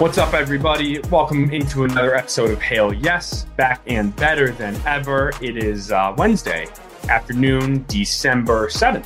What's 0.00 0.16
up, 0.16 0.32
everybody? 0.32 0.98
Welcome 1.10 1.50
into 1.50 1.84
another 1.84 2.14
episode 2.14 2.50
of 2.52 2.62
Hail 2.62 2.90
Yes, 2.90 3.44
back 3.58 3.82
and 3.86 4.16
better 4.16 4.50
than 4.50 4.74
ever. 4.86 5.30
It 5.42 5.62
is 5.62 5.92
uh, 5.92 6.14
Wednesday 6.16 6.68
afternoon, 7.10 7.84
December 7.86 8.68
7th, 8.68 9.04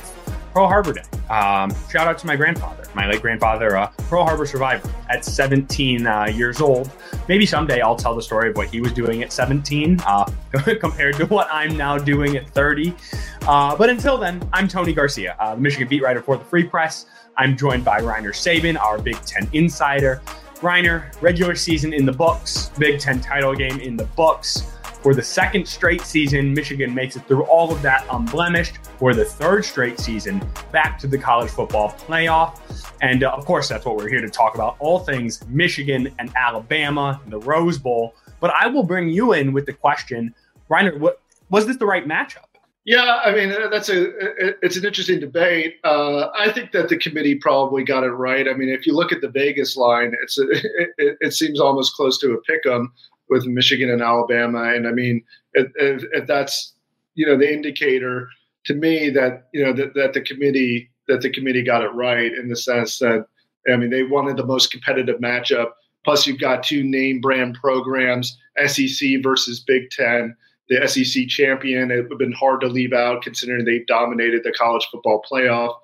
Pearl 0.53 0.67
Harbor 0.67 0.93
Day. 0.93 1.01
Um, 1.29 1.69
shout 1.91 2.07
out 2.07 2.17
to 2.19 2.27
my 2.27 2.37
grandfather, 2.37 2.85
my 2.93 3.09
late 3.09 3.21
grandfather, 3.21 3.75
uh, 3.75 3.87
Pearl 4.09 4.23
Harbor 4.23 4.45
survivor 4.45 4.89
at 5.09 5.25
17 5.25 6.07
uh, 6.07 6.25
years 6.27 6.61
old. 6.61 6.89
Maybe 7.27 7.45
someday 7.45 7.81
I'll 7.81 7.97
tell 7.97 8.15
the 8.15 8.23
story 8.23 8.51
of 8.51 8.55
what 8.55 8.69
he 8.69 8.79
was 8.79 8.93
doing 8.93 9.21
at 9.21 9.33
17 9.33 9.99
uh, 9.99 10.31
compared 10.79 11.17
to 11.17 11.25
what 11.25 11.49
I'm 11.51 11.75
now 11.75 11.97
doing 11.97 12.37
at 12.37 12.49
30. 12.51 12.95
Uh, 13.41 13.75
but 13.75 13.89
until 13.89 14.17
then, 14.17 14.41
I'm 14.53 14.69
Tony 14.69 14.93
Garcia, 14.93 15.35
uh, 15.41 15.55
the 15.55 15.61
Michigan 15.61 15.89
beat 15.89 16.03
writer 16.03 16.21
for 16.21 16.37
the 16.37 16.45
Free 16.45 16.63
Press. 16.63 17.07
I'm 17.35 17.57
joined 17.57 17.83
by 17.83 17.99
Rainer 17.99 18.31
Sabin, 18.31 18.77
our 18.77 18.97
Big 18.97 19.21
Ten 19.23 19.49
insider. 19.51 20.21
Rainer, 20.61 21.11
regular 21.21 21.55
season 21.55 21.93
in 21.93 22.05
the 22.05 22.11
books, 22.11 22.69
Big 22.77 22.99
Ten 22.99 23.19
title 23.19 23.53
game 23.55 23.79
in 23.79 23.97
the 23.97 24.05
books. 24.05 24.71
For 25.01 25.13
the 25.13 25.21
second 25.21 25.67
straight 25.67 26.01
season, 26.01 26.53
Michigan 26.53 26.93
makes 26.93 27.15
it 27.15 27.27
through 27.27 27.43
all 27.43 27.71
of 27.71 27.81
that 27.83 28.07
unblemished. 28.11 28.79
For 28.97 29.13
the 29.13 29.25
third 29.25 29.63
straight 29.63 29.99
season, 29.99 30.41
back 30.71 30.97
to 30.99 31.07
the 31.07 31.17
college 31.17 31.51
football 31.51 31.91
playoff. 31.91 32.59
And 33.01 33.23
uh, 33.23 33.31
of 33.31 33.45
course, 33.45 33.69
that's 33.69 33.85
what 33.85 33.97
we're 33.97 34.09
here 34.09 34.21
to 34.21 34.29
talk 34.29 34.55
about 34.55 34.77
all 34.79 34.99
things 34.99 35.45
Michigan 35.47 36.11
and 36.17 36.31
Alabama, 36.35 37.21
the 37.27 37.39
Rose 37.39 37.77
Bowl. 37.77 38.15
But 38.39 38.51
I 38.59 38.65
will 38.67 38.83
bring 38.83 39.09
you 39.09 39.33
in 39.33 39.53
with 39.53 39.67
the 39.67 39.73
question 39.73 40.33
Rainer, 40.69 40.97
what, 40.97 41.21
was 41.49 41.67
this 41.67 41.77
the 41.77 41.85
right 41.85 42.07
matchup? 42.07 42.45
Yeah, 42.85 43.19
I 43.25 43.33
mean 43.33 43.51
uh, 43.51 43.67
that's 43.71 43.89
a 43.89 44.09
uh, 44.09 44.47
uh, 44.47 44.51
it's 44.61 44.77
an 44.77 44.85
interesting 44.85 45.19
debate. 45.19 45.77
Uh, 45.83 46.29
I 46.37 46.51
think 46.51 46.71
that 46.71 46.87
the 46.87 46.97
committee 46.97 47.33
probably 47.33 47.83
got 47.83 48.03
it 48.03 48.11
right. 48.11 48.47
I 48.47 48.53
mean, 48.53 48.69
if 48.69 48.85
you 48.85 48.93
look 48.93 49.11
at 49.11 49.21
the 49.21 49.29
Vegas 49.29 49.75
line, 49.75 50.13
it's 50.21 50.37
a, 50.37 50.43
it, 50.51 51.17
it, 51.19 51.33
seems 51.33 51.59
almost 51.59 51.95
close 51.95 52.19
to 52.19 52.33
a 52.33 52.41
pick 52.41 52.63
'em 52.67 52.93
with 53.27 53.47
Michigan 53.47 53.89
and 53.89 54.03
Alabama, 54.03 54.71
and 54.71 54.87
I 54.87 54.91
mean, 54.91 55.23
if, 55.55 55.71
if, 56.13 56.27
that's 56.27 56.73
you 57.15 57.25
know 57.25 57.35
the 57.35 57.51
indicator 57.51 58.29
to 58.65 58.75
me 58.75 59.09
that 59.09 59.47
you 59.51 59.65
know 59.65 59.73
that, 59.73 59.95
that 59.95 60.13
the 60.13 60.21
committee 60.21 60.91
that 61.07 61.21
the 61.21 61.31
committee 61.31 61.63
got 61.63 61.81
it 61.81 61.93
right 61.93 62.31
in 62.31 62.49
the 62.49 62.55
sense 62.55 62.99
that 62.99 63.25
I 63.67 63.77
mean 63.77 63.89
they 63.89 64.03
wanted 64.03 64.37
the 64.37 64.45
most 64.45 64.69
competitive 64.71 65.19
matchup. 65.19 65.71
Plus, 66.03 66.27
you've 66.27 66.39
got 66.39 66.61
two 66.61 66.83
name 66.83 67.19
brand 67.19 67.57
programs, 67.59 68.37
SEC 68.67 69.23
versus 69.23 69.59
Big 69.59 69.89
Ten 69.89 70.35
the 70.69 70.87
SEC 70.87 71.27
champion. 71.27 71.91
It 71.91 72.03
would 72.03 72.11
have 72.11 72.19
been 72.19 72.31
hard 72.31 72.61
to 72.61 72.67
leave 72.67 72.93
out 72.93 73.21
considering 73.21 73.65
they 73.65 73.83
dominated 73.87 74.43
the 74.43 74.51
college 74.51 74.87
football 74.91 75.23
playoff. 75.29 75.75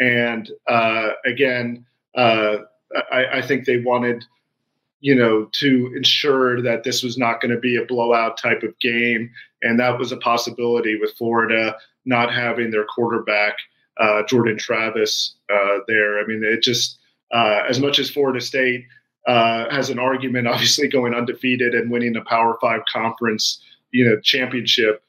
And 0.00 0.50
uh, 0.66 1.10
again, 1.26 1.84
uh, 2.14 2.58
I, 3.12 3.26
I, 3.38 3.42
think 3.42 3.64
they 3.64 3.78
wanted, 3.78 4.24
you 5.00 5.14
know, 5.14 5.48
to 5.60 5.92
ensure 5.96 6.62
that 6.62 6.84
this 6.84 7.02
was 7.02 7.18
not 7.18 7.40
going 7.40 7.50
to 7.50 7.60
be 7.60 7.76
a 7.76 7.84
blowout 7.84 8.38
type 8.38 8.62
of 8.62 8.78
game. 8.78 9.30
And 9.62 9.78
that 9.80 9.98
was 9.98 10.12
a 10.12 10.16
possibility 10.16 10.98
with 10.98 11.12
Florida 11.14 11.76
not 12.06 12.32
having 12.32 12.70
their 12.70 12.84
quarterback, 12.84 13.58
uh, 13.98 14.22
Jordan 14.22 14.56
Travis, 14.56 15.34
uh, 15.52 15.78
there. 15.86 16.20
I 16.20 16.26
mean, 16.26 16.42
it 16.44 16.62
just, 16.62 16.98
uh, 17.32 17.62
as 17.68 17.80
much 17.80 17.98
as 17.98 18.08
Florida 18.08 18.40
State 18.40 18.86
uh, 19.26 19.68
has 19.70 19.90
an 19.90 19.98
argument, 19.98 20.46
obviously 20.48 20.88
going 20.88 21.14
undefeated 21.14 21.74
and 21.74 21.90
winning 21.90 22.16
a 22.16 22.22
Power 22.22 22.56
Five 22.60 22.80
conference 22.90 23.60
you 23.90 24.04
know 24.04 24.20
championship, 24.20 25.02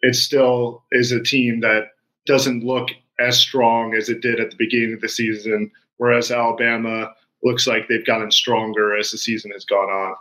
it 0.00 0.14
still 0.14 0.82
is 0.92 1.12
a 1.12 1.22
team 1.22 1.60
that 1.60 1.88
doesn't 2.26 2.64
look 2.64 2.88
as 3.18 3.38
strong 3.38 3.94
as 3.94 4.08
it 4.08 4.20
did 4.20 4.40
at 4.40 4.50
the 4.50 4.56
beginning 4.56 4.94
of 4.94 5.00
the 5.00 5.08
season. 5.08 5.70
Whereas 5.98 6.30
Alabama 6.30 7.12
looks 7.44 7.66
like 7.66 7.88
they've 7.88 8.04
gotten 8.04 8.30
stronger 8.30 8.96
as 8.96 9.10
the 9.10 9.18
season 9.18 9.50
has 9.52 9.64
gone 9.64 9.88
on. 9.88 10.16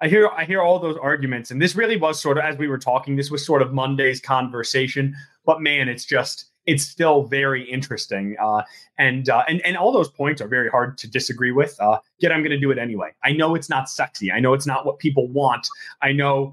I 0.00 0.08
hear 0.08 0.28
I 0.28 0.44
hear 0.44 0.62
all 0.62 0.78
those 0.78 0.96
arguments, 0.96 1.50
and 1.50 1.60
this 1.60 1.74
really 1.74 1.96
was 1.96 2.20
sort 2.20 2.38
of 2.38 2.44
as 2.44 2.56
we 2.56 2.68
were 2.68 2.78
talking. 2.78 3.16
This 3.16 3.30
was 3.30 3.44
sort 3.44 3.62
of 3.62 3.72
Monday's 3.72 4.20
conversation, 4.20 5.14
but 5.44 5.60
man, 5.60 5.88
it's 5.88 6.04
just 6.04 6.46
it's 6.66 6.84
still 6.84 7.24
very 7.24 7.62
interesting, 7.62 8.36
uh, 8.40 8.62
and 8.98 9.28
uh, 9.28 9.42
and 9.48 9.60
and 9.66 9.76
all 9.76 9.92
those 9.92 10.08
points 10.08 10.40
are 10.40 10.48
very 10.48 10.68
hard 10.68 10.98
to 10.98 11.08
disagree 11.08 11.52
with. 11.52 11.78
Uh, 11.80 11.98
yet 12.18 12.32
I'm 12.32 12.40
going 12.40 12.50
to 12.50 12.58
do 12.58 12.70
it 12.70 12.78
anyway. 12.78 13.10
I 13.22 13.32
know 13.32 13.54
it's 13.54 13.68
not 13.68 13.88
sexy. 13.88 14.32
I 14.32 14.40
know 14.40 14.54
it's 14.54 14.66
not 14.66 14.84
what 14.86 14.98
people 14.98 15.28
want. 15.28 15.68
I 16.02 16.12
know 16.12 16.52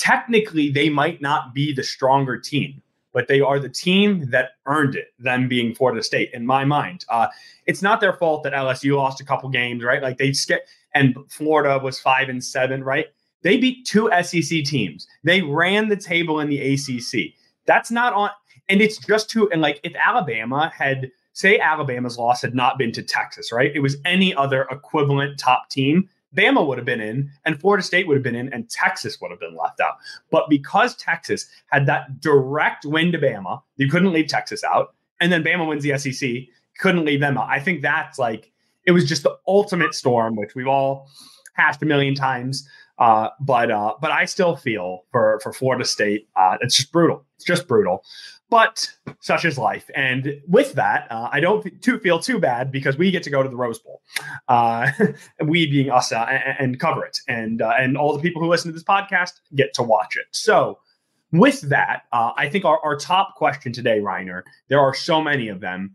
technically 0.00 0.70
they 0.70 0.88
might 0.88 1.20
not 1.20 1.54
be 1.54 1.74
the 1.74 1.82
stronger 1.82 2.38
team, 2.38 2.82
but 3.12 3.28
they 3.28 3.40
are 3.40 3.60
the 3.60 3.68
team 3.68 4.30
that 4.30 4.52
earned 4.64 4.96
it, 4.96 5.08
them 5.18 5.46
being 5.46 5.74
Florida 5.74 6.02
State, 6.02 6.30
in 6.32 6.46
my 6.46 6.64
mind. 6.64 7.04
Uh, 7.10 7.28
it's 7.66 7.82
not 7.82 8.00
their 8.00 8.14
fault 8.14 8.42
that 8.42 8.54
LSU 8.54 8.96
lost 8.96 9.20
a 9.20 9.24
couple 9.24 9.48
games, 9.50 9.84
right? 9.84 10.02
Like 10.02 10.16
they 10.16 10.32
skipped, 10.32 10.68
and 10.94 11.14
Florida 11.28 11.78
was 11.78 12.00
five 12.00 12.30
and 12.30 12.42
seven, 12.42 12.82
right? 12.82 13.06
They 13.42 13.58
beat 13.58 13.84
two 13.84 14.10
SEC 14.22 14.64
teams. 14.64 15.06
They 15.22 15.42
ran 15.42 15.88
the 15.88 15.96
table 15.96 16.40
in 16.40 16.48
the 16.48 16.74
ACC. 16.74 17.34
That's 17.66 17.90
not 17.90 18.14
on, 18.14 18.30
and 18.70 18.80
it's 18.80 18.96
just 18.96 19.28
two. 19.28 19.50
And 19.52 19.60
like 19.60 19.80
if 19.82 19.92
Alabama 20.02 20.72
had, 20.74 21.10
say, 21.34 21.58
Alabama's 21.58 22.16
loss 22.16 22.40
had 22.40 22.54
not 22.54 22.78
been 22.78 22.92
to 22.92 23.02
Texas, 23.02 23.52
right? 23.52 23.70
It 23.74 23.80
was 23.80 23.98
any 24.06 24.34
other 24.34 24.66
equivalent 24.70 25.38
top 25.38 25.68
team 25.68 26.08
Bama 26.36 26.66
would 26.66 26.78
have 26.78 26.84
been 26.84 27.00
in, 27.00 27.30
and 27.44 27.60
Florida 27.60 27.82
State 27.82 28.06
would 28.06 28.16
have 28.16 28.22
been 28.22 28.36
in, 28.36 28.52
and 28.52 28.68
Texas 28.70 29.20
would 29.20 29.30
have 29.30 29.40
been 29.40 29.56
left 29.56 29.80
out. 29.80 29.94
But 30.30 30.48
because 30.48 30.94
Texas 30.96 31.46
had 31.66 31.86
that 31.86 32.20
direct 32.20 32.84
win 32.84 33.12
to 33.12 33.18
Bama, 33.18 33.62
you 33.76 33.88
couldn't 33.88 34.12
leave 34.12 34.28
Texas 34.28 34.62
out. 34.64 34.94
And 35.20 35.32
then 35.32 35.42
Bama 35.42 35.68
wins 35.68 35.82
the 35.82 35.98
SEC, 35.98 36.30
couldn't 36.78 37.04
leave 37.04 37.20
them 37.20 37.36
out. 37.36 37.48
I 37.48 37.60
think 37.60 37.82
that's 37.82 38.18
like, 38.18 38.52
it 38.86 38.92
was 38.92 39.08
just 39.08 39.22
the 39.22 39.36
ultimate 39.46 39.94
storm, 39.94 40.36
which 40.36 40.54
we've 40.54 40.68
all 40.68 41.08
hashed 41.54 41.82
a 41.82 41.86
million 41.86 42.14
times. 42.14 42.68
Uh, 42.98 43.30
but 43.40 43.70
uh, 43.70 43.94
but 44.00 44.10
I 44.10 44.26
still 44.26 44.56
feel 44.56 45.04
for 45.10 45.40
for 45.42 45.54
Florida 45.54 45.86
State, 45.86 46.28
uh, 46.36 46.58
it's 46.60 46.76
just 46.76 46.92
brutal. 46.92 47.24
It's 47.36 47.46
just 47.46 47.66
brutal. 47.66 48.04
But 48.50 48.92
such 49.20 49.44
is 49.44 49.56
life. 49.56 49.88
And 49.94 50.40
with 50.48 50.72
that, 50.74 51.06
uh, 51.10 51.28
I 51.30 51.38
don't 51.40 51.80
too, 51.82 51.98
feel 52.00 52.18
too 52.18 52.40
bad 52.40 52.72
because 52.72 52.98
we 52.98 53.10
get 53.10 53.22
to 53.22 53.30
go 53.30 53.42
to 53.42 53.48
the 53.48 53.56
Rose 53.56 53.78
Bowl. 53.78 54.02
Uh, 54.48 54.90
we 55.44 55.70
being 55.70 55.90
us 55.90 56.10
uh, 56.10 56.26
and, 56.28 56.56
and, 56.58 56.80
cover 56.80 57.04
it. 57.04 57.18
And, 57.28 57.62
uh, 57.62 57.72
and 57.78 57.96
all 57.96 58.12
the 58.12 58.22
people 58.22 58.42
who 58.42 58.48
listen 58.48 58.70
to 58.70 58.72
this 58.72 58.84
podcast 58.84 59.34
get 59.54 59.72
to 59.74 59.82
watch 59.82 60.16
it. 60.16 60.26
So, 60.32 60.78
with 61.32 61.60
that, 61.62 62.02
uh, 62.12 62.32
I 62.36 62.48
think 62.48 62.64
our, 62.64 62.80
our 62.82 62.96
top 62.96 63.36
question 63.36 63.72
today, 63.72 64.00
Rainer, 64.00 64.44
there 64.68 64.80
are 64.80 64.94
so 64.94 65.22
many 65.22 65.48
of 65.48 65.60
them. 65.60 65.94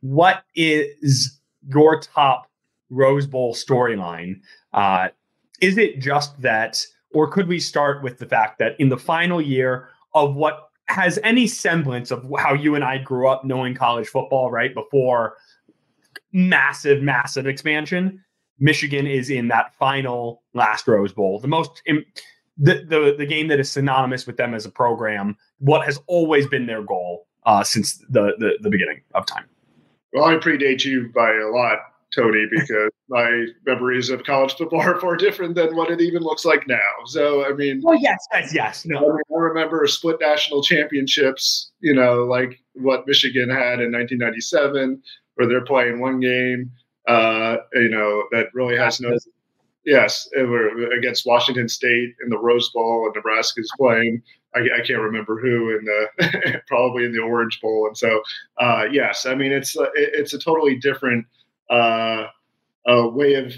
What 0.00 0.44
is 0.54 1.40
your 1.68 2.00
top 2.00 2.48
Rose 2.90 3.26
Bowl 3.26 3.52
storyline? 3.52 4.40
Uh, 4.72 5.08
is 5.60 5.76
it 5.76 5.98
just 5.98 6.40
that, 6.40 6.84
or 7.12 7.28
could 7.28 7.48
we 7.48 7.58
start 7.58 8.04
with 8.04 8.18
the 8.18 8.26
fact 8.26 8.60
that 8.60 8.78
in 8.78 8.88
the 8.88 8.96
final 8.96 9.40
year 9.40 9.88
of 10.14 10.36
what 10.36 10.65
has 10.88 11.18
any 11.22 11.46
semblance 11.46 12.10
of 12.10 12.26
how 12.38 12.54
you 12.54 12.74
and 12.74 12.84
I 12.84 12.98
grew 12.98 13.28
up 13.28 13.44
knowing 13.44 13.74
college 13.74 14.08
football, 14.08 14.50
right? 14.50 14.72
Before 14.74 15.36
massive, 16.32 17.02
massive 17.02 17.46
expansion, 17.46 18.22
Michigan 18.58 19.06
is 19.06 19.30
in 19.30 19.48
that 19.48 19.74
final 19.74 20.42
last 20.54 20.86
Rose 20.86 21.12
Bowl, 21.12 21.40
the 21.40 21.48
most 21.48 21.82
the 21.86 22.84
the 22.88 23.14
the 23.18 23.26
game 23.26 23.48
that 23.48 23.60
is 23.60 23.70
synonymous 23.70 24.26
with 24.26 24.36
them 24.36 24.54
as 24.54 24.64
a 24.64 24.70
program. 24.70 25.36
What 25.58 25.84
has 25.84 26.00
always 26.06 26.46
been 26.46 26.66
their 26.66 26.82
goal 26.82 27.26
uh, 27.46 27.62
since 27.62 27.98
the, 28.10 28.34
the 28.38 28.58
the 28.60 28.68
beginning 28.68 29.00
of 29.14 29.24
time. 29.24 29.44
Well, 30.12 30.24
I 30.24 30.34
predate 30.36 30.84
you 30.84 31.10
by 31.14 31.34
a 31.34 31.48
lot. 31.48 31.78
Tony, 32.14 32.46
because 32.50 32.90
my 33.08 33.46
memories 33.64 34.10
of 34.10 34.24
college 34.24 34.54
football 34.54 34.80
are 34.80 35.00
far 35.00 35.16
different 35.16 35.54
than 35.54 35.76
what 35.76 35.90
it 35.90 36.00
even 36.00 36.22
looks 36.22 36.44
like 36.44 36.66
now. 36.66 36.78
So, 37.06 37.44
I 37.44 37.52
mean, 37.52 37.80
well, 37.82 37.98
yes, 37.98 38.18
yes, 38.32 38.54
yes. 38.54 38.86
No, 38.86 38.98
I, 38.98 39.00
mean, 39.00 39.20
I 39.34 39.38
remember 39.38 39.86
split 39.86 40.16
national 40.20 40.62
championships. 40.62 41.70
You 41.80 41.94
know, 41.94 42.24
like 42.24 42.60
what 42.74 43.06
Michigan 43.06 43.50
had 43.50 43.80
in 43.80 43.92
1997, 43.92 45.02
where 45.34 45.48
they're 45.48 45.64
playing 45.64 46.00
one 46.00 46.20
game. 46.20 46.70
Uh, 47.06 47.58
you 47.74 47.88
know, 47.88 48.24
that 48.32 48.48
really 48.54 48.76
has 48.76 49.00
no. 49.00 49.16
Yes, 49.84 50.28
against 50.98 51.26
Washington 51.26 51.68
State 51.68 52.14
in 52.20 52.28
the 52.28 52.38
Rose 52.38 52.70
Bowl, 52.70 53.04
and 53.06 53.14
Nebraska's 53.14 53.70
playing. 53.78 54.20
I, 54.56 54.60
I 54.78 54.84
can't 54.84 55.00
remember 55.00 55.40
who 55.40 55.76
in 55.76 55.84
the 55.84 56.62
probably 56.66 57.04
in 57.04 57.12
the 57.12 57.20
Orange 57.20 57.60
Bowl, 57.60 57.86
and 57.86 57.96
so 57.96 58.20
uh, 58.58 58.86
yes, 58.90 59.26
I 59.26 59.36
mean 59.36 59.52
it's 59.52 59.76
it's 59.94 60.34
a 60.34 60.38
totally 60.38 60.76
different 60.76 61.24
uh, 61.70 62.26
a 62.86 63.08
way 63.08 63.34
of 63.34 63.52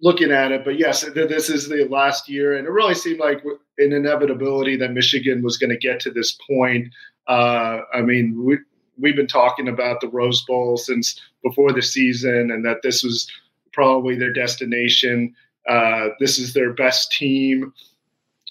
looking 0.00 0.30
at 0.30 0.52
it. 0.52 0.64
But 0.64 0.78
yes, 0.78 1.04
this 1.14 1.48
is 1.48 1.68
the 1.68 1.86
last 1.88 2.28
year, 2.28 2.56
and 2.56 2.66
it 2.66 2.70
really 2.70 2.94
seemed 2.94 3.20
like 3.20 3.42
an 3.78 3.92
inevitability 3.92 4.76
that 4.76 4.92
Michigan 4.92 5.42
was 5.42 5.56
going 5.56 5.70
to 5.70 5.76
get 5.76 6.00
to 6.00 6.10
this 6.10 6.36
point. 6.48 6.88
Uh, 7.26 7.80
I 7.94 8.02
mean, 8.02 8.44
we, 8.44 8.58
we've 8.98 9.16
been 9.16 9.26
talking 9.26 9.68
about 9.68 10.00
the 10.00 10.08
Rose 10.08 10.44
Bowl 10.44 10.76
since 10.76 11.20
before 11.42 11.72
the 11.72 11.82
season, 11.82 12.50
and 12.50 12.64
that 12.64 12.82
this 12.82 13.02
was 13.02 13.30
probably 13.72 14.16
their 14.16 14.32
destination. 14.32 15.34
Uh, 15.68 16.08
this 16.20 16.38
is 16.38 16.52
their 16.52 16.72
best 16.72 17.12
team 17.12 17.72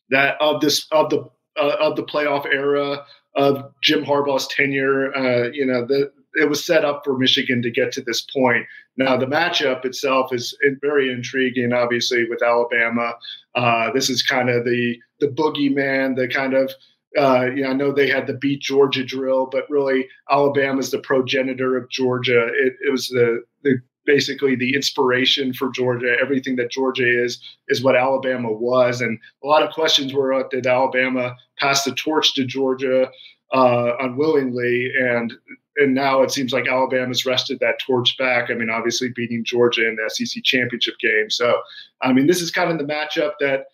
that 0.09 0.35
of 0.39 0.61
this 0.61 0.87
of 0.91 1.09
the 1.09 1.29
uh, 1.57 1.75
of 1.79 1.95
the 1.95 2.03
playoff 2.03 2.45
era 2.45 3.05
of 3.35 3.71
Jim 3.81 4.03
Harbaugh's 4.03 4.47
tenure. 4.47 5.15
Uh, 5.15 5.49
you 5.51 5.65
know, 5.65 5.85
the, 5.85 6.11
it 6.35 6.49
was 6.49 6.65
set 6.65 6.85
up 6.85 7.01
for 7.03 7.17
Michigan 7.17 7.61
to 7.61 7.71
get 7.71 7.91
to 7.93 8.01
this 8.01 8.21
point. 8.21 8.65
Now 8.97 9.17
the 9.17 9.25
matchup 9.25 9.85
itself 9.85 10.33
is 10.33 10.57
very 10.81 11.11
intriguing. 11.11 11.73
Obviously, 11.73 12.27
with 12.29 12.43
Alabama, 12.43 13.13
uh, 13.55 13.91
this 13.91 14.09
is 14.09 14.21
kind 14.21 14.49
of 14.49 14.65
the 14.65 14.97
the 15.19 15.27
boogeyman, 15.27 16.15
the 16.15 16.27
kind 16.27 16.53
of 16.53 16.71
uh, 17.17 17.45
you 17.55 17.63
know, 17.63 17.69
I 17.69 17.73
know 17.73 17.91
they 17.91 18.09
had 18.09 18.27
the 18.27 18.33
beat 18.33 18.61
Georgia 18.61 19.03
drill, 19.03 19.45
but 19.45 19.69
really 19.69 20.07
Alabama's 20.29 20.91
the 20.91 20.99
progenitor 20.99 21.77
of 21.77 21.89
Georgia. 21.89 22.47
It, 22.47 22.73
it 22.85 22.91
was 22.91 23.07
the, 23.07 23.41
the 23.63 23.79
basically 24.05 24.55
the 24.55 24.75
inspiration 24.75 25.53
for 25.53 25.69
Georgia. 25.69 26.15
Everything 26.21 26.55
that 26.57 26.71
Georgia 26.71 27.07
is 27.07 27.41
is 27.69 27.83
what 27.83 27.95
Alabama 27.95 28.51
was, 28.51 29.01
and 29.01 29.17
a 29.43 29.47
lot 29.47 29.63
of 29.63 29.73
questions 29.73 30.13
were: 30.13 30.33
uh, 30.33 30.43
Did 30.49 30.67
Alabama 30.67 31.35
pass 31.57 31.83
the 31.83 31.93
torch 31.93 32.33
to 32.35 32.45
Georgia 32.45 33.09
uh, 33.53 33.91
unwillingly? 33.99 34.91
And 34.99 35.33
and 35.77 35.93
now 35.93 36.21
it 36.21 36.31
seems 36.31 36.53
like 36.53 36.67
Alabama's 36.67 37.25
wrested 37.25 37.59
that 37.59 37.79
torch 37.79 38.17
back. 38.17 38.49
I 38.49 38.53
mean, 38.53 38.69
obviously 38.69 39.09
beating 39.15 39.43
Georgia 39.43 39.87
in 39.87 39.95
the 39.95 40.09
SEC 40.09 40.43
championship 40.43 40.95
game. 40.99 41.29
So, 41.29 41.59
I 42.01 42.13
mean, 42.13 42.27
this 42.27 42.41
is 42.41 42.51
kind 42.51 42.71
of 42.71 42.77
the 42.77 42.91
matchup 42.91 43.33
that 43.39 43.65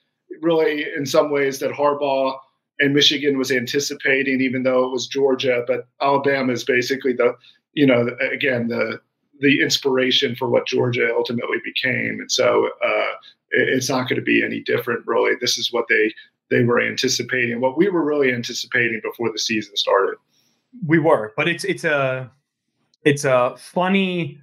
really, 0.41 0.85
in 0.95 1.05
some 1.05 1.31
ways, 1.31 1.59
that 1.59 1.71
Harbaugh 1.71 2.37
and 2.79 2.93
Michigan 2.93 3.37
was 3.37 3.51
anticipating, 3.51 4.41
even 4.41 4.63
though 4.63 4.85
it 4.85 4.91
was 4.91 5.07
Georgia. 5.07 5.63
But 5.67 5.87
Alabama 6.01 6.53
is 6.53 6.63
basically 6.63 7.13
the, 7.13 7.35
you 7.73 7.85
know, 7.85 8.09
again 8.33 8.67
the 8.67 8.99
the 9.39 9.61
inspiration 9.61 10.35
for 10.35 10.49
what 10.49 10.67
Georgia 10.67 11.11
ultimately 11.15 11.57
became, 11.63 12.19
and 12.19 12.31
so 12.31 12.69
uh, 12.85 13.13
it's 13.51 13.89
not 13.89 14.07
going 14.07 14.19
to 14.19 14.25
be 14.25 14.43
any 14.43 14.61
different. 14.61 15.05
Really, 15.05 15.33
this 15.39 15.57
is 15.57 15.71
what 15.71 15.85
they 15.87 16.13
they 16.49 16.63
were 16.63 16.81
anticipating, 16.81 17.61
what 17.61 17.77
we 17.77 17.89
were 17.89 18.03
really 18.03 18.33
anticipating 18.33 19.01
before 19.03 19.31
the 19.31 19.39
season 19.39 19.75
started. 19.75 20.17
We 20.87 20.99
were, 20.99 21.33
but 21.35 21.47
it's 21.47 21.63
it's 21.63 21.83
a 21.83 22.31
it's 23.03 23.25
a 23.25 23.55
funny 23.57 24.39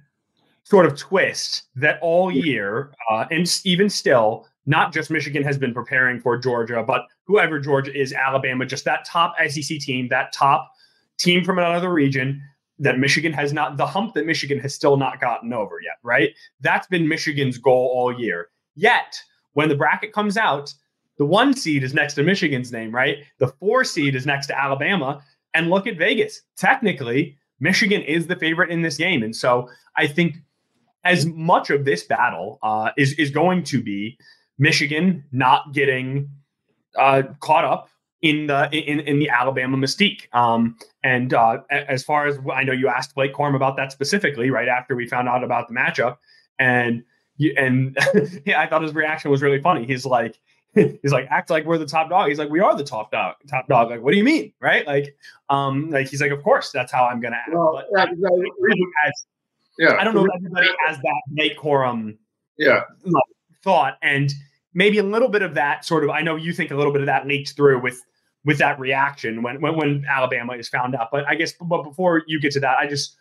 sort 0.63 0.85
of 0.85 0.95
twist 0.95 1.63
that 1.75 1.97
all 2.01 2.31
year 2.31 2.91
uh, 3.09 3.25
and 3.31 3.61
even 3.65 3.89
still 3.89 4.45
not 4.69 4.93
just 4.93 5.09
Michigan 5.09 5.41
has 5.41 5.57
been 5.57 5.73
preparing 5.73 6.19
for 6.19 6.37
Georgia, 6.37 6.83
but 6.83 7.07
whoever 7.25 7.59
Georgia 7.59 7.91
is, 7.99 8.13
Alabama, 8.13 8.67
just 8.67 8.85
that 8.85 9.03
top 9.03 9.33
SEC 9.47 9.79
team, 9.79 10.07
that 10.09 10.31
top 10.31 10.71
team 11.17 11.43
from 11.43 11.57
another 11.57 11.91
region 11.91 12.39
that 12.77 12.99
Michigan 12.99 13.33
has 13.33 13.51
not, 13.51 13.77
the 13.77 13.85
hump 13.85 14.13
that 14.13 14.27
Michigan 14.27 14.59
has 14.59 14.75
still 14.75 14.95
not 14.95 15.19
gotten 15.19 15.53
over 15.53 15.81
yet, 15.83 15.97
right? 16.03 16.29
That's 16.61 16.85
been 16.85 17.07
Michigan's 17.07 17.57
goal 17.57 17.91
all 17.95 18.17
year. 18.17 18.49
Yet, 18.75 19.19
when 19.53 19.69
the 19.69 19.75
bracket 19.75 20.13
comes 20.13 20.37
out, 20.37 20.71
the 21.17 21.25
one 21.25 21.55
seed 21.55 21.83
is 21.83 21.95
next 21.95 22.13
to 22.13 22.23
Michigan's 22.23 22.71
name, 22.71 22.93
right? 22.93 23.17
The 23.39 23.47
four 23.47 23.83
seed 23.83 24.15
is 24.15 24.27
next 24.27 24.47
to 24.47 24.57
Alabama. 24.57 25.21
And 25.53 25.69
look 25.69 25.87
at 25.87 25.97
Vegas. 25.97 26.41
Technically, 26.57 27.37
Michigan 27.59 28.01
is 28.01 28.27
the 28.27 28.35
favorite 28.35 28.69
in 28.69 28.81
this 28.81 28.97
game. 28.97 29.23
And 29.23 29.35
so 29.35 29.69
I 29.97 30.07
think 30.07 30.37
as 31.03 31.25
much 31.25 31.69
of 31.69 31.85
this 31.85 32.03
battle 32.03 32.59
uh, 32.61 32.91
is, 32.97 33.13
is 33.13 33.31
going 33.31 33.63
to 33.63 33.81
be 33.81 34.17
Michigan 34.57 35.23
not 35.31 35.73
getting 35.73 36.29
uh, 36.97 37.23
caught 37.39 37.65
up 37.65 37.89
in 38.21 38.47
the 38.47 38.69
in, 38.71 38.99
in 39.01 39.19
the 39.19 39.29
Alabama 39.29 39.77
mystique. 39.77 40.33
Um, 40.33 40.77
and 41.03 41.33
uh, 41.33 41.59
as 41.69 42.03
far 42.03 42.27
as 42.27 42.37
I 42.53 42.63
know, 42.63 42.73
you 42.73 42.89
asked 42.89 43.15
Blake 43.15 43.33
Corum 43.33 43.55
about 43.55 43.77
that 43.77 43.91
specifically 43.91 44.49
right 44.49 44.67
after 44.67 44.95
we 44.95 45.07
found 45.07 45.29
out 45.29 45.43
about 45.43 45.67
the 45.67 45.73
matchup, 45.73 46.17
and 46.57 47.03
and 47.57 47.97
yeah, 48.45 48.59
I 48.59 48.67
thought 48.67 48.83
his 48.83 48.93
reaction 48.93 49.31
was 49.31 49.41
really 49.41 49.61
funny. 49.61 49.85
He's 49.85 50.05
like. 50.05 50.39
He's 50.75 51.11
like, 51.11 51.27
act 51.29 51.49
like 51.49 51.65
we're 51.65 51.77
the 51.77 51.85
top 51.85 52.09
dog. 52.09 52.29
He's 52.29 52.37
like, 52.37 52.49
we 52.49 52.59
are 52.59 52.75
the 52.75 52.83
top 52.83 53.11
dog. 53.11 53.35
Top 53.47 53.67
dog. 53.67 53.89
Like, 53.89 54.01
what 54.01 54.11
do 54.11 54.17
you 54.17 54.23
mean, 54.23 54.53
right? 54.61 54.85
Like, 54.85 55.15
um, 55.49 55.89
like 55.89 56.07
he's 56.07 56.21
like, 56.21 56.31
of 56.31 56.43
course, 56.43 56.71
that's 56.71 56.91
how 56.91 57.05
I'm 57.05 57.19
gonna 57.19 57.37
act. 57.37 57.49
Well, 57.51 57.73
but 57.73 57.87
yeah, 57.91 58.03
I, 58.03 59.11
yeah, 59.79 59.95
I 59.99 60.03
don't 60.03 60.13
know 60.13 60.25
if 60.25 60.31
everybody 60.35 60.67
has 60.85 60.97
that 60.97 61.21
Blake 61.29 61.57
Corum, 61.57 62.17
yeah, 62.57 62.81
thought, 63.63 63.97
and 64.03 64.31
maybe 64.75 64.99
a 64.99 65.03
little 65.03 65.29
bit 65.29 65.41
of 65.41 65.55
that 65.55 65.85
sort 65.85 66.03
of. 66.03 66.11
I 66.11 66.21
know 66.21 66.35
you 66.35 66.53
think 66.53 66.69
a 66.69 66.75
little 66.75 66.93
bit 66.93 67.01
of 67.01 67.07
that 67.07 67.25
leaked 67.25 67.55
through 67.55 67.81
with 67.81 67.99
with 68.45 68.59
that 68.59 68.79
reaction 68.79 69.41
when 69.41 69.59
when, 69.61 69.75
when 69.75 70.05
Alabama 70.07 70.53
is 70.53 70.69
found 70.69 70.95
out. 70.95 71.09
But 71.11 71.27
I 71.27 71.33
guess, 71.33 71.53
but 71.53 71.81
before 71.81 72.23
you 72.27 72.39
get 72.39 72.51
to 72.53 72.59
that, 72.59 72.77
I 72.77 72.85
just 72.85 73.17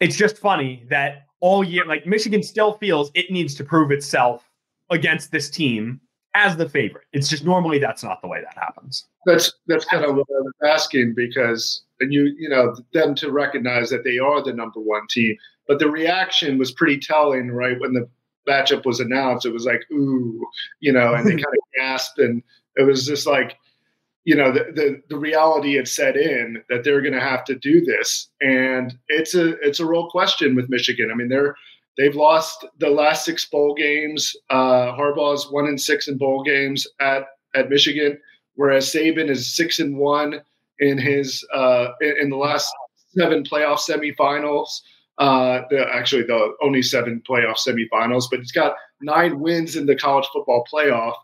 it's 0.00 0.16
just 0.16 0.38
funny 0.38 0.86
that 0.88 1.26
all 1.40 1.62
year, 1.62 1.84
like 1.84 2.06
Michigan 2.06 2.42
still 2.42 2.72
feels 2.78 3.10
it 3.14 3.30
needs 3.30 3.54
to 3.56 3.64
prove 3.64 3.90
itself 3.90 4.48
against 4.90 5.30
this 5.30 5.50
team 5.50 6.00
as 6.34 6.56
the 6.56 6.68
favorite. 6.68 7.04
It's 7.12 7.28
just 7.28 7.44
normally 7.44 7.78
that's 7.78 8.02
not 8.02 8.20
the 8.22 8.28
way 8.28 8.40
that 8.42 8.56
happens. 8.56 9.06
That's 9.26 9.52
that's 9.66 9.84
kind 9.84 10.04
of 10.04 10.16
what 10.16 10.26
I 10.30 10.40
was 10.40 10.52
asking 10.64 11.14
because 11.14 11.82
and 12.00 12.12
you 12.12 12.34
you 12.38 12.48
know 12.48 12.76
them 12.92 13.14
to 13.16 13.30
recognize 13.30 13.90
that 13.90 14.04
they 14.04 14.18
are 14.18 14.42
the 14.42 14.52
number 14.52 14.80
one 14.80 15.06
team, 15.08 15.36
but 15.66 15.78
the 15.78 15.90
reaction 15.90 16.58
was 16.58 16.72
pretty 16.72 16.98
telling, 16.98 17.50
right? 17.50 17.80
When 17.80 17.92
the 17.92 18.08
matchup 18.48 18.86
was 18.86 19.00
announced, 19.00 19.46
it 19.46 19.52
was 19.52 19.66
like, 19.66 19.82
ooh, 19.92 20.46
you 20.80 20.92
know, 20.92 21.14
and 21.14 21.26
they 21.26 21.32
kind 21.32 21.44
of 21.44 21.74
gasped, 21.76 22.18
and 22.18 22.42
it 22.76 22.84
was 22.84 23.06
just 23.06 23.26
like, 23.26 23.58
you 24.24 24.34
know, 24.34 24.52
the, 24.52 24.72
the, 24.74 25.02
the 25.08 25.18
reality 25.18 25.74
had 25.74 25.88
set 25.88 26.16
in 26.16 26.62
that 26.68 26.84
they're 26.84 27.02
going 27.02 27.14
to 27.14 27.20
have 27.20 27.44
to 27.44 27.54
do 27.54 27.84
this, 27.84 28.28
and 28.40 28.96
it's 29.08 29.34
a 29.34 29.58
it's 29.60 29.80
a 29.80 29.86
real 29.86 30.08
question 30.08 30.54
with 30.54 30.70
Michigan. 30.70 31.10
I 31.10 31.14
mean, 31.14 31.28
they're 31.28 31.56
they've 31.98 32.16
lost 32.16 32.64
the 32.78 32.88
last 32.88 33.26
six 33.26 33.44
bowl 33.44 33.74
games. 33.74 34.34
Uh, 34.48 34.96
Harbaugh's 34.96 35.50
one 35.50 35.66
and 35.66 35.80
six 35.80 36.08
in 36.08 36.16
bowl 36.16 36.42
games 36.42 36.86
at 37.00 37.24
at 37.54 37.68
Michigan, 37.68 38.18
whereas 38.54 38.90
Saban 38.90 39.28
is 39.28 39.54
six 39.54 39.78
and 39.78 39.98
one 39.98 40.40
in 40.78 40.96
his 40.96 41.44
uh, 41.52 41.88
in, 42.00 42.30
the 42.30 42.36
last 42.36 42.72
seven 43.14 43.42
playoff 43.42 43.80
semifinals 43.80 44.80
uh, 45.18 45.62
actually 45.92 46.22
the 46.22 46.54
only 46.62 46.82
seven 46.82 47.22
playoff 47.28 47.58
semifinals, 47.58 48.24
but 48.30 48.38
he's 48.38 48.52
got 48.52 48.76
nine 49.00 49.40
wins 49.40 49.76
in 49.76 49.86
the 49.86 49.96
college 49.96 50.26
football 50.32 50.64
playoff. 50.72 51.14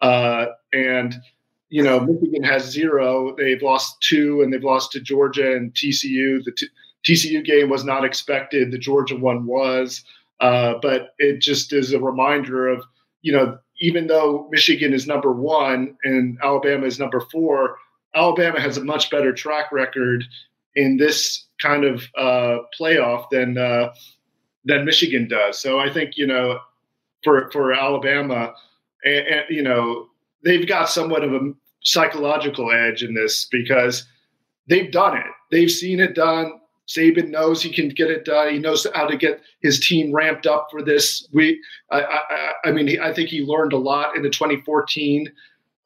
Uh, 0.00 0.46
and, 0.72 1.16
you 1.68 1.82
know, 1.82 2.00
Michigan 2.00 2.42
has 2.42 2.64
zero. 2.64 3.34
They've 3.36 3.62
lost 3.62 4.00
two 4.00 4.42
and 4.42 4.52
they've 4.52 4.64
lost 4.64 4.92
to 4.92 5.00
Georgia 5.00 5.54
and 5.54 5.72
TCU. 5.74 6.42
The 6.44 6.52
t- 6.56 6.68
TCU 7.06 7.44
game 7.44 7.68
was 7.68 7.84
not 7.84 8.04
expected. 8.04 8.70
The 8.70 8.78
Georgia 8.78 9.16
one 9.16 9.46
was. 9.46 10.02
Uh, 10.42 10.74
but 10.82 11.14
it 11.18 11.40
just 11.40 11.72
is 11.72 11.92
a 11.92 12.00
reminder 12.00 12.68
of, 12.68 12.84
you 13.22 13.32
know, 13.32 13.56
even 13.80 14.08
though 14.08 14.48
Michigan 14.50 14.92
is 14.92 15.06
number 15.06 15.32
one 15.32 15.96
and 16.04 16.36
Alabama 16.42 16.84
is 16.84 16.98
number 16.98 17.20
four, 17.20 17.76
Alabama 18.14 18.60
has 18.60 18.76
a 18.76 18.84
much 18.84 19.08
better 19.08 19.32
track 19.32 19.72
record 19.72 20.24
in 20.74 20.96
this 20.96 21.46
kind 21.60 21.84
of 21.84 22.02
uh, 22.18 22.58
playoff 22.78 23.26
than 23.30 23.56
uh, 23.56 23.92
than 24.64 24.84
Michigan 24.84 25.28
does. 25.28 25.60
So 25.60 25.78
I 25.78 25.90
think 25.90 26.16
you 26.16 26.26
know 26.26 26.58
for 27.24 27.50
for 27.52 27.72
Alabama, 27.72 28.52
and, 29.04 29.26
and, 29.26 29.44
you 29.48 29.62
know 29.62 30.08
they've 30.44 30.66
got 30.66 30.88
somewhat 30.88 31.24
of 31.24 31.32
a 31.32 31.52
psychological 31.82 32.70
edge 32.72 33.02
in 33.02 33.14
this 33.14 33.46
because 33.50 34.06
they've 34.68 34.90
done 34.90 35.16
it. 35.16 35.26
They've 35.50 35.70
seen 35.70 36.00
it 36.00 36.14
done. 36.14 36.52
Saban 36.96 37.30
knows 37.30 37.62
he 37.62 37.72
can 37.72 37.88
get 37.88 38.10
it 38.10 38.24
done. 38.24 38.52
He 38.52 38.58
knows 38.58 38.86
how 38.94 39.06
to 39.06 39.16
get 39.16 39.40
his 39.60 39.80
team 39.80 40.12
ramped 40.12 40.46
up 40.46 40.68
for 40.70 40.82
this. 40.82 41.26
week. 41.32 41.58
I, 41.90 42.02
I, 42.02 42.52
I 42.66 42.72
mean, 42.72 43.00
I 43.00 43.12
think 43.12 43.28
he 43.28 43.44
learned 43.44 43.72
a 43.72 43.78
lot 43.78 44.16
in 44.16 44.22
the 44.22 44.30
2014 44.30 45.30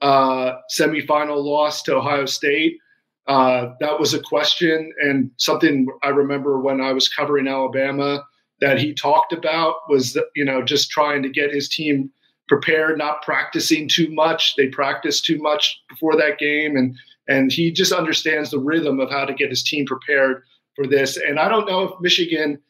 uh, 0.01 0.53
semifinal 0.75 1.43
loss 1.43 1.83
to 1.83 1.97
Ohio 1.97 2.27
State. 2.27 2.79
Uh, 3.27 3.75
that 3.81 3.99
was 3.99 4.15
a 4.15 4.23
question 4.23 4.93
and 5.03 5.31
something 5.37 5.87
I 6.03 6.09
remember 6.09 6.61
when 6.61 6.81
I 6.81 6.93
was 6.93 7.09
covering 7.09 7.49
Alabama 7.49 8.25
that 8.61 8.79
he 8.79 8.95
talked 8.95 9.33
about 9.33 9.75
was 9.89 10.17
you 10.35 10.45
know 10.45 10.63
just 10.63 10.91
trying 10.91 11.23
to 11.23 11.29
get 11.29 11.53
his 11.53 11.69
team 11.69 12.11
prepared, 12.49 12.99
not 12.99 13.23
practicing 13.23 13.89
too 13.89 14.09
much. 14.13 14.55
They 14.57 14.69
practiced 14.69 15.25
too 15.25 15.39
much 15.39 15.83
before 15.89 16.17
that 16.17 16.39
game, 16.39 16.77
and 16.77 16.97
and 17.29 17.51
he 17.51 17.73
just 17.73 17.93
understands 17.93 18.51
the 18.51 18.61
rhythm 18.61 19.01
of 19.01 19.11
how 19.11 19.25
to 19.25 19.35
get 19.35 19.51
his 19.51 19.63
team 19.63 19.85
prepared 19.87 20.45
for 20.77 20.87
this. 20.87 21.17
And 21.17 21.41
I 21.41 21.49
don't 21.49 21.67
know 21.67 21.83
if 21.83 22.01
Michigan 22.01 22.61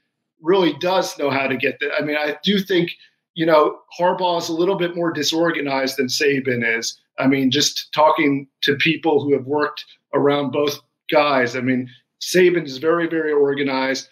really 0.41 0.73
does 0.81 1.19
know 1.19 1.31
how 1.31 1.47
to 1.47 1.57
get 1.57 1.79
that. 1.81 1.91
I 1.99 2.03
mean, 2.03 2.17
I 2.17 2.37
do 2.43 2.59
think 2.59 2.93
you 3.35 3.45
know 3.45 3.81
Harbaugh 3.99 4.41
is 4.41 4.49
a 4.49 4.55
little 4.55 4.77
bit 4.77 4.97
more 4.97 5.13
disorganized 5.13 5.99
than 5.99 6.07
Saban 6.07 6.79
is. 6.79 6.99
I 7.19 7.27
mean, 7.27 7.51
just 7.51 7.93
talking 7.93 8.47
to 8.63 8.77
people 8.77 9.23
who 9.23 9.33
have 9.33 9.47
worked 9.47 9.85
around 10.15 10.53
both 10.53 10.81
guys. 11.11 11.57
I 11.57 11.61
mean, 11.61 11.89
Saban 12.21 12.65
is 12.65 12.79
very, 12.79 13.09
very 13.09 13.33
organized. 13.33 14.09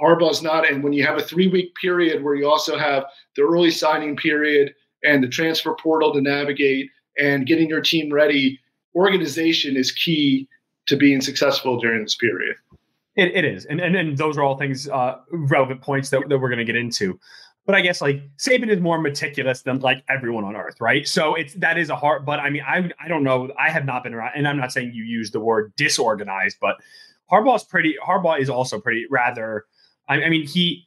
Harbaugh's 0.00 0.42
not. 0.42 0.70
And 0.70 0.84
when 0.84 0.92
you 0.92 1.06
have 1.06 1.16
a 1.16 1.22
three 1.22 1.48
week 1.48 1.74
period 1.80 2.22
where 2.22 2.34
you 2.34 2.48
also 2.48 2.78
have 2.78 3.04
the 3.34 3.42
early 3.42 3.70
signing 3.70 4.16
period 4.16 4.74
and 5.04 5.22
the 5.22 5.28
transfer 5.28 5.74
portal 5.74 6.12
to 6.12 6.20
navigate 6.20 6.90
and 7.18 7.46
getting 7.46 7.68
your 7.68 7.80
team 7.80 8.12
ready, 8.12 8.60
organization 8.94 9.76
is 9.76 9.92
key 9.92 10.48
to 10.86 10.96
being 10.96 11.20
successful 11.20 11.78
during 11.78 12.02
this 12.02 12.16
period. 12.16 12.56
It, 13.16 13.34
it 13.34 13.44
is. 13.44 13.64
And, 13.64 13.80
and, 13.80 13.96
and 13.96 14.16
those 14.16 14.36
are 14.36 14.42
all 14.42 14.56
things, 14.56 14.88
uh, 14.88 15.20
relevant 15.30 15.80
points 15.80 16.10
that, 16.10 16.28
that 16.28 16.38
we're 16.38 16.48
going 16.48 16.58
to 16.58 16.64
get 16.64 16.76
into. 16.76 17.18
But 17.66 17.74
I 17.74 17.80
guess 17.80 18.00
like 18.00 18.22
Saban 18.38 18.68
is 18.68 18.80
more 18.80 19.00
meticulous 19.00 19.62
than 19.62 19.80
like 19.80 20.04
everyone 20.08 20.44
on 20.44 20.54
earth, 20.54 20.80
right? 20.80 21.06
So 21.06 21.34
it's 21.34 21.54
that 21.54 21.76
is 21.76 21.90
a 21.90 21.96
hard. 21.96 22.24
But 22.24 22.38
I 22.38 22.48
mean, 22.48 22.62
I 22.64 22.88
I 23.00 23.08
don't 23.08 23.24
know. 23.24 23.50
I 23.58 23.70
have 23.70 23.84
not 23.84 24.04
been 24.04 24.14
around, 24.14 24.32
and 24.36 24.46
I'm 24.46 24.56
not 24.56 24.70
saying 24.70 24.92
you 24.94 25.02
use 25.02 25.32
the 25.32 25.40
word 25.40 25.74
disorganized, 25.74 26.58
but 26.60 26.76
Harbaugh's 27.30 27.64
pretty. 27.64 27.96
Harbaugh 28.06 28.38
is 28.38 28.48
also 28.48 28.80
pretty 28.80 29.06
rather. 29.10 29.64
I, 30.08 30.22
I 30.22 30.28
mean, 30.28 30.46
he 30.46 30.86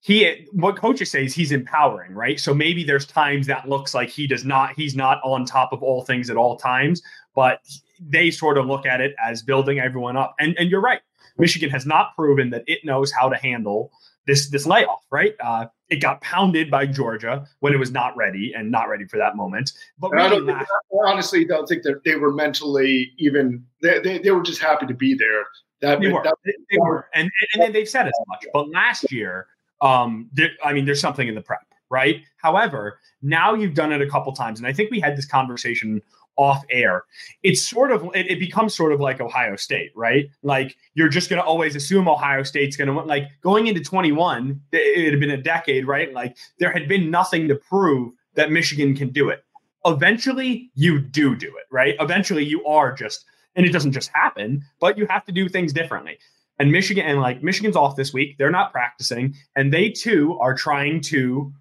he 0.00 0.46
what 0.52 0.76
coaches 0.76 1.10
say 1.10 1.26
is 1.26 1.34
he's 1.34 1.52
empowering, 1.52 2.14
right? 2.14 2.40
So 2.40 2.54
maybe 2.54 2.84
there's 2.84 3.04
times 3.04 3.46
that 3.48 3.68
looks 3.68 3.94
like 3.94 4.08
he 4.08 4.26
does 4.26 4.46
not. 4.46 4.72
He's 4.74 4.96
not 4.96 5.20
on 5.24 5.44
top 5.44 5.74
of 5.74 5.82
all 5.82 6.04
things 6.04 6.30
at 6.30 6.38
all 6.38 6.56
times, 6.56 7.02
but 7.34 7.60
they 8.00 8.30
sort 8.30 8.56
of 8.56 8.64
look 8.64 8.86
at 8.86 9.02
it 9.02 9.14
as 9.22 9.42
building 9.42 9.78
everyone 9.78 10.16
up. 10.16 10.34
And 10.40 10.56
and 10.58 10.70
you're 10.70 10.80
right. 10.80 11.00
Michigan 11.38 11.70
has 11.70 11.86
not 11.86 12.14
proven 12.14 12.50
that 12.50 12.64
it 12.66 12.84
knows 12.84 13.12
how 13.12 13.28
to 13.28 13.36
handle 13.36 13.92
this 14.26 14.48
this 14.50 14.66
layoff, 14.66 15.04
right? 15.10 15.34
Uh, 15.40 15.66
it 15.88 15.96
got 15.96 16.20
pounded 16.20 16.70
by 16.70 16.86
Georgia 16.86 17.46
when 17.60 17.72
it 17.72 17.78
was 17.78 17.90
not 17.90 18.16
ready 18.16 18.52
and 18.54 18.70
not 18.70 18.88
ready 18.88 19.06
for 19.06 19.16
that 19.16 19.36
moment. 19.36 19.72
But 19.98 20.10
really 20.10 20.26
I, 20.26 20.28
don't 20.30 20.46
think, 20.46 20.58
I 20.58 21.10
honestly 21.10 21.44
don't 21.44 21.66
think 21.66 21.82
that 21.84 22.04
they 22.04 22.16
were 22.16 22.32
mentally 22.32 23.12
even. 23.16 23.64
They, 23.82 24.00
they, 24.00 24.18
they 24.18 24.30
were 24.30 24.42
just 24.42 24.60
happy 24.60 24.86
to 24.86 24.94
be 24.94 25.14
there. 25.14 25.44
That, 25.80 26.00
they 26.00 26.12
were. 26.12 26.22
That, 26.22 26.34
they, 26.44 26.52
they 26.70 26.78
were, 26.78 27.08
and 27.14 27.30
and 27.54 27.62
then 27.62 27.72
they've 27.72 27.88
said 27.88 28.06
as 28.06 28.12
much. 28.28 28.46
But 28.52 28.68
last 28.68 29.10
year, 29.10 29.46
um, 29.80 30.28
there, 30.32 30.50
I 30.62 30.72
mean, 30.72 30.84
there's 30.84 31.00
something 31.00 31.26
in 31.26 31.34
the 31.34 31.40
prep, 31.40 31.66
right? 31.88 32.22
However, 32.36 33.00
now 33.22 33.54
you've 33.54 33.74
done 33.74 33.92
it 33.92 34.02
a 34.02 34.08
couple 34.08 34.32
times, 34.32 34.60
and 34.60 34.66
I 34.66 34.72
think 34.72 34.90
we 34.90 35.00
had 35.00 35.16
this 35.16 35.26
conversation 35.26 36.02
off 36.38 36.64
air, 36.70 37.04
it's 37.42 37.66
sort 37.66 37.90
of 37.90 38.04
it, 38.14 38.30
it, 38.30 38.38
becomes 38.38 38.74
sort 38.74 38.92
of 38.92 39.00
like 39.00 39.20
Ohio 39.20 39.56
State, 39.56 39.90
right? 39.94 40.30
Like 40.42 40.76
you're 40.94 41.08
just 41.08 41.28
going 41.28 41.42
to 41.42 41.46
always 41.46 41.76
assume 41.76 42.08
Ohio 42.08 42.44
State's 42.44 42.76
going 42.76 42.88
to 42.88 42.94
like 42.94 43.24
going 43.42 43.66
into 43.66 43.82
21. 43.82 44.60
It 44.72 45.10
had 45.10 45.20
been 45.20 45.30
a 45.30 45.42
decade, 45.42 45.86
right? 45.86 46.12
Like 46.14 46.36
there 46.58 46.72
had 46.72 46.88
been 46.88 47.10
nothing 47.10 47.48
to 47.48 47.56
prove 47.56 48.14
that 48.34 48.52
Michigan 48.52 48.94
can 48.94 49.10
do 49.10 49.28
it. 49.28 49.44
Eventually, 49.84 50.70
you 50.74 51.00
do 51.00 51.34
do 51.34 51.48
it, 51.48 51.66
right? 51.70 51.96
Eventually, 52.00 52.44
you 52.44 52.64
are 52.64 52.92
just, 52.92 53.24
and 53.56 53.66
it 53.66 53.72
doesn't 53.72 53.92
just 53.92 54.10
happen, 54.14 54.62
but 54.80 54.96
you 54.96 55.06
have 55.06 55.24
to 55.24 55.32
do 55.32 55.48
things 55.48 55.72
differently. 55.72 56.18
And 56.60 56.70
Michigan, 56.72 57.04
and 57.04 57.20
like 57.20 57.42
Michigan's 57.42 57.76
off 57.76 57.96
this 57.96 58.12
week, 58.12 58.36
they're 58.38 58.50
not 58.50 58.72
practicing, 58.72 59.34
and 59.56 59.72
they 59.72 59.90
too 59.90 60.38
are 60.40 60.54
trying 60.54 61.00
to 61.02 61.52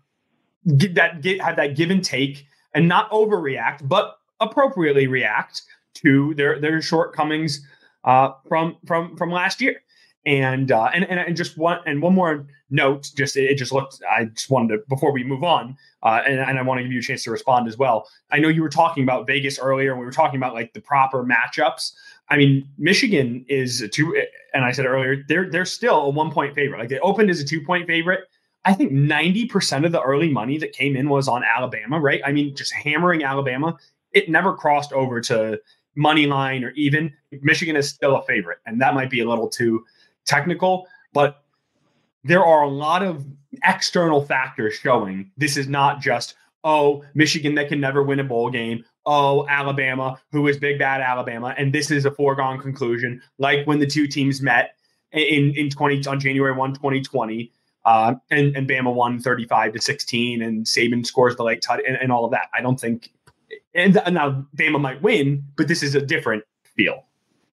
get 0.78 0.96
that 0.96 1.22
get 1.22 1.42
have 1.42 1.56
that 1.56 1.76
give 1.76 1.92
and 1.92 2.04
take 2.04 2.46
and 2.74 2.88
not 2.88 3.10
overreact, 3.12 3.88
but 3.88 4.17
appropriately 4.40 5.08
react 5.08 5.64
to 5.96 6.34
their 6.36 6.60
their 6.60 6.82
shortcomings 6.82 7.66
uh, 8.04 8.32
from 8.48 8.78
from 8.86 9.16
from 9.18 9.32
last 9.32 9.62
year. 9.62 9.82
And 10.26 10.72
uh, 10.72 10.90
and 10.94 11.06
and 11.06 11.38
just 11.38 11.58
one 11.58 11.80
and 11.86 12.02
one 12.02 12.14
more 12.14 12.48
note, 12.70 13.12
just 13.16 13.38
it, 13.38 13.56
just 13.56 13.72
looked. 13.72 14.02
I 14.10 14.26
just 14.26 14.50
wanted 14.50 14.76
to 14.76 14.84
before 14.90 15.14
we 15.14 15.24
move 15.24 15.44
on, 15.44 15.78
uh, 16.04 16.22
and, 16.28 16.40
and 16.40 16.60
I 16.60 16.62
want 16.64 16.80
to 16.80 16.84
give 16.84 16.92
you 16.92 17.00
a 17.00 17.04
chance 17.04 17.24
to 17.24 17.32
respond 17.32 17.68
as 17.68 17.78
well. 17.78 18.10
I 18.30 18.40
know 18.40 18.50
you 18.50 18.62
were 18.62 18.70
talking 18.70 19.04
about 19.04 19.26
Vegas 19.26 19.58
earlier, 19.58 19.92
and 19.92 20.00
we 20.00 20.06
were 20.06 20.12
talking 20.12 20.38
about 20.38 20.54
like 20.54 20.74
the 20.74 20.82
proper 20.82 21.24
matchups. 21.24 21.94
I 22.30 22.36
mean, 22.36 22.68
Michigan 22.78 23.46
is 23.48 23.82
a 23.82 23.88
two, 23.88 24.22
and 24.54 24.66
I 24.66 24.72
said 24.74 24.86
earlier 24.86 25.24
they're 25.30 25.50
they're 25.50 25.66
still 25.66 26.02
a 26.02 26.10
one 26.10 26.32
point 26.32 26.56
favorite. 26.56 26.80
Like 26.80 26.90
they 26.90 27.00
opened 27.00 27.30
as 27.30 27.40
a 27.40 27.46
two 27.46 27.62
point 27.62 27.88
favorite. 27.88 28.22
I 28.66 28.74
think 28.74 28.92
90% 28.92 29.86
of 29.86 29.94
the 29.94 30.02
early 30.02 30.30
money 30.30 30.58
that 30.58 30.74
came 30.74 30.98
in 30.98 31.08
was 31.08 31.30
on 31.30 31.42
Alabama, 31.42 32.02
right? 32.02 32.20
I 32.26 32.34
mean, 32.34 32.54
just 32.54 32.74
hammering 32.74 33.24
Alabama 33.24 33.78
it 34.14 34.30
never 34.30 34.54
crossed 34.54 34.94
over 34.94 35.22
to 35.22 35.60
money 35.98 36.28
line 36.28 36.64
or 36.64 36.72
even. 36.72 37.12
Michigan 37.42 37.76
is 37.76 37.90
still 37.90 38.16
a 38.16 38.24
favorite, 38.24 38.60
and 38.66 38.80
that 38.82 38.94
might 38.94 39.10
be 39.10 39.20
a 39.20 39.28
little 39.28 39.50
too 39.50 39.84
technical, 40.26 40.88
but 41.14 41.44
there 42.24 42.46
are 42.46 42.64
a 42.64 42.70
lot 42.70 43.04
of 43.04 43.26
external 43.66 44.24
factors 44.24 44.76
showing 44.76 45.32
this 45.38 45.58
is 45.58 45.68
not 45.68 46.00
just 46.02 46.36
oh 46.64 47.04
Michigan 47.14 47.56
that 47.56 47.70
can 47.70 47.80
never 47.80 48.04
win 48.04 48.20
a 48.20 48.24
bowl 48.24 48.50
game, 48.50 48.84
oh 49.06 49.48
Alabama 49.48 50.20
who 50.32 50.48
is 50.48 50.58
big 50.58 50.80
bad 50.80 51.02
Alabama, 51.02 51.56
and 51.58 51.74
this 51.74 51.92
is 51.92 52.06
a 52.06 52.12
foregone 52.12 52.60
conclusion. 52.60 53.22
Like 53.38 53.66
when 53.66 53.80
the 53.80 53.88
two 53.88 54.08
teams 54.08 54.42
met 54.42 54.76
in 55.12 55.54
in 55.56 55.70
twenty 55.70 56.06
on 56.06 56.20
January 56.20 56.54
1, 56.54 56.74
2020. 56.76 57.52
Uh, 57.86 58.16
and, 58.32 58.54
and 58.58 58.68
Bama 58.68 58.94
won 58.94 59.18
35 59.18 59.72
to 59.72 59.82
16, 59.82 60.42
and 60.42 60.66
Saban 60.66 61.06
scores 61.06 61.38
the 61.38 61.44
late 61.44 61.62
touch, 61.62 61.80
and, 61.88 61.96
and 61.96 62.12
all 62.12 62.26
of 62.26 62.32
that. 62.32 62.50
I 62.54 62.60
don't 62.60 62.78
think 62.78 63.14
and 63.74 64.00
now 64.12 64.46
Bama 64.56 64.80
might 64.80 65.02
win, 65.02 65.44
but 65.56 65.68
this 65.68 65.84
is 65.84 65.96
a 65.96 66.02
different 66.02 66.44
feel. 66.76 67.04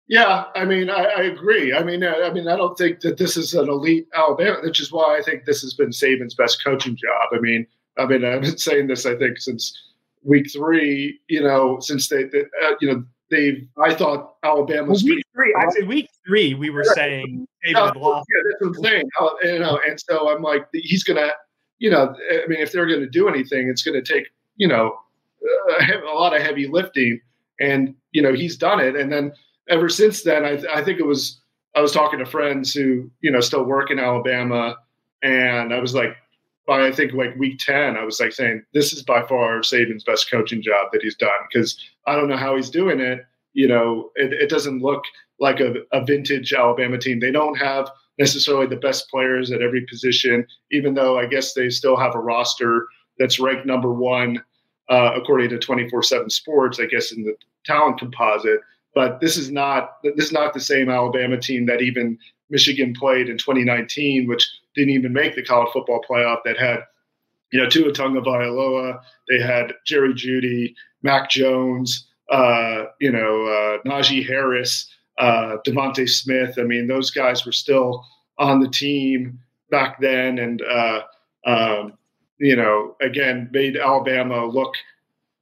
Yeah, 0.07 0.45
I 0.55 0.67
mean, 0.67 0.91
I, 0.91 1.05
I, 1.05 1.23
agree. 1.23 1.73
I 1.73 1.83
mean, 1.83 2.05
I, 2.05 2.25
I, 2.25 2.33
mean, 2.33 2.47
I 2.47 2.57
don't 2.57 2.77
think 2.77 3.01
that 3.01 3.17
this 3.17 3.39
is 3.39 3.55
an 3.55 3.71
elite 3.71 4.07
Alabama, 4.15 4.59
which 4.63 4.79
is 4.79 4.93
why 4.93 5.17
I 5.17 5.23
think 5.23 5.45
this 5.45 5.63
has 5.63 5.73
been 5.73 5.91
Saban's 5.91 6.35
best 6.35 6.63
coaching 6.63 6.95
job. 6.95 7.29
I 7.33 7.41
mean, 7.41 7.67
I 7.97 8.05
mean, 8.05 8.25
I've 8.25 8.43
been 8.43 8.59
saying 8.59 8.89
this, 8.89 9.07
I 9.07 9.17
think, 9.17 9.39
since 9.39 9.75
week 10.23 10.51
three. 10.53 11.21
You 11.29 11.43
know, 11.43 11.79
since 11.81 12.09
they, 12.09 12.25
they 12.25 12.43
uh, 12.63 12.73
you 12.81 12.93
know, 12.93 13.05
they. 13.31 13.67
I 13.83 13.95
thought 13.95 14.35
Alabama 14.43 14.93
well, 14.93 15.01
week 15.03 15.25
three. 15.35 15.55
Actually, 15.59 15.87
week 15.87 16.11
three, 16.27 16.53
we 16.53 16.69
were 16.69 16.85
yeah. 16.85 16.93
saying 16.93 17.49
Saban 17.65 17.73
yeah, 17.73 18.01
lost. 18.01 18.27
Yeah, 18.35 18.43
that's 18.51 18.61
what 18.61 18.77
I'm 18.77 18.85
saying. 18.85 19.11
Uh, 19.19 19.31
you 19.43 19.59
know, 19.61 19.81
and 19.89 19.99
so 19.99 20.35
I'm 20.35 20.43
like, 20.43 20.67
he's 20.73 21.05
gonna. 21.05 21.31
You 21.79 21.91
know, 21.91 22.15
I 22.31 22.47
mean, 22.47 22.61
if 22.61 22.73
they're 22.73 22.87
going 22.87 23.01
to 23.01 23.09
do 23.09 23.29
anything, 23.29 23.69
it's 23.69 23.83
going 23.83 24.01
to 24.03 24.13
take 24.13 24.29
you 24.57 24.69
know 24.69 24.97
a 25.81 26.15
lot 26.15 26.35
of 26.35 26.43
heavy 26.43 26.67
lifting, 26.67 27.21
and 27.61 27.95
you 28.13 28.23
know 28.23 28.33
he's 28.33 28.57
done 28.57 28.81
it. 28.81 28.97
And 28.97 29.13
then 29.13 29.33
ever 29.69 29.89
since 29.89 30.23
then, 30.23 30.45
I, 30.45 30.63
I 30.73 30.85
think 30.85 30.99
it 30.99 31.07
was 31.07 31.41
I 31.75 31.81
was 31.81 31.93
talking 31.93 32.19
to 32.19 32.27
friends 32.27 32.73
who 32.73 33.11
you 33.21 33.31
know 33.31 33.41
still 33.41 33.65
work 33.65 33.91
in 33.91 33.99
Alabama, 33.99 34.77
and 35.23 35.73
I 35.73 35.81
was 35.81 35.95
like, 35.95 36.17
by 36.67 36.87
I 36.87 36.93
think 36.93 37.13
like 37.13 37.37
week 37.37 37.59
ten, 37.59 37.97
I 37.97 38.05
was 38.05 38.21
like 38.21 38.33
saying 38.33 38.63
this 38.73 38.93
is 38.93 39.03
by 39.03 39.23
far 39.23 39.61
Saban's 39.61 40.05
best 40.05 40.31
coaching 40.31 40.63
job 40.63 40.89
that 40.93 41.03
he's 41.03 41.17
done 41.17 41.31
because 41.53 41.79
I 42.07 42.17
don't 42.17 42.29
know 42.29 42.37
how 42.37 42.57
he's 42.57 42.71
doing 42.71 43.01
it. 43.01 43.21
You 43.53 43.69
know, 43.69 44.11
it, 44.17 44.33
it 44.33 44.51
doesn't 44.51 44.83
look 44.83 45.05
like 45.41 45.61
a, 45.61 45.75
a 45.93 46.05
vintage 46.05 46.53
Alabama 46.53 46.99
team. 46.99 47.21
They 47.21 47.31
don't 47.31 47.57
have 47.57 47.89
necessarily 48.19 48.67
the 48.67 48.77
best 48.77 49.09
players 49.11 49.51
at 49.51 49.63
every 49.63 49.85
position, 49.87 50.47
even 50.71 50.95
though 50.95 51.19
I 51.19 51.27
guess 51.27 51.55
they 51.55 51.69
still 51.71 51.97
have 51.97 52.15
a 52.15 52.21
roster 52.21 52.87
that's 53.19 53.41
ranked 53.41 53.67
number 53.67 53.93
one 53.93 54.43
uh, 54.89 55.13
according 55.15 55.51
to 55.51 55.59
24/7 55.59 56.31
Sports, 56.31 56.81
I 56.81 56.87
guess 56.87 57.13
in 57.13 57.23
the 57.23 57.37
talent 57.65 57.99
composite. 57.99 58.61
But 58.95 59.21
this 59.21 59.37
is 59.37 59.51
not 59.51 59.97
this 60.03 60.27
is 60.27 60.33
not 60.33 60.55
the 60.55 60.61
same 60.61 60.89
Alabama 60.89 61.39
team 61.39 61.67
that 61.67 61.83
even 61.83 62.19
Michigan 62.51 62.95
played 62.95 63.29
in 63.29 63.39
2019, 63.39 64.29
which 64.29 64.49
didn't 64.75 64.95
even 64.95 65.13
make 65.13 65.35
the 65.35 65.43
college 65.43 65.71
football 65.73 66.05
playoff. 66.09 66.39
That 66.45 66.59
had 66.59 66.81
you 67.51 67.61
know 67.61 67.69
Tua 67.69 67.93
Tagovailoa, 67.93 69.01
they 69.29 69.41
had 69.41 69.73
Jerry 69.85 70.15
Jeudy, 70.15 70.75
Mac 71.03 71.31
Jones, 71.31 72.07
uh, 72.31 72.85
you 73.01 73.11
know 73.11 73.47
uh, 73.47 73.89
Najee 73.89 74.27
Harris, 74.27 74.89
uh, 75.19 75.57
Smith. 76.07 76.59
I 76.59 76.63
mean, 76.63 76.87
those 76.87 77.11
guys 77.11 77.45
were 77.45 77.53
still 77.53 78.05
on 78.39 78.61
the 78.61 78.69
team 78.69 79.41
back 79.71 80.01
then, 80.01 80.39
and 80.39 80.63
uh, 80.63 81.01
um, 81.47 81.95
you 82.45 82.57
know, 82.57 82.95
again, 83.01 83.49
made 83.53 83.79
Alabama 83.79 84.45
look 84.45 84.75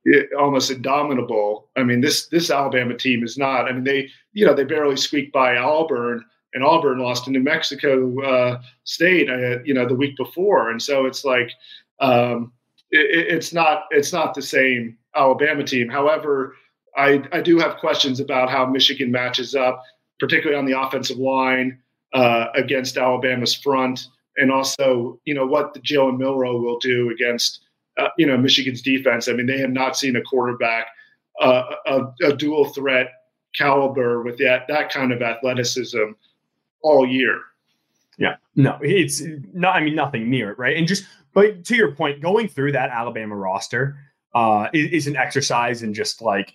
eh, 0.06 0.22
almost 0.38 0.70
indomitable. 0.70 1.68
I 1.76 1.82
mean, 1.82 2.00
this 2.00 2.28
this 2.28 2.48
Alabama 2.48 2.96
team 2.96 3.24
is 3.24 3.36
not. 3.36 3.68
I 3.68 3.72
mean, 3.72 3.82
they 3.82 4.08
you 4.32 4.46
know 4.46 4.54
they 4.54 4.62
barely 4.62 4.96
squeaked 4.96 5.32
by 5.32 5.56
Auburn, 5.56 6.24
and 6.54 6.62
Auburn 6.62 7.00
lost 7.00 7.24
to 7.24 7.32
New 7.32 7.42
Mexico 7.42 8.22
uh, 8.22 8.62
State, 8.84 9.28
uh, 9.28 9.60
you 9.64 9.74
know, 9.74 9.84
the 9.84 9.96
week 9.96 10.16
before, 10.16 10.70
and 10.70 10.80
so 10.80 11.04
it's 11.04 11.24
like 11.24 11.50
um, 11.98 12.52
it, 12.92 13.34
it's 13.34 13.52
not 13.52 13.86
it's 13.90 14.12
not 14.12 14.34
the 14.34 14.42
same 14.42 14.96
Alabama 15.16 15.64
team. 15.64 15.88
However, 15.88 16.54
I 16.96 17.24
I 17.32 17.40
do 17.40 17.58
have 17.58 17.78
questions 17.78 18.20
about 18.20 18.48
how 18.48 18.64
Michigan 18.66 19.10
matches 19.10 19.56
up, 19.56 19.82
particularly 20.20 20.56
on 20.56 20.66
the 20.66 20.80
offensive 20.80 21.18
line 21.18 21.80
uh, 22.12 22.46
against 22.54 22.96
Alabama's 22.96 23.56
front 23.56 24.06
and 24.36 24.50
also 24.50 25.18
you 25.24 25.34
know 25.34 25.46
what 25.46 25.74
the 25.74 25.80
Jalen 25.80 26.18
Milroe 26.18 26.58
will 26.58 26.78
do 26.78 27.10
against 27.10 27.60
uh, 27.98 28.08
you 28.18 28.26
know 28.26 28.36
Michigan's 28.36 28.82
defense. 28.82 29.28
I 29.28 29.32
mean, 29.32 29.46
they 29.46 29.58
have 29.58 29.70
not 29.70 29.96
seen 29.96 30.16
a 30.16 30.22
quarterback 30.22 30.86
uh, 31.40 31.74
a, 31.86 32.00
a, 32.24 32.36
dual 32.36 32.66
threat 32.66 33.10
caliber 33.56 34.22
with 34.22 34.38
that 34.38 34.66
that 34.68 34.90
kind 34.90 35.12
of 35.12 35.22
athleticism 35.22 36.12
all 36.82 37.06
year. 37.06 37.40
Yeah, 38.18 38.36
no, 38.56 38.78
it's 38.82 39.22
not. 39.52 39.76
I 39.76 39.80
mean, 39.80 39.94
nothing 39.94 40.28
near 40.28 40.50
it, 40.50 40.58
right? 40.58 40.76
And 40.76 40.86
just 40.86 41.04
but 41.32 41.64
to 41.64 41.76
your 41.76 41.92
point, 41.92 42.20
going 42.20 42.48
through 42.48 42.72
that 42.72 42.90
Alabama 42.90 43.36
roster 43.36 43.96
uh, 44.34 44.68
is, 44.72 44.90
is 44.92 45.06
an 45.06 45.16
exercise 45.16 45.82
in 45.82 45.94
just 45.94 46.20
like 46.20 46.54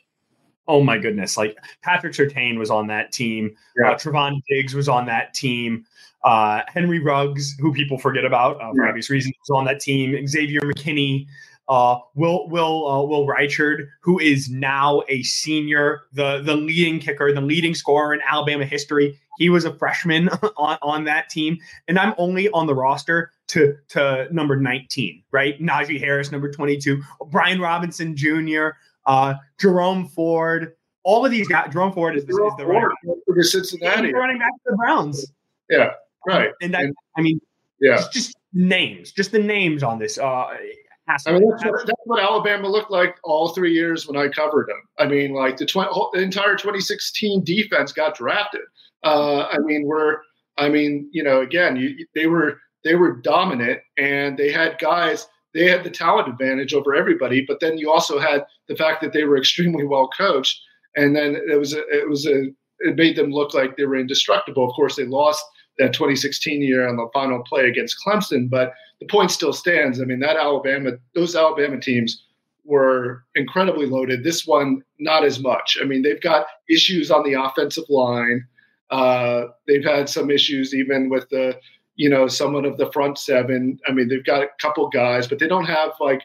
oh 0.67 0.83
my 0.83 0.97
goodness, 0.97 1.37
like 1.37 1.57
Patrick 1.81 2.13
Surtain 2.13 2.57
was 2.57 2.69
on 2.69 2.87
that 2.87 3.11
team. 3.11 3.55
Yeah. 3.81 3.91
Uh, 3.91 3.95
Trevon 3.95 4.41
Diggs 4.49 4.73
was 4.73 4.89
on 4.89 5.05
that 5.05 5.33
team. 5.33 5.85
Uh, 6.23 6.61
Henry 6.67 6.99
Ruggs, 6.99 7.55
who 7.59 7.71
people 7.73 7.97
forget 7.97 8.25
about 8.25 8.57
uh, 8.61 8.71
for 8.71 8.83
yeah. 8.83 8.89
obvious 8.89 9.09
reasons, 9.09 9.33
was 9.47 9.57
on 9.57 9.65
that 9.65 9.79
team. 9.79 10.27
Xavier 10.27 10.61
McKinney, 10.61 11.25
uh, 11.69 11.99
Will 12.15 12.47
Will 12.49 12.87
uh, 12.87 13.03
Will 13.03 13.27
Reichard, 13.27 13.87
who 14.01 14.19
is 14.19 14.49
now 14.49 15.03
a 15.09 15.23
senior, 15.23 16.01
the 16.13 16.41
the 16.41 16.55
leading 16.55 16.99
kicker, 16.99 17.33
the 17.33 17.41
leading 17.41 17.75
scorer 17.75 18.13
in 18.13 18.21
Alabama 18.29 18.65
history. 18.65 19.19
He 19.37 19.49
was 19.49 19.65
a 19.65 19.73
freshman 19.73 20.29
on, 20.57 20.77
on 20.81 21.03
that 21.03 21.29
team, 21.29 21.59
and 21.87 21.99
I'm 21.99 22.13
only 22.17 22.49
on 22.49 22.67
the 22.67 22.75
roster 22.75 23.31
to 23.49 23.75
to 23.89 24.27
number 24.31 24.55
19, 24.55 25.23
right? 25.31 25.61
Najee 25.61 25.99
Harris, 25.99 26.31
number 26.31 26.51
22, 26.51 27.01
Brian 27.29 27.61
Robinson 27.61 28.15
Jr., 28.15 28.69
uh, 29.07 29.35
Jerome 29.59 30.07
Ford, 30.07 30.73
all 31.03 31.25
of 31.25 31.31
these 31.31 31.47
guys. 31.47 31.71
Jerome 31.73 31.93
Ford 31.93 32.15
is, 32.15 32.25
the, 32.25 32.33
is 32.33 32.53
the 32.57 32.65
running 32.65 32.89
back 33.05 33.15
for 33.25 33.43
Cincinnati. 33.43 34.13
running 34.13 34.37
back 34.37 34.51
to 34.51 34.71
the 34.71 34.75
Browns. 34.75 35.31
Yeah, 35.69 35.91
right. 36.27 36.51
And, 36.61 36.73
that, 36.73 36.83
and 36.83 36.95
I 37.17 37.21
mean, 37.21 37.41
yeah, 37.79 37.95
just, 37.95 38.13
just, 38.13 38.37
names, 38.53 39.11
just 39.11 39.31
the 39.31 39.39
names 39.39 39.81
on 39.81 39.97
this. 39.97 40.17
Uh, 40.17 40.25
I 40.25 41.31
mean, 41.31 41.49
that's 41.49 41.63
what, 41.63 41.85
that's 41.85 42.01
what, 42.03 42.21
Alabama 42.21 42.67
looked 42.67 42.91
like 42.91 43.15
all 43.23 43.49
three 43.49 43.73
years 43.73 44.07
when 44.07 44.17
I 44.17 44.27
covered 44.27 44.67
them. 44.67 44.81
I 44.99 45.05
mean, 45.05 45.33
like 45.33 45.57
the, 45.57 45.65
tw- 45.65 46.11
the 46.13 46.19
entire 46.19 46.55
2016 46.55 47.43
defense 47.45 47.93
got 47.93 48.15
drafted. 48.15 48.61
Uh, 49.03 49.43
I 49.43 49.57
mean, 49.59 49.85
we're, 49.85 50.17
I 50.57 50.69
mean, 50.69 51.09
you 51.11 51.23
know, 51.23 51.41
again, 51.41 51.77
you, 51.77 52.05
they 52.13 52.27
were 52.27 52.59
they 52.83 52.95
were 52.95 53.17
dominant 53.17 53.79
and 53.97 54.37
they 54.37 54.51
had 54.51 54.79
guys. 54.79 55.27
They 55.53 55.67
had 55.67 55.83
the 55.83 55.89
talent 55.89 56.27
advantage 56.27 56.73
over 56.73 56.95
everybody, 56.95 57.43
but 57.47 57.59
then 57.59 57.77
you 57.77 57.91
also 57.91 58.19
had 58.19 58.45
the 58.67 58.75
fact 58.75 59.01
that 59.01 59.13
they 59.13 59.23
were 59.23 59.37
extremely 59.37 59.85
well 59.85 60.09
coached, 60.15 60.59
and 60.95 61.15
then 61.15 61.35
it 61.49 61.59
was 61.59 61.73
a, 61.73 61.79
it 61.89 62.09
was 62.09 62.27
a 62.27 62.47
it 62.79 62.95
made 62.95 63.15
them 63.15 63.31
look 63.31 63.53
like 63.53 63.75
they 63.75 63.85
were 63.85 63.95
indestructible. 63.95 64.67
Of 64.69 64.75
course, 64.75 64.95
they 64.95 65.05
lost 65.05 65.43
that 65.79 65.93
2016 65.93 66.61
year 66.61 66.87
on 66.87 66.97
the 66.97 67.07
final 67.13 67.43
play 67.43 67.67
against 67.67 67.97
Clemson, 68.05 68.49
but 68.49 68.73
the 68.99 69.07
point 69.07 69.31
still 69.31 69.53
stands. 69.53 70.01
I 70.01 70.05
mean, 70.05 70.19
that 70.19 70.37
Alabama, 70.37 70.91
those 71.13 71.35
Alabama 71.35 71.79
teams 71.79 72.23
were 72.65 73.23
incredibly 73.35 73.85
loaded. 73.85 74.23
This 74.23 74.45
one, 74.45 74.83
not 74.99 75.23
as 75.23 75.39
much. 75.39 75.77
I 75.81 75.85
mean, 75.85 76.01
they've 76.01 76.21
got 76.21 76.47
issues 76.69 77.09
on 77.11 77.23
the 77.23 77.41
offensive 77.41 77.85
line. 77.89 78.45
Uh, 78.89 79.45
they've 79.67 79.83
had 79.83 80.09
some 80.09 80.29
issues 80.31 80.73
even 80.73 81.09
with 81.09 81.29
the, 81.29 81.57
you 81.97 82.09
know, 82.09 82.27
someone 82.27 82.63
of 82.63 82.77
the 82.77 82.91
front 82.91 83.17
seven. 83.17 83.79
I 83.87 83.91
mean, 83.91 84.07
they've 84.07 84.23
got 84.23 84.43
a 84.43 84.49
couple 84.61 84.87
guys, 84.89 85.27
but 85.27 85.39
they 85.39 85.47
don't 85.47 85.65
have 85.65 85.91
like, 85.99 86.23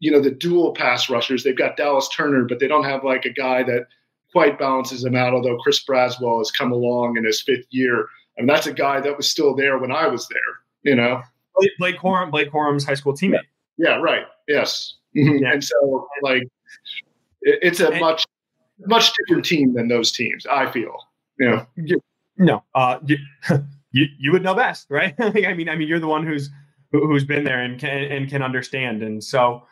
you 0.00 0.10
know, 0.10 0.20
the 0.20 0.30
dual 0.30 0.74
pass 0.74 1.08
rushers. 1.08 1.44
They've 1.44 1.56
got 1.56 1.76
Dallas 1.76 2.08
Turner, 2.14 2.44
but 2.44 2.58
they 2.58 2.68
don't 2.68 2.84
have 2.84 3.04
like 3.04 3.24
a 3.24 3.30
guy 3.30 3.62
that 3.62 3.86
quite 4.32 4.58
balances 4.58 5.02
them 5.02 5.14
out. 5.14 5.32
Although 5.32 5.56
Chris 5.58 5.82
Braswell 5.84 6.38
has 6.38 6.50
come 6.50 6.72
along 6.72 7.16
in 7.16 7.24
his 7.24 7.40
fifth 7.40 7.66
year, 7.70 8.08
I 8.36 8.40
mean, 8.40 8.48
that's 8.48 8.66
a 8.66 8.72
guy 8.72 9.00
that 9.00 9.16
was 9.16 9.30
still 9.30 9.54
there 9.54 9.78
when 9.78 9.92
I 9.92 10.08
was 10.08 10.28
there. 10.28 10.40
You 10.82 10.96
know, 10.96 11.22
Blake 11.78 11.98
Corum, 11.98 12.30
Blake 12.30 12.50
Corum's 12.50 12.84
high 12.84 12.94
school 12.94 13.14
teammate. 13.14 13.46
Yeah, 13.78 13.96
right. 13.96 14.26
Yes, 14.48 14.96
mm-hmm. 15.16 15.44
yeah. 15.44 15.52
and 15.52 15.64
so 15.64 16.08
like, 16.22 16.42
it's 17.42 17.80
a 17.80 17.98
much 18.00 18.26
much 18.84 19.12
different 19.14 19.44
team 19.44 19.74
than 19.74 19.86
those 19.86 20.10
teams. 20.10 20.44
I 20.46 20.70
feel. 20.70 20.96
Yeah. 21.38 21.64
no, 22.36 22.62
uh, 22.74 22.98
you, 23.94 24.06
you, 24.18 24.32
would 24.32 24.42
know 24.42 24.54
best, 24.54 24.86
right? 24.90 25.14
I 25.20 25.54
mean, 25.54 25.68
I 25.68 25.76
mean, 25.76 25.88
you're 25.88 26.00
the 26.00 26.06
one 26.06 26.26
who's 26.26 26.50
who's 26.92 27.24
been 27.24 27.44
there 27.44 27.60
and 27.60 27.78
can 27.78 27.90
and 27.90 28.28
can 28.28 28.42
understand, 28.42 29.02
and 29.02 29.22
so. 29.22 29.62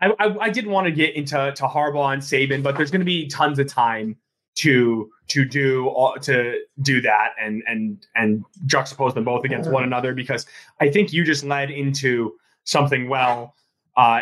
I, 0.00 0.12
I, 0.20 0.38
I 0.42 0.50
didn't 0.50 0.70
want 0.70 0.84
to 0.84 0.92
get 0.92 1.16
into 1.16 1.52
to 1.56 1.64
Harbaugh 1.64 2.12
and 2.12 2.22
Saban, 2.22 2.62
but 2.62 2.76
there's 2.76 2.92
going 2.92 3.00
to 3.00 3.04
be 3.04 3.26
tons 3.26 3.58
of 3.58 3.66
time 3.66 4.16
to 4.54 5.10
to 5.26 5.44
do 5.44 5.92
to 6.22 6.60
do 6.82 7.00
that 7.00 7.30
and 7.40 7.64
and 7.66 8.06
and 8.14 8.44
juxtapose 8.66 9.14
them 9.14 9.24
both 9.24 9.44
against 9.44 9.68
one 9.72 9.82
another 9.82 10.14
because 10.14 10.46
I 10.80 10.88
think 10.88 11.12
you 11.12 11.24
just 11.24 11.42
led 11.42 11.72
into 11.72 12.34
something 12.62 13.08
well 13.08 13.56
uh, 13.96 14.20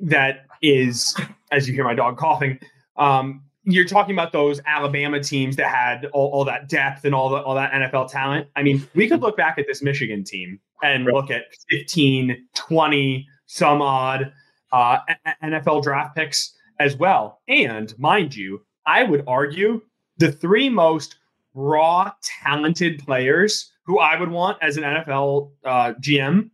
that 0.00 0.46
is, 0.62 1.16
as 1.52 1.68
you 1.68 1.74
hear 1.74 1.84
my 1.84 1.94
dog 1.94 2.16
coughing, 2.16 2.58
um, 2.96 3.42
you're 3.64 3.84
talking 3.84 4.14
about 4.14 4.32
those 4.32 4.60
Alabama 4.66 5.22
teams 5.22 5.56
that 5.56 5.68
had 5.68 6.06
all, 6.06 6.30
all, 6.30 6.44
that 6.44 6.68
depth 6.68 7.04
and 7.04 7.14
all 7.14 7.28
the, 7.28 7.36
all 7.36 7.54
that 7.54 7.72
NFL 7.72 8.10
talent. 8.10 8.48
I 8.56 8.62
mean, 8.62 8.86
we 8.94 9.08
could 9.08 9.20
look 9.20 9.36
back 9.36 9.58
at 9.58 9.66
this 9.66 9.82
Michigan 9.82 10.24
team 10.24 10.58
and 10.82 11.04
look 11.04 11.30
at 11.30 11.44
15, 11.70 12.46
20, 12.54 13.28
some 13.46 13.82
odd 13.82 14.32
uh, 14.72 14.98
NFL 15.42 15.82
draft 15.82 16.16
picks 16.16 16.54
as 16.78 16.96
well. 16.96 17.40
And 17.48 17.96
mind 17.98 18.34
you, 18.34 18.64
I 18.86 19.02
would 19.02 19.24
argue 19.26 19.82
the 20.16 20.32
three 20.32 20.70
most 20.70 21.16
raw, 21.54 22.12
talented 22.42 23.04
players 23.04 23.70
who 23.84 23.98
I 23.98 24.18
would 24.18 24.30
want 24.30 24.58
as 24.62 24.76
an 24.76 24.84
NFL 24.84 25.50
uh, 25.64 25.92
GM, 26.00 26.50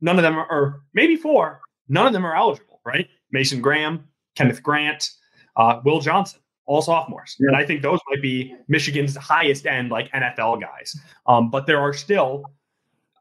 none 0.00 0.18
of 0.18 0.22
them 0.22 0.36
are, 0.36 0.50
or 0.50 0.82
maybe 0.92 1.16
four, 1.16 1.60
none 1.88 2.06
of 2.06 2.12
them 2.12 2.26
are 2.26 2.34
eligible, 2.34 2.80
right? 2.84 3.08
Mason 3.30 3.62
Graham, 3.62 4.04
Kenneth 4.34 4.62
Grant, 4.62 5.10
uh, 5.56 5.80
Will 5.84 6.00
Johnson 6.00 6.40
all 6.70 6.80
sophomores. 6.80 7.36
Yeah. 7.40 7.48
And 7.48 7.56
I 7.56 7.64
think 7.64 7.82
those 7.82 7.98
might 8.08 8.22
be 8.22 8.54
Michigan's 8.68 9.16
highest 9.16 9.66
end, 9.66 9.90
like 9.90 10.08
NFL 10.12 10.60
guys. 10.60 10.96
Um, 11.26 11.50
but 11.50 11.66
there 11.66 11.80
are 11.80 11.92
still, 11.92 12.44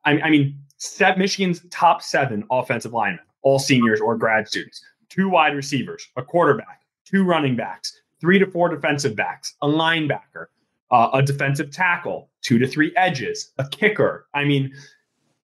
I, 0.05 0.21
I 0.21 0.29
mean, 0.29 0.55
set 0.77 1.17
Michigan's 1.17 1.65
top 1.71 2.03
seven 2.03 2.43
offensive 2.51 2.93
linemen, 2.93 3.25
all 3.41 3.57
seniors 3.57 4.01
or 4.01 4.15
grad 4.15 4.47
students, 4.47 4.79
two 5.09 5.29
wide 5.29 5.55
receivers, 5.55 6.07
a 6.15 6.21
quarterback, 6.21 6.81
two 7.05 7.23
running 7.23 7.55
backs, 7.55 7.99
three 8.21 8.37
to 8.37 8.45
four 8.45 8.69
defensive 8.69 9.15
backs, 9.15 9.55
a 9.63 9.67
linebacker, 9.67 10.45
uh, 10.91 11.09
a 11.13 11.23
defensive 11.23 11.71
tackle, 11.71 12.29
two 12.43 12.59
to 12.59 12.67
three 12.67 12.93
edges, 12.95 13.51
a 13.57 13.67
kicker. 13.69 14.27
I 14.35 14.43
mean, 14.43 14.71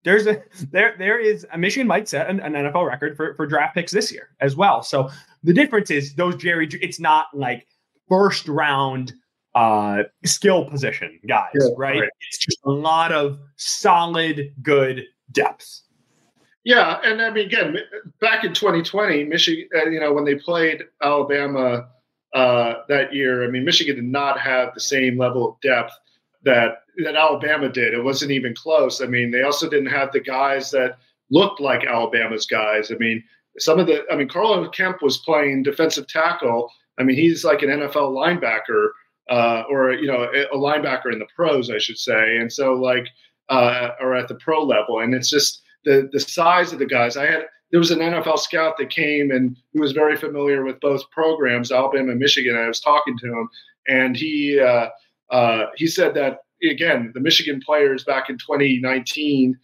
there's 0.03 0.27
a 0.27 0.43
there 0.73 0.97
there 0.99 1.21
is 1.21 1.47
a 1.53 1.59
Michigan 1.59 1.87
might 1.87 2.09
set 2.09 2.29
an, 2.29 2.41
an, 2.41 2.55
NFL 2.55 2.85
record 2.88 3.17
for, 3.17 3.35
for 3.37 3.47
draft 3.47 3.77
picks 3.77 3.93
this 3.93 4.11
year 4.11 4.31
as 4.41 4.57
well. 4.57 4.83
So 4.83 5.09
the 5.45 5.53
difference 5.53 5.93
is 5.93 6.15
those 6.15 6.35
Jerry. 6.35 6.69
It's 6.81 6.99
not 6.99 7.27
like 7.33 7.69
first 8.09 8.49
round 8.49 9.12
uh, 9.55 10.03
skill 10.25 10.65
position 10.65 11.21
guys, 11.29 11.51
yeah, 11.55 11.69
right? 11.77 12.01
right? 12.01 12.11
It's 12.29 12.38
just 12.38 12.59
a 12.65 12.71
lot 12.71 13.12
of 13.12 13.38
solid, 13.57 14.53
good 14.62 15.05
depth. 15.31 15.83
Yeah, 16.65 17.01
and 17.03 17.21
I 17.21 17.31
mean, 17.31 17.47
again, 17.47 17.77
back 18.21 18.45
in 18.45 18.55
2020, 18.55 19.25
Michigan, 19.25 19.69
uh, 19.75 19.87
you 19.87 19.99
know, 19.99 20.12
when 20.12 20.25
they 20.25 20.37
played 20.37 20.85
Alabama 21.03 21.88
uh, 22.35 22.75
that 22.88 23.12
year, 23.12 23.45
I 23.45 23.49
mean, 23.49 23.65
Michigan 23.65 23.97
did 23.97 24.05
not 24.05 24.38
have 24.38 24.73
the 24.73 24.81
same 24.81 25.19
level 25.19 25.49
of 25.49 25.61
depth 25.61 25.93
that 26.45 26.83
that 27.05 27.17
Alabama 27.17 27.69
did. 27.69 27.95
It 27.95 28.05
wasn't 28.05 28.31
even 28.31 28.55
close. 28.55 29.01
I 29.01 29.07
mean, 29.07 29.31
they 29.31 29.43
also 29.43 29.69
didn't 29.69 29.91
have 29.91 30.12
the 30.12 30.21
guys 30.21 30.71
that 30.73 30.99
looked 31.31 31.61
like 31.61 31.85
Alabama's 31.85 32.47
guys. 32.47 32.93
I 32.93 32.97
mean, 32.97 33.25
some 33.59 33.79
of 33.79 33.87
the, 33.87 34.05
I 34.11 34.17
mean, 34.17 34.29
Carlo 34.29 34.69
Kemp 34.69 35.03
was 35.03 35.19
playing 35.19 35.62
defensive 35.62 36.07
tackle 36.07 36.71
I 36.98 37.05
mean, 37.05 37.16
he's 37.16 37.44
like 37.44 37.62
an 37.62 37.70
NFL 37.70 38.14
linebacker, 38.14 38.88
uh, 39.31 39.62
or 39.68 39.92
you 39.92 40.07
know, 40.07 40.24
a 40.24 40.57
linebacker 40.57 41.12
in 41.12 41.18
the 41.18 41.26
pros, 41.35 41.70
I 41.70 41.78
should 41.78 41.98
say. 41.98 42.37
And 42.37 42.52
so, 42.52 42.74
like, 42.74 43.09
uh, 43.48 43.90
or 44.00 44.14
at 44.14 44.28
the 44.28 44.35
pro 44.37 44.62
level, 44.62 45.00
and 45.00 45.14
it's 45.14 45.31
just 45.31 45.62
the 45.85 46.09
the 46.12 46.20
size 46.20 46.72
of 46.72 46.78
the 46.78 46.87
guys. 46.87 47.16
I 47.16 47.26
had 47.26 47.46
there 47.70 47.81
was 47.81 47.90
an 47.90 48.00
NFL 48.00 48.38
scout 48.38 48.76
that 48.78 48.90
came 48.90 49.31
and 49.31 49.57
he 49.72 49.81
was 49.81 49.92
very 49.92 50.16
familiar 50.16 50.62
with 50.62 50.78
both 50.81 51.11
programs, 51.11 51.72
Alabama 51.72 52.11
and 52.11 52.20
Michigan. 52.20 52.55
I 52.55 52.68
was 52.68 52.81
talking 52.81 53.16
to 53.18 53.26
him, 53.26 53.48
and 53.88 54.16
he 54.16 54.61
uh, 54.61 54.88
uh, 55.31 55.66
he 55.76 55.87
said 55.87 56.14
that 56.14 56.40
again, 56.70 57.11
the 57.14 57.20
Michigan 57.20 57.61
players 57.64 58.05
back 58.05 58.31
in 58.31 58.38
2019, 58.38 59.59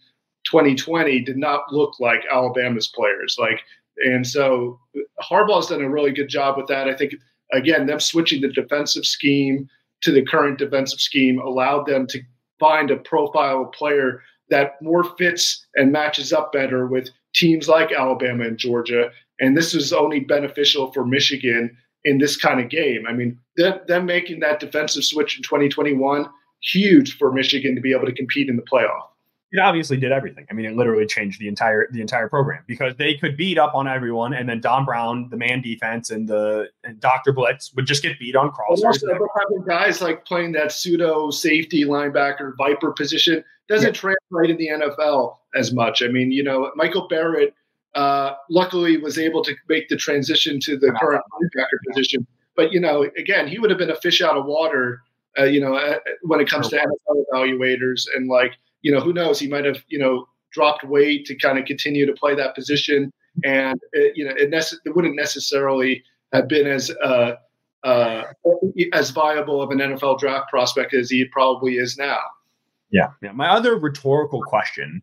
2020 0.45 1.21
did 1.21 1.37
not 1.37 1.71
look 1.71 1.99
like 1.99 2.23
Alabama's 2.31 2.87
players. 2.87 3.37
Like 3.39 3.61
and 4.01 4.25
so 4.25 4.79
Harbaugh's 5.21 5.67
done 5.67 5.81
a 5.81 5.89
really 5.89 6.11
good 6.11 6.29
job 6.29 6.57
with 6.57 6.67
that. 6.67 6.87
I 6.87 6.95
think, 6.95 7.15
again, 7.51 7.85
them 7.85 7.99
switching 7.99 8.41
the 8.41 8.49
defensive 8.49 9.05
scheme 9.05 9.67
to 10.01 10.11
the 10.11 10.25
current 10.25 10.57
defensive 10.57 11.01
scheme 11.01 11.39
allowed 11.39 11.85
them 11.85 12.07
to 12.07 12.21
find 12.59 12.91
a 12.91 12.97
profile 12.97 13.63
of 13.63 13.71
player 13.71 14.21
that 14.49 14.81
more 14.81 15.03
fits 15.17 15.65
and 15.75 15.91
matches 15.91 16.33
up 16.33 16.51
better 16.51 16.87
with 16.87 17.09
teams 17.33 17.67
like 17.67 17.91
Alabama 17.91 18.45
and 18.45 18.57
Georgia. 18.57 19.11
And 19.39 19.55
this 19.55 19.75
is 19.75 19.93
only 19.93 20.21
beneficial 20.21 20.91
for 20.91 21.05
Michigan 21.05 21.75
in 22.05 22.17
this 22.17 22.37
kind 22.37 22.59
of 22.59 22.69
game. 22.69 23.03
I 23.07 23.13
mean, 23.13 23.37
them, 23.57 23.79
them 23.87 24.05
making 24.05 24.39
that 24.39 24.59
defensive 24.59 25.03
switch 25.03 25.37
in 25.37 25.43
2021, 25.43 26.25
huge 26.63 27.17
for 27.17 27.31
Michigan 27.31 27.75
to 27.75 27.81
be 27.81 27.93
able 27.93 28.05
to 28.05 28.13
compete 28.13 28.49
in 28.49 28.55
the 28.55 28.63
playoff 28.63 29.08
it 29.51 29.59
obviously 29.59 29.97
did 29.97 30.11
everything. 30.11 30.45
I 30.49 30.53
mean, 30.53 30.67
it 30.67 30.75
literally 30.75 31.07
changed 31.07 31.39
the 31.39 31.47
entire 31.47 31.87
the 31.91 32.01
entire 32.01 32.29
program 32.29 32.63
because 32.67 32.95
they 32.97 33.15
could 33.15 33.35
beat 33.35 33.57
up 33.57 33.73
on 33.73 33.87
everyone, 33.87 34.33
and 34.33 34.47
then 34.47 34.61
Don 34.61 34.85
Brown, 34.85 35.27
the 35.29 35.37
man 35.37 35.61
defense, 35.61 36.11
and 36.11 36.27
the 36.27 36.69
and 36.83 36.99
Doctor 36.99 37.31
Blitz 37.31 37.73
would 37.73 37.87
just 37.87 38.03
get 38.03 38.19
beat 38.19 38.35
on 38.35 38.51
crossers. 38.51 38.85
Also, 38.85 39.07
having 39.07 39.63
guys 39.67 40.01
like 40.01 40.23
playing 40.25 40.51
that 40.51 40.71
pseudo 40.71 41.31
safety 41.31 41.83
linebacker 41.83 42.53
viper 42.57 42.91
position 42.91 43.43
doesn't 43.67 43.95
yeah. 43.95 44.15
translate 44.29 44.49
in 44.51 44.57
the 44.57 44.67
NFL 44.67 45.37
as 45.55 45.73
much. 45.73 46.03
I 46.03 46.07
mean, 46.07 46.31
you 46.31 46.43
know, 46.43 46.71
Michael 46.75 47.07
Barrett 47.07 47.55
uh, 47.95 48.33
luckily 48.51 48.97
was 48.97 49.17
able 49.17 49.43
to 49.43 49.55
make 49.67 49.89
the 49.89 49.95
transition 49.95 50.59
to 50.61 50.77
the 50.77 50.91
current 50.99 51.23
linebacker 51.33 51.79
position, 51.87 52.27
but 52.55 52.71
you 52.71 52.79
know, 52.79 53.09
again, 53.17 53.47
he 53.47 53.57
would 53.57 53.71
have 53.71 53.79
been 53.79 53.91
a 53.91 53.95
fish 53.95 54.21
out 54.21 54.37
of 54.37 54.45
water. 54.45 55.01
Uh, 55.37 55.43
you 55.43 55.61
know, 55.61 55.75
uh, 55.75 55.97
when 56.23 56.39
it 56.39 56.49
comes 56.49 56.69
to 56.69 56.75
NFL 56.75 57.23
evaluators 57.31 58.07
and 58.15 58.27
like 58.27 58.53
you 58.81 58.91
know, 58.91 58.99
who 58.99 59.13
knows? 59.13 59.39
He 59.39 59.47
might 59.47 59.65
have, 59.65 59.83
you 59.87 59.99
know, 59.99 60.27
dropped 60.51 60.83
weight 60.83 61.25
to 61.25 61.35
kind 61.35 61.59
of 61.59 61.65
continue 61.65 62.05
to 62.05 62.13
play 62.13 62.35
that 62.35 62.55
position, 62.55 63.11
and 63.43 63.79
it, 63.93 64.13
you 64.15 64.25
know, 64.25 64.33
it, 64.37 64.51
nece- 64.51 64.77
it 64.85 64.95
wouldn't 64.95 65.15
necessarily 65.15 66.03
have 66.33 66.47
been 66.47 66.67
as 66.67 66.91
uh, 67.03 67.35
uh, 67.83 68.23
as 68.93 69.09
viable 69.11 69.61
of 69.61 69.71
an 69.71 69.79
NFL 69.79 70.19
draft 70.19 70.49
prospect 70.49 70.93
as 70.93 71.09
he 71.09 71.25
probably 71.25 71.75
is 71.75 71.97
now. 71.97 72.19
Yeah. 72.91 73.09
yeah. 73.21 73.31
My 73.31 73.49
other 73.49 73.77
rhetorical 73.77 74.41
question 74.41 75.01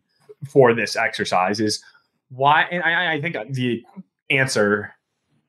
for 0.49 0.73
this 0.73 0.95
exercise 0.95 1.59
is 1.59 1.81
why, 2.29 2.63
and 2.63 2.83
I, 2.83 3.13
I 3.13 3.21
think 3.21 3.37
the 3.53 3.83
answer 4.29 4.93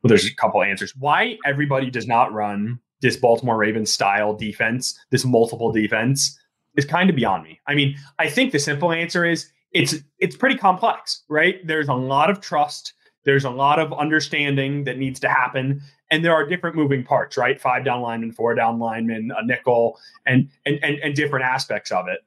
well, 0.02 0.08
there's 0.08 0.26
a 0.26 0.34
couple 0.34 0.62
answers. 0.62 0.94
Why 0.96 1.38
everybody 1.44 1.90
does 1.90 2.06
not 2.06 2.32
run 2.32 2.78
this 3.00 3.16
Baltimore 3.16 3.56
Ravens 3.56 3.92
style 3.92 4.34
defense, 4.34 4.98
this 5.10 5.24
multiple 5.24 5.72
defense, 5.72 6.38
is 6.78 6.84
kind 6.84 7.10
of 7.10 7.16
beyond 7.16 7.42
me. 7.42 7.60
I 7.66 7.74
mean, 7.74 7.96
I 8.20 8.30
think 8.30 8.52
the 8.52 8.58
simple 8.60 8.92
answer 8.92 9.24
is 9.24 9.50
it's 9.72 9.96
it's 10.20 10.36
pretty 10.36 10.56
complex, 10.56 11.24
right? 11.28 11.56
There's 11.66 11.88
a 11.88 11.94
lot 11.94 12.30
of 12.30 12.40
trust, 12.40 12.94
there's 13.24 13.44
a 13.44 13.50
lot 13.50 13.80
of 13.80 13.92
understanding 13.92 14.84
that 14.84 14.96
needs 14.96 15.18
to 15.20 15.28
happen, 15.28 15.82
and 16.10 16.24
there 16.24 16.32
are 16.32 16.46
different 16.46 16.76
moving 16.76 17.02
parts, 17.02 17.36
right? 17.36 17.60
Five 17.60 17.84
down 17.84 18.00
linemen, 18.00 18.30
four 18.32 18.54
down 18.54 18.78
linemen, 18.78 19.32
a 19.36 19.44
nickel, 19.44 19.98
and 20.24 20.48
and 20.64 20.78
and, 20.84 20.98
and 21.00 21.14
different 21.16 21.44
aspects 21.44 21.90
of 21.90 22.06
it. 22.06 22.20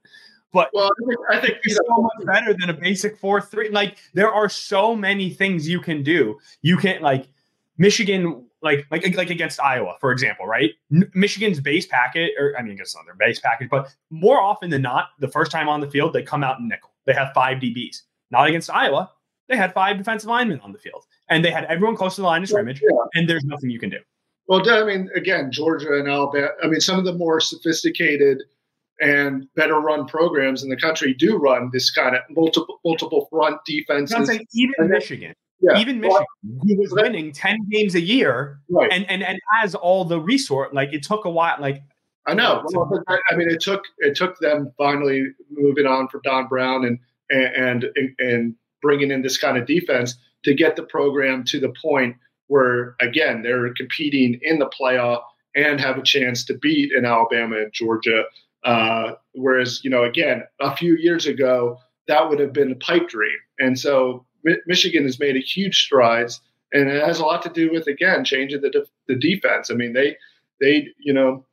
But 0.52 0.70
well, 0.74 0.92
I 0.92 1.06
think, 1.08 1.20
I 1.32 1.40
think 1.40 1.58
it's 1.64 1.78
so 1.78 2.02
much 2.02 2.26
better 2.26 2.54
than 2.54 2.70
a 2.70 2.74
basic 2.74 3.18
four 3.18 3.40
three. 3.40 3.70
Like 3.70 3.98
there 4.14 4.32
are 4.32 4.50
so 4.50 4.96
many 4.98 5.30
things 5.30 5.68
you 5.68 5.80
can 5.80 6.04
do. 6.04 6.38
You 6.62 6.76
can't 6.76 7.02
like 7.02 7.30
Michigan, 7.78 8.46
like 8.62 8.86
like 8.92 9.16
like 9.16 9.30
against 9.30 9.60
Iowa, 9.60 9.96
for 10.00 10.12
example, 10.12 10.46
right? 10.46 10.72
Michigan's 11.14 11.60
base 11.60 11.86
packet, 11.86 12.32
or 12.40 12.56
I 12.58 12.62
mean, 12.62 12.78
it's 12.80 12.96
not 12.96 13.06
their 13.06 13.16
base 13.16 13.40
package, 13.40 13.70
but 13.70 13.94
more 14.10 14.40
often 14.40 14.70
than 14.70 14.82
not, 14.82 15.10
the 15.20 15.28
first 15.28 15.52
time 15.52 15.68
on 15.68 15.82
the 15.82 15.90
field, 15.90 16.14
they 16.14 16.24
come 16.24 16.44
out 16.44 16.60
in 16.60 16.68
nickel. 16.68 16.92
They 17.06 17.14
have 17.14 17.32
five 17.34 17.58
DBs. 17.58 18.02
Not 18.30 18.48
against 18.48 18.70
Iowa, 18.70 19.12
they 19.50 19.58
had 19.58 19.74
five 19.74 19.98
defensive 19.98 20.30
linemen 20.30 20.62
on 20.62 20.72
the 20.72 20.80
field, 20.80 21.06
and 21.30 21.44
they 21.44 21.52
had 21.52 21.66
everyone 21.66 21.96
close 21.96 22.16
to 22.16 22.22
the 22.22 22.28
line 22.28 22.44
of 22.44 22.50
scrimmage, 22.50 22.82
yeah. 22.82 22.98
and 23.14 23.30
there's 23.30 23.44
nothing 23.44 23.70
you 23.70 23.80
can 23.80 23.90
do. 23.90 24.00
Well, 24.48 24.68
I 24.70 24.84
mean, 24.84 25.10
again, 25.16 25.52
Georgia 25.52 26.00
and 26.00 26.08
Alabama. 26.08 26.50
I 26.64 26.68
mean, 26.68 26.80
some 26.80 26.98
of 26.98 27.06
the 27.06 27.14
more 27.14 27.40
sophisticated 27.40 28.44
and 29.02 29.48
better 29.56 29.80
run 29.80 30.06
programs 30.06 30.64
in 30.64 30.70
the 30.70 30.78
country 30.78 31.14
do 31.14 31.38
run 31.38 31.70
this 31.74 31.92
kind 31.92 32.16
of 32.16 32.22
multiple 32.30 32.80
multiple 32.86 33.28
front 33.30 33.58
defenses. 33.66 34.30
even 34.54 34.90
Michigan. 34.90 35.34
Yeah. 35.62 35.80
Even 35.80 36.00
Michigan, 36.00 36.26
who 36.44 36.78
was 36.78 36.92
winning 36.92 37.32
10 37.32 37.70
games 37.70 37.94
a 37.94 38.02
year 38.02 38.60
right. 38.70 38.92
and, 38.92 39.08
and 39.10 39.22
and 39.22 39.40
has 39.60 39.76
all 39.76 40.06
the 40.06 40.20
resource, 40.20 40.70
like 40.74 40.92
it 40.92 41.04
took 41.04 41.26
a 41.26 41.30
while. 41.30 41.56
Like 41.60 41.84
I 42.26 42.34
know. 42.34 42.64
Well, 42.74 43.04
I 43.08 43.36
mean, 43.36 43.50
it 43.50 43.62
took 43.62 43.84
it 44.00 44.16
took 44.16 44.38
them 44.40 44.72
finally 44.78 45.28
moving 45.50 45.86
on 45.86 46.08
from 46.08 46.22
Don 46.24 46.48
Brown 46.48 46.86
and 46.86 47.00
and 47.30 47.86
and, 47.96 48.16
and 48.20 48.56
bringing 48.82 49.12
in 49.12 49.22
this 49.22 49.38
kind 49.38 49.58
of 49.58 49.66
defense 49.66 50.16
to 50.44 50.54
get 50.54 50.76
the 50.76 50.84
program 50.84 51.44
to 51.46 51.60
the 51.60 51.74
point 51.82 52.16
where 52.48 52.96
again 53.00 53.42
they're 53.42 53.74
competing 53.76 54.40
in 54.44 54.60
the 54.60 54.70
playoff 54.70 55.22
and 55.56 55.80
have 55.80 55.98
a 55.98 56.04
chance 56.04 56.44
to 56.46 56.58
beat 56.58 56.92
in 56.92 57.06
Alabama 57.06 57.58
and 57.58 57.74
Georgia. 57.74 58.24
Uh, 58.64 59.14
whereas 59.34 59.84
you 59.84 59.90
know, 59.90 60.04
again, 60.04 60.44
a 60.60 60.76
few 60.76 60.96
years 60.96 61.26
ago 61.26 61.78
that 62.08 62.30
would 62.30 62.40
have 62.40 62.54
been 62.54 62.72
a 62.72 62.76
pipe 62.76 63.08
dream, 63.10 63.38
and 63.60 63.80
so 63.80 64.26
Michigan 64.66 65.04
has 65.04 65.20
made 65.20 65.36
a 65.36 65.40
huge 65.40 65.84
strides, 65.84 66.42
and 66.74 66.90
it 66.90 67.04
has 67.04 67.20
a 67.20 67.26
lot 67.26 67.42
to 67.44 67.50
do 67.50 67.72
with 67.72 67.88
again 67.88 68.24
changing 68.24 68.62
the 68.62 68.70
de- 68.70 68.86
the 69.08 69.16
defense. 69.16 69.70
I 69.72 69.76
mean, 69.76 69.94
they 69.94 70.18
they 70.60 70.88
you 71.00 71.14
know, 71.14 71.46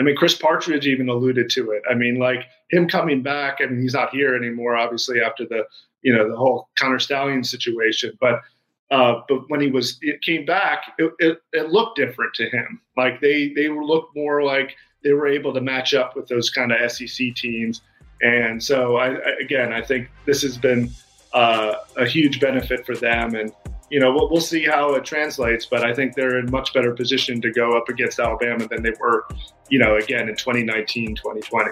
I 0.00 0.02
mean, 0.02 0.16
Chris 0.16 0.34
Partridge 0.34 0.86
even 0.86 1.08
alluded 1.08 1.50
to 1.50 1.70
it. 1.70 1.82
I 1.90 1.94
mean, 1.94 2.18
like 2.18 2.44
him 2.70 2.88
coming 2.88 3.22
back. 3.22 3.58
I 3.60 3.66
mean, 3.66 3.80
he's 3.80 3.94
not 3.94 4.10
here 4.10 4.34
anymore, 4.34 4.76
obviously 4.76 5.20
after 5.20 5.46
the 5.46 5.64
you 6.02 6.14
know 6.14 6.28
the 6.28 6.36
whole 6.36 6.68
Connor 6.78 6.98
Stalions 6.98 7.50
situation, 7.50 8.16
but. 8.20 8.40
Uh, 8.88 9.20
but 9.28 9.40
when 9.50 9.60
he 9.60 9.68
was 9.68 9.98
it 10.00 10.22
came 10.22 10.46
back, 10.46 10.92
it, 10.96 11.12
it, 11.18 11.38
it 11.52 11.70
looked 11.72 11.96
different 11.96 12.32
to 12.32 12.48
him. 12.48 12.80
Like 12.96 13.20
they 13.20 13.48
they 13.48 13.68
looked 13.68 14.14
more 14.14 14.44
like 14.44 14.76
they 15.06 15.12
were 15.12 15.26
able 15.26 15.54
to 15.54 15.60
match 15.60 15.94
up 15.94 16.16
with 16.16 16.28
those 16.28 16.50
kind 16.50 16.72
of 16.72 16.90
SEC 16.90 17.34
teams. 17.34 17.80
And 18.22 18.62
so 18.62 18.96
I, 18.96 19.14
I, 19.14 19.36
again, 19.40 19.72
I 19.72 19.80
think 19.80 20.08
this 20.24 20.42
has 20.42 20.58
been 20.58 20.90
uh, 21.36 21.74
a 21.96 22.06
huge 22.06 22.40
benefit 22.40 22.86
for 22.86 22.96
them. 22.96 23.34
And 23.34 23.52
you 23.90 24.00
know, 24.00 24.10
we'll, 24.10 24.28
we'll, 24.30 24.40
see 24.40 24.64
how 24.64 24.94
it 24.94 25.04
translates, 25.04 25.66
but 25.66 25.84
I 25.84 25.94
think 25.94 26.16
they're 26.16 26.38
in 26.40 26.50
much 26.50 26.74
better 26.74 26.92
position 26.92 27.40
to 27.42 27.52
go 27.52 27.76
up 27.76 27.88
against 27.88 28.18
Alabama 28.18 28.66
than 28.66 28.82
they 28.82 28.92
were, 28.98 29.26
you 29.68 29.78
know, 29.78 29.96
again 29.96 30.28
in 30.28 30.34
2019, 30.34 31.14
2020. 31.14 31.70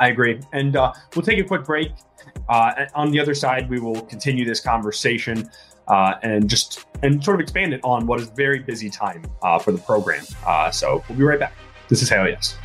I 0.00 0.08
agree. 0.08 0.40
And 0.52 0.74
uh, 0.74 0.92
we'll 1.14 1.24
take 1.24 1.38
a 1.38 1.44
quick 1.44 1.64
break. 1.64 1.92
Uh, 2.48 2.86
on 2.94 3.12
the 3.12 3.20
other 3.20 3.34
side, 3.34 3.70
we 3.70 3.78
will 3.78 4.00
continue 4.02 4.44
this 4.44 4.58
conversation 4.58 5.48
uh, 5.86 6.14
and 6.22 6.48
just 6.48 6.86
and 7.02 7.22
sort 7.22 7.36
of 7.36 7.40
expand 7.42 7.74
it 7.74 7.80
on 7.84 8.06
what 8.06 8.18
is 8.20 8.28
a 8.28 8.34
very 8.34 8.58
busy 8.58 8.90
time 8.90 9.22
uh, 9.42 9.58
for 9.58 9.70
the 9.70 9.78
program. 9.78 10.24
Uh, 10.46 10.70
so 10.70 11.04
we'll 11.08 11.18
be 11.18 11.24
right 11.24 11.38
back. 11.38 11.54
This 11.88 12.02
is 12.02 12.08
Hail 12.08 12.26
Yes. 12.26 12.56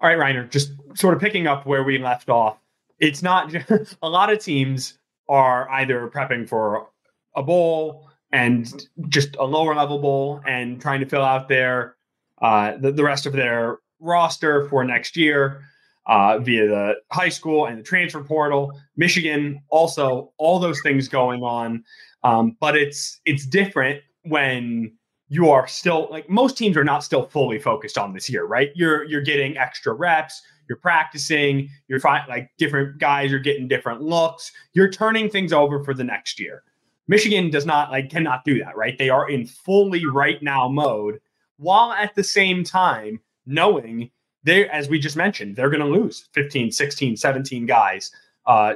All 0.00 0.08
right, 0.08 0.18
Rainer, 0.18 0.44
just 0.44 0.72
sort 0.94 1.14
of 1.14 1.20
picking 1.20 1.46
up 1.46 1.66
where 1.66 1.84
we 1.84 1.98
left 1.98 2.30
off. 2.30 2.58
It's 2.98 3.22
not 3.22 3.50
just, 3.50 3.96
a 4.02 4.08
lot 4.08 4.32
of 4.32 4.38
teams 4.38 4.98
are 5.28 5.68
either 5.70 6.08
prepping 6.08 6.48
for 6.48 6.88
a 7.36 7.42
bowl 7.42 8.08
and 8.32 8.86
just 9.08 9.36
a 9.36 9.44
lower 9.44 9.74
level 9.74 9.98
bowl 9.98 10.40
and 10.46 10.80
trying 10.80 11.00
to 11.00 11.06
fill 11.06 11.22
out 11.22 11.48
their 11.48 11.96
uh, 12.40 12.76
the, 12.78 12.90
the 12.92 13.04
rest 13.04 13.26
of 13.26 13.34
their 13.34 13.78
roster 14.00 14.66
for 14.68 14.82
next 14.84 15.16
year 15.16 15.62
uh, 16.06 16.38
via 16.38 16.66
the 16.66 16.94
high 17.12 17.28
school 17.28 17.66
and 17.66 17.78
the 17.78 17.82
transfer 17.82 18.22
portal. 18.22 18.72
Michigan 18.96 19.60
also 19.68 20.32
all 20.38 20.58
those 20.58 20.80
things 20.82 21.08
going 21.08 21.42
on, 21.42 21.84
um, 22.24 22.56
but 22.60 22.76
it's 22.76 23.20
it's 23.26 23.46
different 23.46 24.00
when 24.24 24.92
you 25.30 25.48
are 25.48 25.66
still 25.68 26.08
like 26.10 26.28
most 26.28 26.58
teams 26.58 26.76
are 26.76 26.84
not 26.84 27.04
still 27.04 27.24
fully 27.24 27.58
focused 27.58 27.96
on 27.96 28.12
this 28.12 28.28
year, 28.28 28.44
right? 28.44 28.70
You're 28.74 29.04
you're 29.04 29.22
getting 29.22 29.56
extra 29.56 29.94
reps, 29.94 30.42
you're 30.68 30.76
practicing, 30.76 31.70
you're 31.86 32.00
fine, 32.00 32.22
like 32.28 32.50
different 32.58 32.98
guys 32.98 33.32
are 33.32 33.38
getting 33.38 33.68
different 33.68 34.02
looks. 34.02 34.52
You're 34.72 34.90
turning 34.90 35.30
things 35.30 35.52
over 35.52 35.82
for 35.84 35.94
the 35.94 36.04
next 36.04 36.40
year. 36.40 36.64
Michigan 37.06 37.48
does 37.48 37.64
not 37.64 37.92
like 37.92 38.10
cannot 38.10 38.44
do 38.44 38.58
that, 38.58 38.76
right? 38.76 38.98
They 38.98 39.08
are 39.08 39.30
in 39.30 39.46
fully 39.46 40.04
right 40.04 40.42
now 40.42 40.68
mode 40.68 41.20
while 41.58 41.92
at 41.92 42.14
the 42.16 42.24
same 42.24 42.64
time 42.64 43.20
knowing 43.46 44.10
they 44.42 44.68
as 44.68 44.88
we 44.88 44.98
just 44.98 45.16
mentioned, 45.16 45.54
they're 45.54 45.70
going 45.70 45.80
to 45.80 45.86
lose 46.00 46.28
15, 46.34 46.72
16, 46.72 47.16
17 47.16 47.66
guys 47.66 48.10
uh 48.46 48.74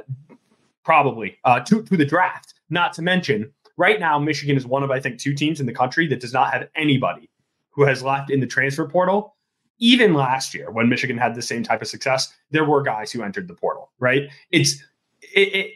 probably 0.85 1.37
uh 1.43 1.59
to 1.59 1.83
to 1.83 1.97
the 1.97 2.05
draft. 2.05 2.53
Not 2.69 2.93
to 2.93 3.01
mention 3.01 3.51
Right 3.77 3.99
now, 3.99 4.17
Michigan 4.19 4.55
is 4.55 4.65
one 4.65 4.83
of, 4.83 4.91
I 4.91 4.99
think, 4.99 5.19
two 5.19 5.33
teams 5.33 5.59
in 5.59 5.65
the 5.65 5.73
country 5.73 6.07
that 6.07 6.19
does 6.19 6.33
not 6.33 6.53
have 6.53 6.67
anybody 6.75 7.29
who 7.71 7.83
has 7.83 8.01
left 8.01 8.29
in 8.29 8.39
the 8.39 8.47
transfer 8.47 8.87
portal. 8.87 9.35
Even 9.79 10.13
last 10.13 10.53
year, 10.53 10.71
when 10.71 10.87
Michigan 10.87 11.17
had 11.17 11.35
the 11.35 11.41
same 11.41 11.61
type 11.61 11.81
of 11.81 11.87
success, 11.87 12.33
there 12.51 12.63
were 12.63 12.81
guys 12.81 13.11
who 13.11 13.21
entered 13.21 13.47
the 13.47 13.53
portal, 13.53 13.91
right? 13.99 14.29
It's 14.51 14.81
it, 15.21 15.53
it 15.53 15.71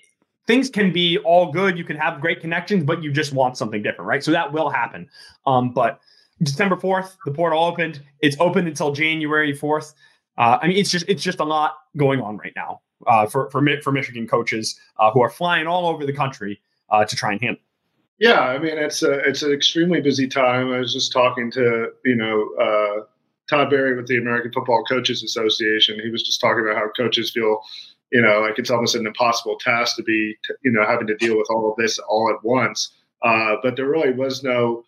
things 0.48 0.70
can 0.70 0.94
be 0.94 1.18
all 1.20 1.52
good. 1.52 1.78
You 1.78 1.84
can 1.84 1.98
have 1.98 2.22
great 2.22 2.40
connections, 2.40 2.86
but 2.86 3.04
you 3.04 3.12
just 3.12 3.34
want 3.34 3.58
something 3.58 3.84
different, 3.84 4.08
right? 4.08 4.24
So 4.24 4.32
that 4.32 4.54
will 4.54 4.70
happen. 4.70 5.10
Um, 5.46 5.74
but 5.74 6.00
December 6.42 6.78
4th, 6.78 7.18
the 7.26 7.32
portal 7.32 7.64
opened. 7.64 8.02
It's 8.22 8.38
open 8.40 8.66
until 8.66 8.94
January 8.94 9.54
4th. 9.54 9.94
Uh, 10.38 10.58
I 10.62 10.68
mean, 10.68 10.78
it's 10.78 10.90
just 10.90 11.06
it's 11.10 11.22
just 11.22 11.42
a 11.42 11.44
lot 11.44 11.76
going 11.98 12.22
on 12.22 12.38
right 12.38 12.54
now 12.56 12.82
uh, 13.08 13.26
for 13.26 13.50
for 13.50 13.62
for 13.82 13.92
Michigan 13.92 14.28
coaches 14.28 14.80
uh, 14.98 15.12
who 15.12 15.22
are 15.22 15.30
flying 15.30 15.68
all 15.68 15.86
over 15.88 16.06
the 16.06 16.14
country 16.14 16.62
uh, 16.90 17.04
to 17.04 17.16
try 17.16 17.34
and 17.34 17.42
handle. 17.42 17.62
Yeah, 18.20 18.42
I 18.42 18.60
mean 18.60 18.78
it's 18.78 19.02
a 19.02 19.20
it's 19.20 19.44
an 19.44 19.54
extremely 19.54 20.02
busy 20.02 20.28
time. 20.28 20.72
I 20.72 20.80
was 20.80 20.94
just 20.94 21.12
talking 21.14 21.50
to 21.52 21.92
you 22.06 22.16
know 22.16 22.50
uh, 22.62 23.04
Todd 23.50 23.70
Berry 23.70 23.96
with 23.96 24.08
the 24.08 24.18
American 24.18 24.52
Football 24.52 24.84
Coaches 24.84 25.24
Association. 25.24 26.00
He 26.04 26.10
was 26.10 26.24
just 26.24 26.42
talking 26.42 26.66
about 26.66 26.76
how 26.78 26.90
coaches 26.98 27.32
feel, 27.32 27.62
you 28.12 28.22
know, 28.22 28.42
like 28.42 28.60
it's 28.60 28.70
almost 28.70 28.96
an 28.96 29.08
impossible 29.08 29.58
task 29.60 29.96
to 29.98 30.04
be, 30.04 30.36
you 30.64 30.72
know, 30.72 30.86
having 30.86 31.08
to 31.08 31.16
deal 31.16 31.38
with 31.38 31.48
all 31.50 31.72
of 31.72 31.78
this 31.78 31.98
all 31.98 32.30
at 32.30 32.44
once. 32.44 32.94
Uh, 33.24 33.56
but 33.64 33.76
there 33.78 33.88
really 33.88 34.12
was 34.12 34.44
no 34.44 34.84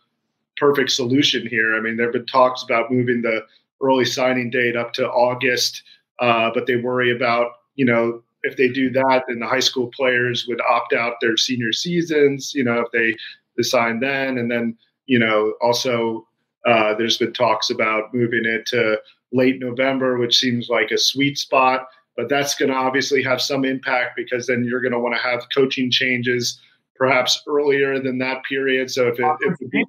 perfect 0.57 0.91
solution 0.91 1.47
here. 1.47 1.75
I 1.75 1.81
mean, 1.81 1.97
there 1.97 2.07
have 2.07 2.13
been 2.13 2.25
talks 2.25 2.63
about 2.63 2.91
moving 2.91 3.21
the 3.21 3.45
early 3.81 4.05
signing 4.05 4.49
date 4.49 4.75
up 4.75 4.93
to 4.93 5.09
August, 5.09 5.83
uh, 6.19 6.51
but 6.53 6.67
they 6.67 6.75
worry 6.77 7.15
about 7.15 7.51
you 7.75 7.85
know 7.85 8.23
if 8.43 8.57
they 8.57 8.69
do 8.69 8.89
that, 8.91 9.23
then 9.27 9.39
the 9.39 9.47
high 9.47 9.59
school 9.59 9.91
players 9.95 10.45
would 10.47 10.61
opt 10.69 10.93
out 10.93 11.15
their 11.21 11.37
senior 11.37 11.73
seasons. 11.73 12.53
You 12.53 12.63
know, 12.63 12.81
if 12.81 12.91
they 12.91 13.15
decide 13.57 13.99
then, 13.99 14.37
and 14.37 14.49
then 14.49 14.77
you 15.05 15.19
know, 15.19 15.53
also 15.61 16.27
uh, 16.65 16.93
there's 16.95 17.17
been 17.17 17.33
talks 17.33 17.69
about 17.69 18.13
moving 18.13 18.45
it 18.45 18.65
to 18.67 18.97
late 19.31 19.59
November, 19.59 20.17
which 20.17 20.37
seems 20.37 20.69
like 20.69 20.91
a 20.91 20.97
sweet 20.97 21.37
spot. 21.37 21.87
But 22.17 22.29
that's 22.29 22.55
going 22.55 22.69
to 22.69 22.75
obviously 22.75 23.23
have 23.23 23.41
some 23.41 23.63
impact 23.63 24.15
because 24.15 24.45
then 24.45 24.63
you're 24.63 24.81
going 24.81 24.91
to 24.91 24.99
want 24.99 25.15
to 25.15 25.21
have 25.21 25.47
coaching 25.55 25.89
changes 25.89 26.59
perhaps 26.95 27.41
earlier 27.47 27.99
than 27.99 28.19
that 28.19 28.43
period. 28.47 28.91
So 28.91 29.07
if 29.07 29.19
it, 29.19 29.25
if 29.41 29.55
it 29.59 29.87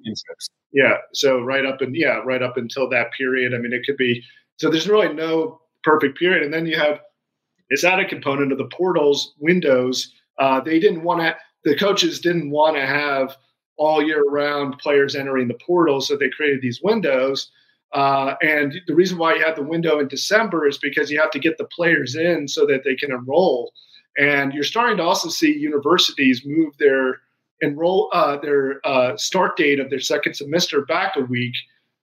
yeah, 0.71 0.95
so 1.13 1.41
right 1.41 1.65
up 1.65 1.81
and 1.81 1.95
yeah, 1.95 2.21
right 2.25 2.41
up 2.41 2.57
until 2.57 2.89
that 2.89 3.11
period. 3.15 3.53
I 3.53 3.59
mean, 3.59 3.71
it 3.71 3.85
could 3.85 3.97
be. 3.97 4.23
So 4.57 4.69
there's 4.69 4.87
really 4.89 5.13
no 5.13 5.61
perfect 5.83 6.17
period, 6.17 6.43
and 6.43 6.53
then 6.53 6.65
you 6.65 6.77
have 6.77 7.01
this 7.73 7.83
added 7.83 8.07
component 8.07 8.51
of 8.51 8.59
the 8.59 8.65
portals 8.65 9.33
windows. 9.39 10.13
Uh, 10.37 10.59
they 10.59 10.79
didn't 10.79 11.01
want 11.01 11.21
to, 11.21 11.35
the 11.63 11.75
coaches 11.75 12.19
didn't 12.19 12.51
want 12.51 12.75
to 12.75 12.85
have 12.85 13.35
all 13.77 14.03
year 14.03 14.23
round 14.29 14.77
players 14.77 15.15
entering 15.15 15.47
the 15.47 15.57
portal, 15.65 15.99
so 15.99 16.15
they 16.15 16.29
created 16.29 16.61
these 16.61 16.81
windows. 16.83 17.49
Uh, 17.91 18.35
and 18.43 18.75
the 18.85 18.93
reason 18.93 19.17
why 19.17 19.33
you 19.33 19.43
have 19.43 19.55
the 19.55 19.63
window 19.63 19.97
in 19.97 20.07
December 20.07 20.67
is 20.67 20.77
because 20.77 21.09
you 21.09 21.19
have 21.19 21.31
to 21.31 21.39
get 21.39 21.57
the 21.57 21.65
players 21.65 22.15
in 22.15 22.47
so 22.47 22.63
that 22.67 22.83
they 22.83 22.95
can 22.95 23.11
enroll. 23.11 23.73
And 24.19 24.53
you're 24.53 24.63
starting 24.63 24.97
to 24.97 25.03
also 25.03 25.29
see 25.29 25.57
universities 25.57 26.43
move 26.45 26.77
their 26.77 27.21
enroll 27.61 28.11
uh, 28.13 28.37
their 28.37 28.85
uh, 28.85 29.17
start 29.17 29.57
date 29.57 29.79
of 29.79 29.89
their 29.89 29.99
second 29.99 30.35
semester 30.35 30.85
back 30.85 31.13
a 31.15 31.21
week 31.21 31.55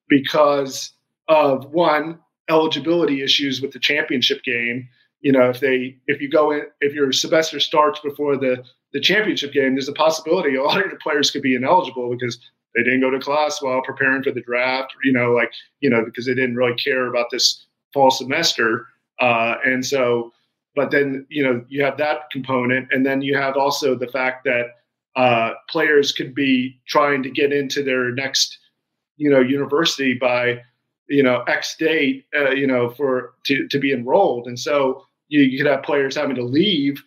because 0.09 0.93
of 1.29 1.71
one 1.71 2.19
eligibility 2.49 3.23
issues 3.23 3.63
with 3.63 3.71
the 3.71 3.79
championship 3.79 4.43
game. 4.43 4.89
You 5.21 5.33
know, 5.33 5.51
if 5.51 5.61
they 5.61 5.99
if 6.07 6.21
you 6.21 6.31
go 6.31 6.51
in 6.51 6.63
if 6.81 6.95
your 6.95 7.13
semester 7.13 7.61
starts 7.61 8.01
before 8.01 8.37
the 8.37 8.65
the 8.93 9.01
championship 9.01 9.53
game, 9.53 9.75
there's 9.75 9.89
a 9.89 9.93
possibility 9.93 10.57
a 10.57 10.63
lot 10.63 10.79
of 10.79 10.91
your 10.91 10.99
players 10.99 11.31
could 11.31 11.43
be 11.43 11.55
ineligible 11.55 12.11
because 12.11 12.39
they 12.75 12.83
didn't 12.83 13.01
go 13.01 13.11
to 13.11 13.19
class 13.19 13.61
while 13.61 13.83
preparing 13.83 14.23
for 14.23 14.31
the 14.31 14.43
draft. 14.43 14.95
You 15.05 15.13
know, 15.13 15.33
like 15.33 15.53
you 15.81 15.91
know 15.91 16.05
because 16.05 16.27
they 16.27 16.35
didn't 16.35 16.57
really 16.57 16.77
care 16.77 17.07
about 17.07 17.27
this 17.31 17.67
fall 17.93 18.11
semester, 18.11 18.87
uh, 19.21 19.57
and 19.65 19.85
so. 19.85 20.33
But 20.77 20.93
then 20.93 21.27
you 21.29 21.43
know 21.43 21.65
you 21.69 21.83
have 21.85 21.99
that 21.99 22.31
component, 22.31 22.89
and 22.93 23.05
then 23.05 23.23
you 23.23 23.37
have 23.37 23.57
also 23.57 23.97
the 23.97 24.07
fact 24.07 24.45
that 24.45 24.77
uh, 25.17 25.55
players 25.69 26.13
could 26.13 26.33
be 26.33 26.81
trying 26.87 27.23
to 27.25 27.31
get 27.31 27.53
into 27.53 27.83
their 27.83 28.13
next 28.13 28.57
you 29.17 29.29
know 29.29 29.41
university 29.41 30.15
by 30.15 30.61
you 31.09 31.23
know 31.23 31.43
X 31.43 31.77
date, 31.77 32.25
uh, 32.37 32.51
you 32.51 32.67
know, 32.67 32.91
for 32.91 33.35
to 33.45 33.69
to 33.69 33.79
be 33.79 33.93
enrolled, 33.93 34.47
and 34.47 34.59
so 34.59 35.05
you, 35.31 35.41
you 35.41 35.59
could 35.59 35.71
have 35.71 35.83
players 35.83 36.17
having 36.17 36.37
to 36.37 36.45
leave 36.45 37.03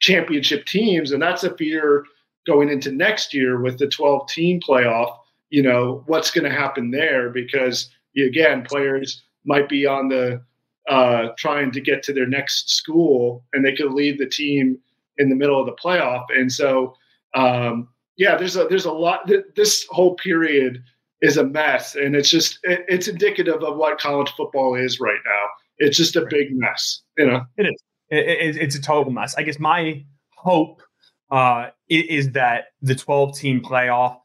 championship 0.00 0.64
teams, 0.64 1.12
and 1.12 1.22
that's 1.22 1.44
a 1.44 1.54
fear 1.56 2.04
going 2.46 2.70
into 2.70 2.90
next 2.90 3.34
year 3.34 3.60
with 3.60 3.78
the 3.78 3.88
12 3.88 4.28
team 4.28 4.60
playoff. 4.66 5.16
You 5.50 5.62
know, 5.62 6.02
what's 6.06 6.30
going 6.30 6.50
to 6.50 6.56
happen 6.56 6.90
there 6.90 7.30
because 7.30 7.90
again, 8.16 8.64
players 8.64 9.22
might 9.44 9.68
be 9.68 9.86
on 9.86 10.08
the 10.08 10.42
uh, 10.88 11.28
trying 11.36 11.70
to 11.72 11.80
get 11.80 12.02
to 12.04 12.12
their 12.12 12.26
next 12.26 12.70
school, 12.70 13.44
and 13.52 13.64
they 13.64 13.74
could 13.74 13.92
leave 13.92 14.18
the 14.18 14.26
team 14.26 14.78
in 15.18 15.28
the 15.28 15.36
middle 15.36 15.60
of 15.60 15.66
the 15.66 15.76
playoff, 15.82 16.24
and 16.30 16.50
so. 16.50 16.94
Um, 17.36 17.88
yeah, 18.16 18.36
there's 18.36 18.56
a 18.56 18.66
there's 18.68 18.84
a 18.84 18.92
lot. 18.92 19.28
This 19.56 19.86
whole 19.90 20.14
period 20.14 20.82
is 21.20 21.36
a 21.36 21.44
mess, 21.44 21.94
and 21.94 22.14
it's 22.14 22.30
just 22.30 22.58
it, 22.62 22.84
it's 22.88 23.08
indicative 23.08 23.62
of 23.62 23.76
what 23.76 23.98
college 23.98 24.30
football 24.36 24.74
is 24.74 25.00
right 25.00 25.20
now. 25.24 25.46
It's 25.78 25.96
just 25.96 26.16
a 26.16 26.20
right. 26.20 26.30
big 26.30 26.48
mess, 26.52 27.00
you 27.18 27.26
know. 27.26 27.44
It 27.56 27.66
is. 27.66 27.82
It, 28.10 28.56
it's 28.56 28.76
a 28.76 28.82
total 28.82 29.12
mess. 29.12 29.34
I 29.36 29.42
guess 29.42 29.58
my 29.58 30.04
hope 30.36 30.82
uh, 31.30 31.70
is 31.88 32.32
that 32.32 32.66
the 32.82 32.94
12 32.94 33.36
team 33.36 33.60
playoff 33.62 34.18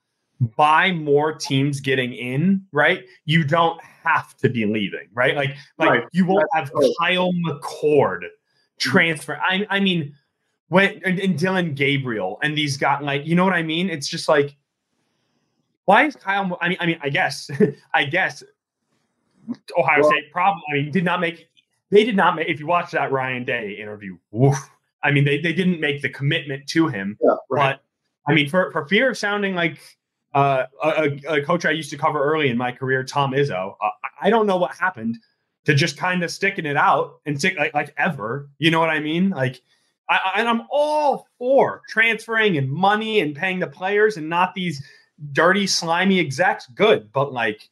by 0.56 0.92
more 0.92 1.34
teams 1.34 1.80
getting 1.80 2.14
in, 2.14 2.64
right? 2.72 3.04
You 3.26 3.44
don't 3.44 3.82
have 3.84 4.36
to 4.38 4.50
be 4.50 4.66
leaving, 4.66 5.08
right? 5.14 5.36
Like, 5.36 5.56
like 5.78 5.90
right. 5.90 6.04
you 6.12 6.26
won't 6.26 6.48
That's 6.54 6.70
have 6.70 6.76
right. 6.76 6.92
Kyle 7.00 7.32
McCord 7.46 8.22
transfer. 8.80 9.40
I, 9.42 9.66
I 9.70 9.80
mean, 9.80 10.16
when 10.68 11.02
and, 11.04 11.20
and 11.20 11.38
Dillon 11.38 11.74
Gabriel 11.74 12.38
and 12.44 12.58
these 12.58 12.78
got 12.78 13.04
like, 13.04 13.26
you 13.26 13.36
know 13.36 13.44
what 13.44 13.54
I 13.54 13.64
mean? 13.64 13.90
It's 13.90 14.08
just 14.08 14.30
like 14.30 14.56
why 15.90 16.06
is 16.06 16.16
Kyle? 16.16 16.56
I 16.62 16.70
mean, 16.70 16.78
I 16.80 16.86
mean, 16.86 17.00
I 17.02 17.10
guess, 17.10 17.50
I 17.96 18.04
guess 18.04 18.44
Ohio 19.76 20.02
well, 20.04 20.12
State 20.12 20.32
probably. 20.32 20.62
I 20.70 20.74
mean, 20.76 20.92
did 20.92 21.04
not 21.04 21.20
make. 21.20 21.50
They 21.92 22.04
did 22.04 22.16
not 22.16 22.36
make. 22.36 22.48
If 22.48 22.60
you 22.60 22.68
watch 22.68 22.92
that 22.92 23.12
Ryan 23.12 23.44
Day 23.44 23.74
interview, 23.74 24.18
woof, 24.32 24.58
I 25.04 25.12
mean, 25.12 25.24
they, 25.24 25.40
they 25.40 25.54
didn't 25.54 25.80
make 25.80 26.02
the 26.02 26.10
commitment 26.10 26.68
to 26.70 26.88
him. 26.88 27.18
Yeah, 27.22 27.36
right. 27.50 27.74
But 27.74 28.32
I 28.32 28.36
mean, 28.36 28.50
for 28.50 28.72
for 28.72 28.88
fear 28.88 29.10
of 29.10 29.18
sounding 29.18 29.56
like 29.56 29.80
uh, 30.34 30.66
a, 30.84 31.20
a, 31.28 31.42
coach 31.42 31.66
I 31.66 31.72
used 31.72 31.90
to 31.90 31.98
cover 31.98 32.24
early 32.24 32.50
in 32.50 32.58
my 32.58 32.72
career, 32.72 33.04
Tom 33.04 33.32
Izzo, 33.32 33.76
uh, 33.82 33.90
I 34.22 34.30
don't 34.30 34.46
know 34.46 34.58
what 34.58 34.76
happened 34.76 35.18
to 35.66 35.74
just 35.74 35.98
kind 35.98 36.24
of 36.24 36.30
sticking 36.30 36.66
it 36.66 36.78
out 36.78 37.20
and 37.26 37.40
stick 37.40 37.58
like 37.58 37.74
like 37.74 37.94
ever. 37.98 38.50
You 38.60 38.72
know 38.72 38.80
what 38.80 38.90
I 38.90 39.00
mean? 39.00 39.30
Like. 39.30 39.62
I, 40.12 40.32
and 40.38 40.50
I'm 40.50 40.64
all 40.72 41.28
for 41.38 41.84
transferring 41.88 42.58
and 42.58 42.68
money 42.68 43.20
and 43.20 43.36
paying 43.36 43.60
the 43.60 43.68
players 43.68 44.18
and 44.18 44.28
not 44.28 44.56
these 44.56 44.84
dirty, 45.34 45.68
slimy 45.68 46.20
execs, 46.20 46.68
good. 46.74 47.12
But 47.12 47.32
like, 47.32 47.70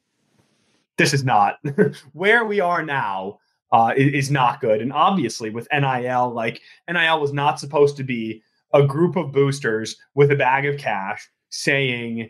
this 0.97 1.13
is 1.13 1.23
not 1.23 1.57
where 2.13 2.45
we 2.45 2.59
are 2.59 2.83
now. 2.83 3.39
Uh, 3.71 3.93
is, 3.97 4.31
not 4.31 4.61
good, 4.61 4.81
and 4.81 4.93
obviously 4.93 5.49
with 5.49 5.67
NIL, 5.73 6.31
like 6.31 6.61
NIL 6.89 7.19
was 7.19 7.33
not 7.33 7.59
supposed 7.59 7.97
to 7.97 8.03
be 8.03 8.41
a 8.73 8.87
group 8.87 9.17
of 9.17 9.33
boosters 9.33 9.97
with 10.15 10.31
a 10.31 10.37
bag 10.37 10.65
of 10.65 10.77
cash 10.77 11.29
saying, 11.49 12.29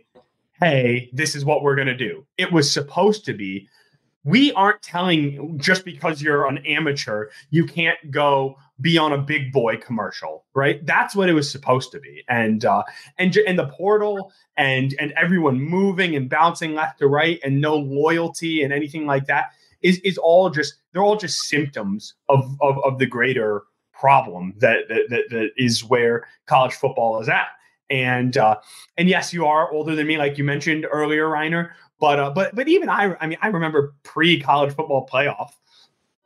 "Hey, 0.59 1.11
this 1.13 1.35
is 1.35 1.45
what 1.45 1.61
we're 1.61 1.75
going 1.75 1.87
to 1.87 1.95
do." 1.95 2.25
It 2.37 2.51
was 2.51 2.71
supposed 2.71 3.23
to 3.25 3.35
be 3.35 3.69
we 4.27 4.51
aren't 4.53 4.81
telling 4.81 5.57
just 5.57 5.85
because 5.85 6.21
you're 6.21 6.47
an 6.47 6.57
amateur, 6.65 7.27
you 7.49 7.65
can't 7.65 7.97
go 8.11 8.57
be 8.81 8.97
on 8.97 9.13
a 9.13 9.17
big 9.17 9.53
boy 9.53 9.77
commercial, 9.77 10.43
right? 10.53 10.85
That's 10.85 11.15
what 11.15 11.29
it 11.29 11.33
was 11.33 11.49
supposed 11.49 11.93
to 11.93 11.99
be. 12.01 12.23
And 12.27 12.65
uh, 12.65 12.83
and 13.17 13.35
and 13.37 13.57
the 13.57 13.67
portal 13.67 14.33
and 14.57 14.93
and 14.99 15.13
everyone 15.13 15.61
moving 15.61 16.13
and 16.13 16.29
bouncing 16.29 16.75
left 16.75 16.99
to 16.99 17.07
right 17.07 17.39
and 17.41 17.61
no 17.61 17.77
loyalty 17.77 18.63
and 18.63 18.73
anything 18.73 19.05
like 19.05 19.27
that 19.27 19.51
is 19.81 19.99
is 19.99 20.17
all 20.17 20.49
just 20.49 20.75
they're 20.91 21.03
all 21.03 21.17
just 21.17 21.41
symptoms 21.41 22.15
of 22.29 22.57
of, 22.61 22.77
of 22.83 22.99
the 22.99 23.05
greater 23.05 23.63
problem 23.99 24.53
that, 24.57 24.87
that 24.89 25.09
that 25.09 25.23
that 25.29 25.49
is 25.57 25.83
where 25.83 26.27
college 26.45 26.73
football 26.73 27.19
is 27.19 27.29
at. 27.29 27.47
And 27.89 28.37
uh, 28.37 28.57
and 28.97 29.07
yes, 29.07 29.33
you 29.33 29.45
are 29.45 29.71
older 29.71 29.95
than 29.95 30.07
me, 30.07 30.17
like 30.17 30.37
you 30.37 30.43
mentioned 30.43 30.85
earlier, 30.91 31.29
Rainer. 31.29 31.73
But 31.99 32.19
uh, 32.19 32.31
but 32.31 32.53
but 32.53 32.67
even 32.67 32.89
I, 32.89 33.15
I 33.19 33.27
mean, 33.27 33.37
I 33.41 33.47
remember 33.47 33.95
pre 34.03 34.39
college 34.39 34.75
football 34.75 35.07
playoff. 35.11 35.51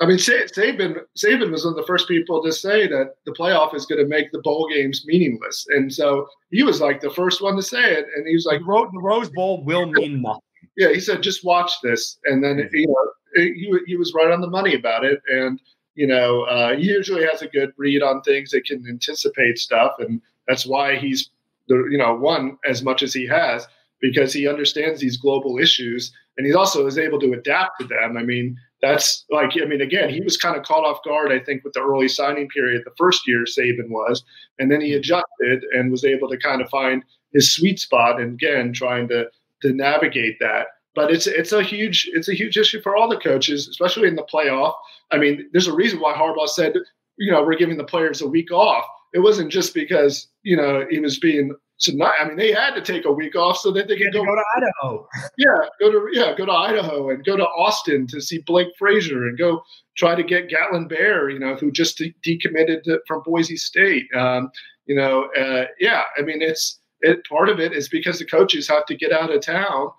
I 0.01 0.07
mean, 0.07 0.17
Saban 0.17 0.97
Saban 1.15 1.51
was 1.51 1.63
one 1.63 1.73
of 1.73 1.77
the 1.77 1.85
first 1.85 2.07
people 2.07 2.41
to 2.43 2.51
say 2.51 2.87
that 2.87 3.13
the 3.25 3.31
playoff 3.33 3.75
is 3.75 3.85
going 3.85 4.01
to 4.01 4.07
make 4.07 4.31
the 4.31 4.39
bowl 4.39 4.67
games 4.73 5.03
meaningless, 5.05 5.67
and 5.69 5.93
so 5.93 6.27
he 6.49 6.63
was 6.63 6.81
like 6.81 6.99
the 6.99 7.11
first 7.11 7.41
one 7.41 7.55
to 7.55 7.61
say 7.61 7.93
it. 7.93 8.07
And 8.15 8.27
he 8.27 8.33
was 8.33 8.45
like, 8.45 8.59
"The 8.59 8.99
Rose 8.99 9.29
Bowl 9.29 9.63
will 9.63 9.85
mean 9.85 10.23
nothing." 10.23 10.41
Yeah, 10.75 10.89
he 10.91 10.99
said, 10.99 11.21
"Just 11.21 11.45
watch 11.45 11.71
this," 11.83 12.17
and 12.25 12.43
then 12.43 12.67
you 12.73 12.87
know 12.87 13.11
he 13.35 13.73
he 13.85 13.95
was 13.95 14.13
right 14.13 14.31
on 14.31 14.41
the 14.41 14.49
money 14.49 14.75
about 14.75 15.03
it, 15.03 15.21
and 15.27 15.61
you 15.95 16.07
know 16.07 16.43
uh, 16.43 16.75
he 16.75 16.83
usually 16.83 17.25
has 17.25 17.41
a 17.41 17.47
good 17.47 17.71
read 17.77 18.01
on 18.01 18.21
things 18.21 18.51
that 18.51 18.65
can 18.65 18.85
anticipate 18.89 19.57
stuff, 19.57 19.93
and 19.99 20.21
that's 20.47 20.65
why 20.65 20.97
he's 20.97 21.29
the 21.67 21.87
you 21.89 21.97
know 21.97 22.15
won 22.15 22.57
as 22.65 22.83
much 22.83 23.03
as 23.03 23.13
he 23.13 23.27
has 23.27 23.67
because 24.01 24.33
he 24.33 24.47
understands 24.47 24.99
these 24.99 25.17
global 25.17 25.59
issues 25.59 26.11
and 26.37 26.47
he 26.47 26.53
also 26.53 26.87
is 26.87 26.97
able 26.97 27.19
to 27.19 27.33
adapt 27.33 27.79
to 27.79 27.87
them. 27.87 28.17
I 28.17 28.23
mean, 28.23 28.57
that's 28.81 29.25
like, 29.29 29.51
I 29.61 29.65
mean, 29.65 29.81
again, 29.81 30.09
he 30.09 30.21
was 30.21 30.37
kind 30.37 30.57
of 30.57 30.63
caught 30.63 30.85
off 30.85 31.03
guard, 31.03 31.31
I 31.31 31.39
think, 31.39 31.63
with 31.63 31.73
the 31.73 31.81
early 31.81 32.07
signing 32.07 32.47
period 32.49 32.81
the 32.83 32.95
first 32.97 33.27
year 33.27 33.43
Saban 33.43 33.89
was. 33.89 34.23
And 34.57 34.71
then 34.71 34.81
he 34.81 34.93
adjusted 34.93 35.63
and 35.73 35.91
was 35.91 36.03
able 36.03 36.29
to 36.29 36.37
kind 36.37 36.61
of 36.61 36.69
find 36.69 37.03
his 37.33 37.53
sweet 37.53 37.79
spot 37.79 38.19
and 38.19 38.33
again, 38.33 38.73
trying 38.73 39.07
to, 39.09 39.25
to 39.61 39.73
navigate 39.73 40.39
that. 40.39 40.67
But 40.93 41.11
it's 41.11 41.27
it's 41.27 41.53
a 41.53 41.63
huge 41.63 42.09
it's 42.13 42.27
a 42.27 42.33
huge 42.33 42.57
issue 42.57 42.81
for 42.81 42.95
all 42.95 43.07
the 43.07 43.17
coaches, 43.17 43.67
especially 43.67 44.07
in 44.07 44.15
the 44.15 44.27
playoff. 44.31 44.73
I 45.11 45.17
mean, 45.17 45.49
there's 45.51 45.67
a 45.67 45.75
reason 45.75 45.99
why 45.99 46.13
Harbaugh 46.13 46.49
said, 46.49 46.73
you 47.17 47.31
know, 47.31 47.43
we're 47.43 47.57
giving 47.57 47.77
the 47.77 47.83
players 47.83 48.21
a 48.21 48.27
week 48.27 48.51
off. 48.51 48.85
It 49.13 49.19
wasn't 49.19 49.51
just 49.51 49.73
because 49.73 50.27
you 50.43 50.57
know 50.57 50.85
he 50.89 50.99
was 50.99 51.19
being 51.19 51.55
so 51.81 51.91
not, 51.93 52.13
I 52.21 52.27
mean, 52.27 52.37
they 52.37 52.51
had 52.51 52.75
to 52.75 52.81
take 52.81 53.05
a 53.05 53.11
week 53.11 53.35
off 53.35 53.57
so 53.57 53.71
that 53.71 53.87
they 53.87 53.97
could 53.97 54.13
go, 54.13 54.23
go, 54.23 54.35
to 54.35 54.43
Idaho. 54.55 55.07
Yeah, 55.39 55.57
go 55.79 55.91
to 55.91 56.09
yeah, 56.13 56.35
go 56.37 56.45
to 56.45 56.51
Idaho 56.51 57.09
and 57.09 57.25
go 57.25 57.35
to 57.35 57.43
Austin 57.43 58.05
to 58.07 58.21
see 58.21 58.37
Blake 58.45 58.67
Frazier 58.77 59.27
and 59.27 59.35
go 59.35 59.63
try 59.97 60.13
to 60.13 60.21
get 60.21 60.47
Gatlin 60.47 60.87
Bair, 60.87 61.31
you 61.31 61.39
know, 61.39 61.55
who 61.55 61.71
just 61.71 61.97
de- 61.97 62.13
decommitted 62.23 62.83
to, 62.83 62.99
from 63.07 63.23
Boise 63.25 63.57
State. 63.57 64.05
Um, 64.15 64.51
you 64.85 64.95
know, 64.95 65.27
uh, 65.35 65.65
yeah, 65.79 66.03
I 66.19 66.21
mean, 66.21 66.43
it's 66.43 66.79
it. 67.01 67.25
Part 67.27 67.49
of 67.49 67.59
it 67.59 67.73
is 67.73 67.89
because 67.89 68.19
the 68.19 68.25
coaches 68.25 68.67
have 68.67 68.85
to 68.85 68.95
get 68.95 69.11
out 69.11 69.33
of 69.33 69.41
town 69.41 69.89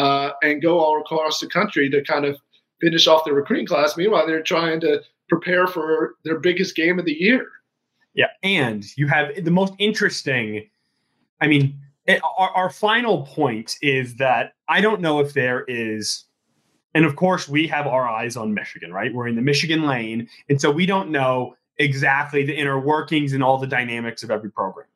uh, 0.00 0.32
and 0.42 0.62
go 0.62 0.78
all 0.78 1.00
across 1.00 1.40
the 1.40 1.46
country 1.46 1.90
to 1.90 2.02
kind 2.02 2.24
of 2.24 2.36
finish 2.80 3.06
off 3.06 3.24
the 3.24 3.32
recruiting 3.32 3.66
class. 3.66 3.96
Meanwhile, 3.96 4.26
they're 4.26 4.42
trying 4.42 4.80
to 4.80 5.02
prepare 5.28 5.66
for 5.66 6.14
their 6.24 6.38
biggest 6.38 6.74
game 6.74 6.98
of 6.98 7.04
the 7.04 7.12
year. 7.12 7.46
Yeah, 8.14 8.28
and 8.42 8.84
you 8.96 9.06
have 9.06 9.44
the 9.44 9.50
most 9.50 9.74
interesting 9.78 10.68
I 11.40 11.46
mean, 11.46 11.78
it, 12.06 12.20
our, 12.38 12.50
our 12.50 12.70
final 12.70 13.22
point 13.22 13.76
is 13.82 14.16
that 14.16 14.54
I 14.68 14.80
don't 14.80 15.00
know 15.00 15.20
if 15.20 15.32
there 15.32 15.64
is, 15.66 16.24
and 16.94 17.04
of 17.04 17.16
course, 17.16 17.48
we 17.48 17.66
have 17.68 17.86
our 17.86 18.08
eyes 18.08 18.36
on 18.36 18.54
Michigan, 18.54 18.92
right? 18.92 19.12
We're 19.12 19.28
in 19.28 19.36
the 19.36 19.42
Michigan 19.42 19.84
lane. 19.86 20.28
And 20.48 20.60
so 20.60 20.70
we 20.70 20.86
don't 20.86 21.10
know 21.10 21.56
exactly 21.78 22.44
the 22.44 22.54
inner 22.54 22.78
workings 22.78 23.32
and 23.32 23.42
all 23.42 23.58
the 23.58 23.66
dynamics 23.66 24.22
of 24.22 24.30
every 24.30 24.50
program. 24.50 24.86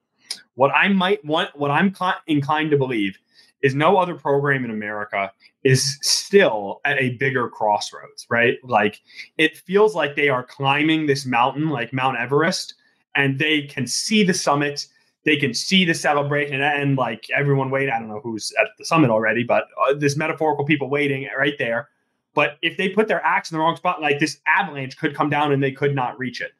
What 0.54 0.70
I 0.74 0.88
might 0.88 1.24
want, 1.24 1.56
what 1.56 1.70
I'm 1.70 1.94
inclined 2.26 2.70
to 2.70 2.76
believe 2.76 3.18
is 3.64 3.74
no 3.74 3.96
other 3.96 4.14
program 4.14 4.64
in 4.64 4.70
America 4.70 5.32
is 5.64 5.98
still 6.02 6.80
at 6.84 7.00
a 7.00 7.16
bigger 7.16 7.48
crossroads, 7.48 8.26
right? 8.28 8.58
Like 8.62 9.00
it 9.38 9.56
feels 9.56 9.94
like 9.94 10.14
they 10.14 10.28
are 10.28 10.44
climbing 10.44 11.06
this 11.06 11.24
mountain, 11.24 11.70
like 11.70 11.92
Mount 11.92 12.18
Everest, 12.18 12.74
and 13.16 13.38
they 13.38 13.62
can 13.62 13.86
see 13.86 14.22
the 14.22 14.34
summit 14.34 14.86
they 15.24 15.36
can 15.36 15.54
see 15.54 15.84
the 15.84 15.94
celebration 15.94 16.60
and 16.60 16.96
like 16.96 17.26
everyone 17.34 17.70
waiting. 17.70 17.92
I 17.94 17.98
don't 17.98 18.08
know 18.08 18.20
who's 18.22 18.52
at 18.60 18.68
the 18.78 18.84
summit 18.84 19.10
already, 19.10 19.42
but 19.42 19.64
uh, 19.88 19.94
this 19.94 20.16
metaphorical 20.16 20.66
people 20.66 20.90
waiting 20.90 21.26
right 21.36 21.54
there. 21.58 21.88
But 22.34 22.58
if 22.62 22.76
they 22.76 22.90
put 22.90 23.08
their 23.08 23.24
axe 23.24 23.50
in 23.50 23.56
the 23.56 23.60
wrong 23.60 23.76
spot, 23.76 24.02
like 24.02 24.18
this 24.18 24.38
avalanche 24.46 24.98
could 24.98 25.14
come 25.14 25.30
down 25.30 25.52
and 25.52 25.62
they 25.62 25.72
could 25.72 25.94
not 25.94 26.18
reach 26.18 26.40
it. 26.40 26.52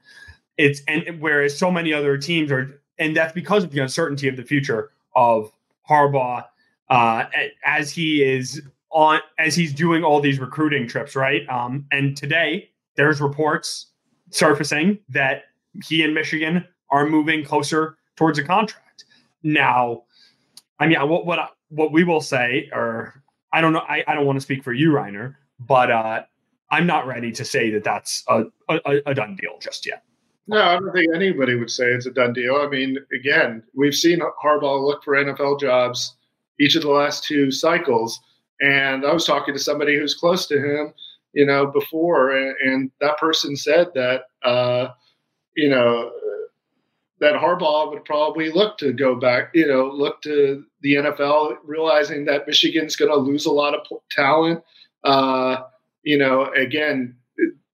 It's 0.57 0.81
and 0.89 1.21
whereas 1.21 1.57
so 1.59 1.71
many 1.71 1.93
other 1.93 2.17
teams 2.17 2.51
are, 2.51 2.81
and 2.99 3.15
that's 3.15 3.33
because 3.33 3.65
of 3.65 3.71
the 3.71 3.81
uncertainty 3.81 4.29
of 4.29 4.37
the 4.37 4.45
future 4.45 4.93
of 5.15 5.53
Harbaugh 5.89 6.45
uh, 6.89 7.25
as 7.65 7.91
he 7.91 8.23
is 8.23 8.63
on 8.91 9.21
as 9.39 9.55
he's 9.55 9.73
doing 9.75 10.05
all 10.05 10.21
these 10.21 10.39
recruiting 10.39 10.87
trips, 10.87 11.17
right? 11.17 11.49
Um, 11.49 11.87
and 11.91 12.17
today 12.17 12.71
there's 12.97 13.21
reports 13.21 13.87
surfacing 14.31 14.99
that 15.09 15.45
he 15.87 16.03
and 16.03 16.15
Michigan 16.15 16.67
are 16.91 17.07
moving 17.07 17.45
closer 17.45 17.97
towards 18.17 18.39
a 18.39 18.45
contract. 18.45 19.05
Now, 19.43 20.05
I 20.79 20.87
mean, 20.87 20.99
what 21.09 21.27
what 21.27 21.51
what 21.69 21.93
we 21.93 22.05
will 22.05 22.21
say, 22.21 22.71
or 22.73 23.23
I 23.53 23.61
don't 23.61 23.73
know, 23.73 23.85
I, 23.89 24.05
I 24.07 24.15
don't 24.15 24.27
want 24.27 24.37
to 24.37 24.41
speak 24.43 24.63
for 24.63 24.73
you, 24.73 24.93
Rainer, 24.93 25.39
but 25.59 25.91
uh, 25.91 26.23
I'm 26.71 26.87
not 26.87 27.07
ready 27.07 27.33
to 27.33 27.45
say 27.45 27.71
that 27.71 27.85
that's 27.85 28.23
a, 28.29 28.45
a, 28.69 29.01
a 29.07 29.15
done 29.15 29.37
deal 29.37 29.59
just 29.61 29.87
yet. 29.87 30.03
No, 30.47 30.61
I 30.61 30.79
don't 30.79 30.93
think 30.93 31.15
anybody 31.15 31.55
would 31.55 31.71
say 31.71 31.87
it's 31.87 32.07
a 32.07 32.11
done 32.11 32.33
deal. 32.33 32.57
I 32.57 32.69
mean, 32.69 32.99
again, 33.15 33.63
we've 33.75 33.95
seen 33.95 34.21
Harbaugh 34.45 34.85
look 34.85 35.03
for 35.03 35.15
NFL 35.15 35.59
jobs 35.59 36.17
each 36.61 36.77
of 36.77 36.83
the 36.83 36.91
last 36.91 37.25
two 37.25 37.51
cycles. 37.51 38.21
And 38.61 39.05
I 39.05 39.13
was 39.13 39.27
talking 39.27 39.55
to 39.55 39.61
somebody 39.61 39.99
who's 39.99 40.15
close 40.15 40.47
to 40.47 40.59
him, 40.59 40.95
you 41.33 41.45
know, 41.45 41.67
before, 41.67 42.37
and, 42.37 42.55
and 42.65 42.91
that 43.01 43.19
person 43.19 43.57
said 43.57 43.89
that, 43.95 44.23
uh, 44.45 44.89
you 45.57 45.69
know, 45.69 46.11
that 47.21 47.35
Harbaugh 47.35 47.91
would 47.91 48.05
probably 48.05 48.51
look 48.51 48.77
to 48.79 48.93
go 48.93 49.15
back, 49.15 49.51
you 49.55 49.67
know, 49.67 49.89
look 49.89 50.21
to 50.23 50.65
the 50.83 50.95
NFL, 50.95 51.57
realizing 51.65 52.25
that 52.27 52.47
Michigan's 52.47 52.97
going 52.97 53.11
to 53.11 53.17
lose 53.17 53.47
a 53.47 53.53
lot 53.53 53.75
of 53.75 53.87
talent. 54.11 54.63
Uh, 55.05 55.63
you 56.03 56.19
know, 56.19 56.51
again, 56.57 57.17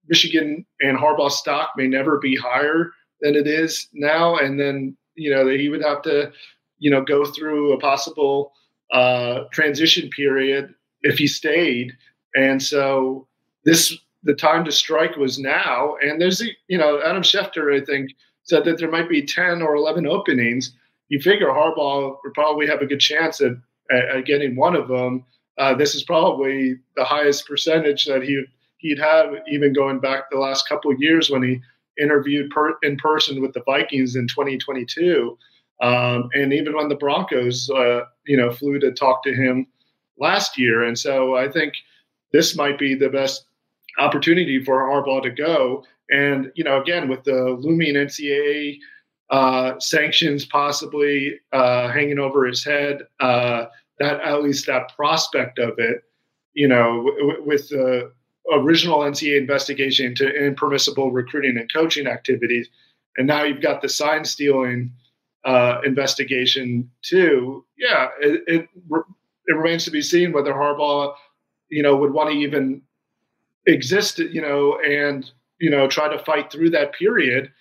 Michigan 0.07 0.65
and 0.79 0.97
Harbaugh 0.97 1.31
stock 1.31 1.71
may 1.75 1.87
never 1.87 2.17
be 2.19 2.35
higher 2.35 2.91
than 3.21 3.35
it 3.35 3.47
is 3.47 3.87
now, 3.93 4.37
and 4.37 4.59
then 4.59 4.97
you 5.15 5.33
know 5.33 5.47
he 5.47 5.69
would 5.69 5.83
have 5.83 6.01
to, 6.03 6.31
you 6.79 6.89
know, 6.89 7.01
go 7.01 7.25
through 7.25 7.73
a 7.73 7.79
possible 7.79 8.53
uh, 8.91 9.45
transition 9.51 10.09
period 10.09 10.73
if 11.01 11.17
he 11.17 11.27
stayed, 11.27 11.93
and 12.35 12.61
so 12.61 13.27
this 13.65 13.97
the 14.23 14.35
time 14.35 14.63
to 14.65 14.71
strike 14.71 15.15
was 15.15 15.39
now. 15.39 15.95
And 16.01 16.21
there's 16.21 16.41
a 16.41 16.47
you 16.67 16.77
know 16.77 17.01
Adam 17.01 17.23
Schefter 17.23 17.79
I 17.79 17.83
think 17.83 18.11
said 18.43 18.65
that 18.65 18.77
there 18.77 18.91
might 18.91 19.09
be 19.09 19.25
ten 19.25 19.61
or 19.61 19.75
eleven 19.75 20.07
openings. 20.07 20.73
You 21.09 21.19
figure 21.19 21.47
Harbaugh 21.47 22.17
would 22.23 22.33
probably 22.33 22.67
have 22.67 22.81
a 22.81 22.85
good 22.85 22.99
chance 22.99 23.41
at, 23.41 23.53
at 23.91 24.25
getting 24.25 24.55
one 24.55 24.75
of 24.75 24.87
them. 24.87 25.25
Uh, 25.57 25.75
this 25.75 25.93
is 25.93 26.03
probably 26.03 26.79
the 26.95 27.03
highest 27.03 27.47
percentage 27.47 28.05
that 28.05 28.23
he 28.23 28.43
he'd 28.77 28.99
have 28.99 29.33
even 29.47 29.73
going 29.73 29.99
back 29.99 30.29
the 30.29 30.37
last 30.37 30.67
couple 30.67 30.91
of 30.91 31.01
years 31.01 31.29
when 31.29 31.43
he 31.43 31.61
interviewed 31.99 32.49
per, 32.49 32.75
in 32.83 32.97
person 32.97 33.41
with 33.41 33.53
the 33.53 33.61
Vikings 33.65 34.15
in 34.15 34.27
2022, 34.27 35.37
um, 35.81 36.29
and 36.33 36.53
even 36.53 36.75
when 36.75 36.89
the 36.89 36.95
Broncos, 36.95 37.69
uh, 37.71 38.01
you 38.25 38.37
know, 38.37 38.51
flew 38.51 38.79
to 38.79 38.91
talk 38.91 39.23
to 39.23 39.33
him 39.33 39.67
last 40.19 40.57
year. 40.57 40.83
And 40.83 40.97
so 40.97 41.35
I 41.35 41.49
think 41.49 41.73
this 42.31 42.55
might 42.55 42.77
be 42.77 42.95
the 42.95 43.09
best 43.09 43.45
opportunity 43.97 44.63
for 44.63 44.79
Harbaugh 44.79 45.23
to 45.23 45.31
go. 45.31 45.83
And 46.09 46.51
you 46.55 46.63
know, 46.63 46.79
again, 46.81 47.09
with 47.09 47.23
the 47.23 47.57
looming 47.59 47.95
NCAA 47.95 48.77
uh, 49.31 49.79
sanctions 49.79 50.45
possibly 50.45 51.39
uh, 51.51 51.89
hanging 51.89 52.19
over 52.19 52.45
his 52.45 52.63
head, 52.63 53.03
uh, 53.19 53.65
that 53.99 54.21
at 54.21 54.43
least 54.43 54.67
that 54.67 54.95
prospect 54.95 55.57
of 55.57 55.73
it, 55.77 56.03
you 56.53 56.67
know, 56.67 57.05
w- 57.17 57.43
with 57.45 57.69
the 57.69 58.11
original 58.51 58.99
NCAA 58.99 59.37
investigation 59.37 60.07
into 60.07 60.27
impermissible 60.29 61.11
recruiting 61.11 61.57
and 61.57 61.71
coaching 61.73 62.07
activities, 62.07 62.67
and 63.17 63.25
now 63.25 63.43
you've 63.43 63.61
got 63.61 63.81
the 63.81 63.89
sign 63.89 64.25
stealing 64.25 64.91
uh, 65.45 65.79
investigation 65.85 66.89
too. 67.01 67.65
Yeah, 67.77 68.09
it, 68.19 68.43
it, 68.47 68.69
it 69.47 69.53
remains 69.53 69.85
to 69.85 69.91
be 69.91 70.01
seen 70.01 70.31
whether 70.31 70.53
Harbaugh, 70.53 71.13
you 71.69 71.83
know, 71.83 71.95
would 71.95 72.13
want 72.13 72.29
to 72.31 72.35
even 72.35 72.81
exist, 73.65 74.19
you 74.19 74.41
know, 74.41 74.79
and 74.79 75.29
you 75.59 75.69
know 75.69 75.87
try 75.87 76.07
to 76.07 76.23
fight 76.23 76.51
through 76.51 76.71
that 76.71 76.93
period. 76.93 77.51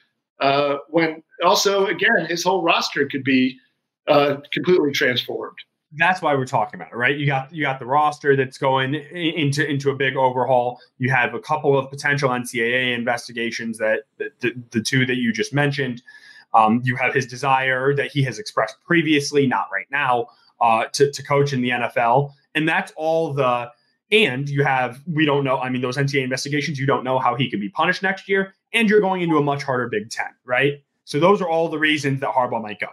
Uh, 0.41 0.77
when 0.89 1.23
also 1.45 1.87
again 1.87 2.27
his 2.29 2.43
whole 2.43 2.63
roster 2.63 3.07
could 3.07 3.25
be 3.25 3.59
uh, 4.09 4.37
completely 4.53 4.93
transformed 4.93 5.59
that's 5.97 6.23
why 6.23 6.35
we're 6.35 6.47
talking 6.47 6.81
about 6.81 6.93
it, 6.93 6.97
right? 6.97 7.17
You 7.17 7.27
got 7.27 7.53
you 7.53 7.63
got 7.63 7.79
the 7.79 7.87
roster 7.87 8.37
that's 8.37 8.59
going 8.59 8.95
into 8.95 9.69
into 9.69 9.91
a 9.91 9.95
big 9.95 10.17
overhaul. 10.17 10.81
You 10.99 11.11
have 11.11 11.35
a 11.35 11.41
couple 11.41 11.77
of 11.77 11.91
potential 11.91 12.31
NCAA 12.31 12.95
investigations 12.95 13.79
that, 13.79 14.03
the, 14.19 14.53
the 14.71 14.81
two 14.81 15.05
that 15.07 15.17
you 15.17 15.33
just 15.33 15.53
mentioned. 15.53 16.03
Um, 16.55 16.81
you 16.85 16.97
have 16.97 17.15
his 17.15 17.27
desire 17.27 17.95
that 17.95 18.11
he 18.11 18.23
has 18.25 18.39
expressed 18.39 18.77
previously, 18.85 19.47
not 19.47 19.69
right 19.73 19.87
now, 19.91 20.29
uh, 20.61 20.87
to 20.93 21.11
to 21.11 21.23
coach 21.23 21.53
in 21.53 21.63
the 21.63 21.71
NFL, 21.71 22.33
and 22.55 22.69
that's 22.69 22.93
all 22.97 23.33
the. 23.33 23.71
And 24.13 24.49
you 24.49 24.65
have 24.65 25.01
we 25.07 25.25
don't 25.25 25.45
know. 25.45 25.59
I 25.59 25.71
mean, 25.71 25.83
those 25.83 25.97
NCAA 25.97 26.25
investigations, 26.25 26.81
you 26.81 26.87
don't 26.87 27.05
know 27.05 27.21
how 27.21 27.37
he 27.37 27.49
could 27.49 27.61
be 27.61 27.69
punished 27.69 28.03
next 28.03 28.29
year, 28.29 28.55
and 28.73 28.91
you're 28.91 29.01
going 29.01 29.23
into 29.23 29.39
a 29.39 29.43
much 29.43 29.63
harder 29.63 29.89
Big 29.89 30.11
Ten, 30.11 30.31
right? 30.45 30.83
So 31.05 31.21
those 31.21 31.41
are 31.41 31.49
all 31.49 31.69
the 31.69 31.79
reasons 31.79 32.21
that 32.21 32.31
Harbaugh 32.31 32.63
might 32.63 32.81
go. 32.81 32.89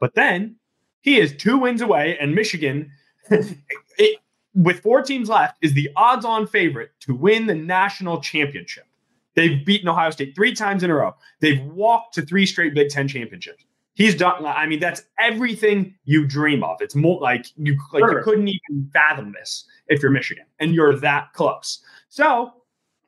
But 0.00 0.14
then 0.14 0.56
he 1.02 1.18
is 1.18 1.36
two 1.36 1.58
wins 1.58 1.82
away, 1.82 2.16
and 2.18 2.34
Michigan, 2.34 2.90
it, 3.30 4.18
with 4.54 4.80
four 4.80 5.02
teams 5.02 5.28
left, 5.28 5.58
is 5.60 5.74
the 5.74 5.90
odds 5.96 6.24
on 6.24 6.46
favorite 6.46 6.92
to 7.00 7.14
win 7.14 7.46
the 7.46 7.54
national 7.54 8.20
championship. 8.20 8.86
They've 9.34 9.64
beaten 9.64 9.88
Ohio 9.88 10.10
State 10.10 10.34
three 10.34 10.54
times 10.54 10.82
in 10.82 10.90
a 10.90 10.94
row. 10.94 11.14
They've 11.40 11.64
walked 11.66 12.14
to 12.14 12.22
three 12.22 12.46
straight 12.46 12.74
Big 12.74 12.88
Ten 12.88 13.08
championships. 13.08 13.64
He's 13.94 14.16
done. 14.16 14.44
I 14.44 14.66
mean, 14.66 14.80
that's 14.80 15.02
everything 15.20 15.94
you 16.04 16.26
dream 16.26 16.64
of. 16.64 16.78
It's 16.80 16.96
more 16.96 17.20
like 17.20 17.46
you 17.56 17.78
like 17.92 18.02
sure. 18.02 18.18
you 18.18 18.24
couldn't 18.24 18.48
even 18.48 18.90
fathom 18.92 19.32
this 19.38 19.64
if 19.88 20.02
you're 20.02 20.10
Michigan, 20.10 20.46
and 20.58 20.74
you're 20.74 20.96
that 20.98 21.32
close. 21.32 21.80
So 22.08 22.52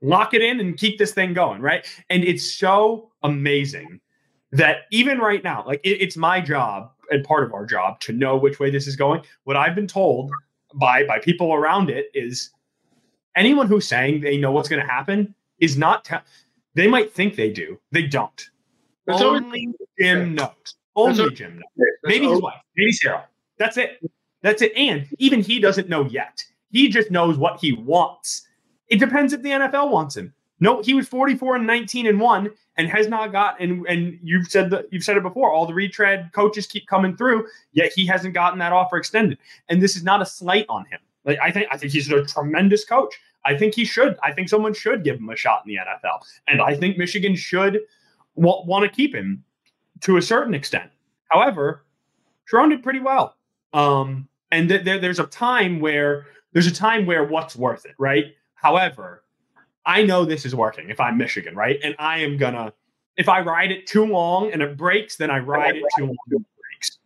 lock 0.03 0.35
it 0.35 0.43
in 0.43 0.61
and 0.61 0.77
keep 0.77 0.99
this 0.99 1.13
thing 1.13 1.33
going, 1.33 1.61
right? 1.61 1.87
And 2.11 2.23
it's 2.25 2.55
so 2.55 3.11
amazing 3.23 4.01
that 4.53 4.83
even 4.93 5.19
right 5.19 5.43
now, 5.43 5.65
like 5.67 5.81
it, 5.83 6.01
it's 6.01 6.17
my 6.17 6.41
job 6.41 6.91
and 7.11 7.25
part 7.25 7.45
of 7.45 7.53
our 7.53 7.67
job 7.67 8.01
to 8.01 8.13
know 8.13 8.37
which 8.37 8.61
way 8.61 8.71
this 8.71 8.87
is 8.87 8.97
going. 8.97 9.23
What 9.45 9.57
I've 9.57 9.75
been 9.75 9.87
told 9.87 10.31
by 10.75 11.05
by 11.05 11.19
people 11.19 11.53
around 11.55 11.91
it 11.91 12.07
is 12.15 12.51
anyone 13.35 13.67
who's 13.67 13.87
saying 13.87 14.21
they 14.21 14.37
know 14.37 14.53
what's 14.53 14.69
going 14.69 14.85
to 14.85 14.93
happen 14.93 15.35
is 15.61 15.77
not. 15.77 16.05
Te- 16.05 16.17
they 16.75 16.89
might 16.89 17.13
think 17.13 17.37
they 17.37 17.51
do. 17.51 17.79
They 17.93 18.03
don't. 18.03 18.51
That's 19.07 19.23
Only 19.23 19.73
Jim 19.99 20.35
knows. 20.35 20.75
Only 20.95 21.31
Jim 21.35 21.57
knows. 21.57 21.87
Maybe 22.05 22.29
his 22.29 22.41
wife. 22.41 22.61
Maybe 22.77 22.93
Sarah. 22.93 23.27
That's 23.59 23.77
it. 23.77 24.01
That's 24.43 24.63
it. 24.63 24.73
And 24.77 25.07
even 25.19 25.41
he 25.41 25.61
doesn't 25.61 25.89
know 25.89 26.05
yet. 26.07 26.45
He 26.71 26.89
just 26.89 27.11
knows 27.11 27.39
what 27.39 27.61
he 27.61 27.73
wants. 27.73 28.47
It 28.89 29.01
depends 29.01 29.33
if 29.33 29.43
the 29.43 29.51
NFL 29.51 29.91
wants 29.91 30.17
him. 30.17 30.35
No, 30.61 30.83
he 30.83 30.95
was 30.95 31.09
44 31.09 31.57
and 31.57 31.67
19 31.67 32.07
and 32.07 32.21
1 32.21 32.51
and 32.77 32.89
has 32.89 33.09
not 33.09 33.33
got 33.33 33.61
and 33.61 33.87
and 33.87 34.19
you've 34.23 34.47
said 34.49 34.71
that 34.71 34.87
you've 34.91 35.03
said 35.03 35.17
it 35.17 35.23
before 35.23 35.51
all 35.51 35.67
the 35.67 35.75
retread 35.75 36.31
coaches 36.33 36.67
keep 36.67 36.87
coming 36.87 37.17
through 37.17 37.47
yet 37.73 37.93
he 37.95 38.07
hasn't 38.07 38.35
gotten 38.35 38.59
that 38.59 38.73
offer 38.73 38.97
extended 38.97 39.39
and 39.69 39.83
this 39.83 39.97
is 39.97 40.05
not 40.05 40.23
a 40.23 40.27
slight 40.27 40.67
on 40.69 40.85
him 40.87 41.01
like 41.25 41.39
i 41.43 41.51
think 41.51 41.67
i 41.71 41.77
think 41.77 41.93
he's 41.93 42.11
a 42.11 42.25
tremendous 42.25 42.85
coach 42.85 43.15
i 43.47 43.57
think 43.57 43.75
he 43.75 43.85
should 43.85 44.17
i 44.23 44.33
think 44.33 44.49
someone 44.49 44.75
should 44.75 45.05
give 45.05 45.17
him 45.17 45.29
a 45.31 45.37
shot 45.37 45.63
in 45.67 45.75
the 45.75 45.79
nfl 45.81 46.19
and 46.49 46.61
i 46.61 46.75
think 46.75 46.99
michigan 46.99 47.35
should 47.35 47.81
w- 48.37 48.67
want 48.67 48.85
to 48.85 48.89
keep 48.95 49.15
him 49.15 49.43
to 50.01 50.17
a 50.17 50.23
certain 50.23 50.55
extent 50.55 50.91
however 51.29 51.85
Sherrone 52.51 52.71
did 52.71 52.83
pretty 52.83 53.01
well 53.01 53.37
um 53.73 54.29
and 54.53 54.69
th- 54.69 54.85
there, 54.85 54.99
there's 54.99 55.19
a 55.19 55.27
time 55.27 55.81
where 55.81 56.27
there's 56.53 56.67
a 56.67 56.75
time 56.75 57.07
where 57.07 57.25
what's 57.25 57.57
worth 57.57 57.87
it 57.87 57.95
right 57.99 58.35
however 58.55 59.23
I 59.87 60.03
know 60.03 60.25
this 60.25 60.45
is 60.45 60.55
working 60.55 60.91
if 60.91 60.99
I'm 60.99 61.17
Michigan, 61.17 61.55
right? 61.55 61.79
And 61.83 61.95
I 61.99 62.19
am 62.19 62.37
gonna 62.37 62.73
if 63.17 63.29
I 63.29 63.41
ride 63.41 63.71
it 63.71 63.87
too 63.87 64.05
long 64.05 64.53
and 64.53 64.61
it 64.61 64.77
breaks, 64.77 65.17
then 65.17 65.31
I 65.31 65.39
ride 65.39 65.77
it 65.77 65.85
too 65.97 66.07
long 66.07 66.17
it 66.33 66.43
breaks. 66.61 66.99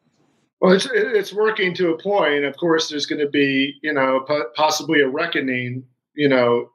Well, 0.60 0.72
it's 0.72 0.88
it's 0.92 1.32
working 1.32 1.74
to 1.74 1.90
a 1.90 1.98
point. 1.98 2.44
Of 2.44 2.56
course, 2.56 2.88
there's 2.88 3.06
going 3.06 3.20
to 3.20 3.28
be 3.28 3.78
you 3.82 3.92
know 3.92 4.26
possibly 4.56 5.02
a 5.02 5.08
reckoning, 5.08 5.84
you 6.20 6.28
know, 6.28 6.70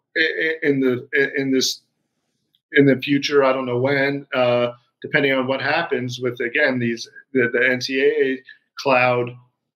in 0.63 0.79
the 0.79 1.07
in 1.37 1.51
this 1.51 1.81
in 2.71 2.87
the 2.87 2.97
future. 2.97 3.43
I 3.43 3.53
don't 3.53 3.67
know 3.67 3.77
when, 3.77 4.25
uh, 4.33 4.71
depending 5.03 5.33
on 5.33 5.45
what 5.45 5.61
happens 5.61 6.19
with 6.19 6.39
again 6.39 6.79
these 6.79 7.07
the, 7.33 7.49
the 7.53 7.59
NCAA 7.59 8.39
cloud 8.79 9.29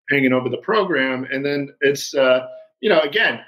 hanging 0.10 0.34
over 0.34 0.50
the 0.50 0.58
program, 0.58 1.28
and 1.32 1.46
then 1.46 1.70
it's 1.82 2.16
uh, 2.16 2.48
you 2.82 2.90
know 2.90 3.00
again 3.02 3.42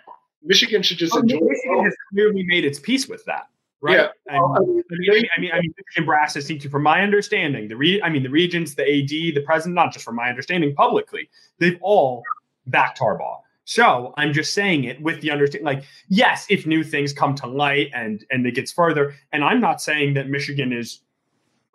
Michigan 0.44 0.84
should 0.84 1.00
just 1.00 1.14
well, 1.14 1.24
enjoy. 1.24 1.40
Michigan 1.42 1.86
has 1.86 1.96
clearly 2.14 2.44
made 2.46 2.66
its 2.66 2.80
peace 2.80 3.08
with 3.08 3.26
that, 3.26 3.48
right? 3.82 3.98
Yeah. 3.98 4.08
I 4.30 4.38
mean, 4.60 4.84
I 4.92 4.96
mean, 5.00 5.26
I 5.36 5.42
mean, 5.42 5.52
I 5.54 5.60
mean, 5.60 5.74
Michigan 5.76 6.06
brass 6.06 6.36
has 6.36 6.46
seemed 6.46 6.62
to, 6.62 6.70
from 6.70 6.84
my 6.84 7.02
understanding, 7.02 7.68
the 7.68 7.78
re, 7.78 8.00
I 8.04 8.10
mean, 8.10 8.22
the 8.22 8.30
regents, 8.30 8.76
the 8.76 8.84
AD, 8.84 9.10
the 9.10 9.42
president, 9.44 9.74
not 9.74 9.92
just 9.92 10.06
from 10.06 10.18
my 10.18 10.30
understanding 10.30 10.76
publicly, 10.76 11.32
they've 11.58 11.80
all 11.82 12.22
backed 12.68 13.00
Harbaugh. 13.00 13.40
So 13.66 14.14
I'm 14.18 14.34
just 14.34 14.54
saying 14.54 14.86
it 14.86 15.02
with 15.02 15.22
the 15.22 15.32
understanding, 15.32 15.66
like, 15.66 15.84
yes, 16.10 16.46
if 16.50 16.66
new 16.66 16.84
things 16.84 17.14
come 17.14 17.36
to 17.36 17.48
light 17.48 17.90
and 17.94 18.26
and 18.32 18.46
it 18.46 18.56
gets 18.56 18.72
further, 18.72 19.14
and 19.32 19.44
I'm 19.44 19.62
not 19.62 19.82
saying 19.82 20.16
that 20.16 20.30
Michigan 20.30 20.74
is 20.74 21.02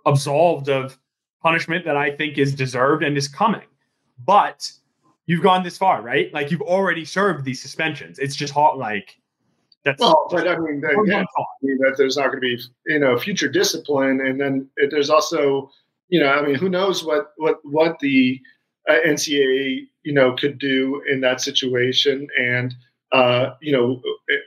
absolved 0.05 0.68
of 0.68 0.99
punishment 1.43 1.84
that 1.84 1.97
I 1.97 2.11
think 2.11 2.39
is 2.39 2.55
deserved 2.55 3.03
and 3.03 3.16
is 3.16 3.28
coming, 3.28 3.66
but 4.24 4.70
you've 5.26 5.43
gone 5.43 5.62
this 5.62 5.78
far, 5.78 6.03
right? 6.03 6.32
Like 6.32 6.51
you've 6.51 6.62
already 6.62 7.05
served 7.05 7.45
these 7.45 7.62
suspensions. 7.62 8.18
It's 8.18 8.37
just 8.37 8.53
hot, 8.53 8.78
like 8.78 9.16
that's 9.87 10.01
well, 10.01 10.26
but 10.30 10.49
I 10.49 10.59
mean, 10.59 10.80
that, 10.80 11.05
yeah, 11.07 11.22
I 11.22 11.45
mean 11.62 11.78
that 11.78 11.95
there's 11.97 12.16
not 12.16 12.32
going 12.32 12.37
to 12.37 12.41
be 12.41 12.59
you 12.87 12.99
know 12.99 13.16
future 13.16 13.49
discipline, 13.49 14.20
and 14.20 14.41
then 14.41 14.68
it, 14.76 14.91
there's 14.91 15.11
also 15.11 15.70
you 16.09 16.18
know 16.18 16.32
I 16.32 16.43
mean 16.43 16.57
who 16.57 16.68
knows 16.68 17.05
what 17.05 17.32
what 17.37 17.59
what 17.62 18.01
the 18.01 18.41
uh, 18.89 18.97
NCAA 19.07 19.87
you 20.03 20.12
know 20.12 20.34
could 20.34 20.59
do 20.59 21.03
in 21.11 21.20
that 21.20 21.41
situation, 21.41 22.28
and 22.39 22.74
uh, 23.12 23.51
you 23.61 23.72
know 23.72 24.01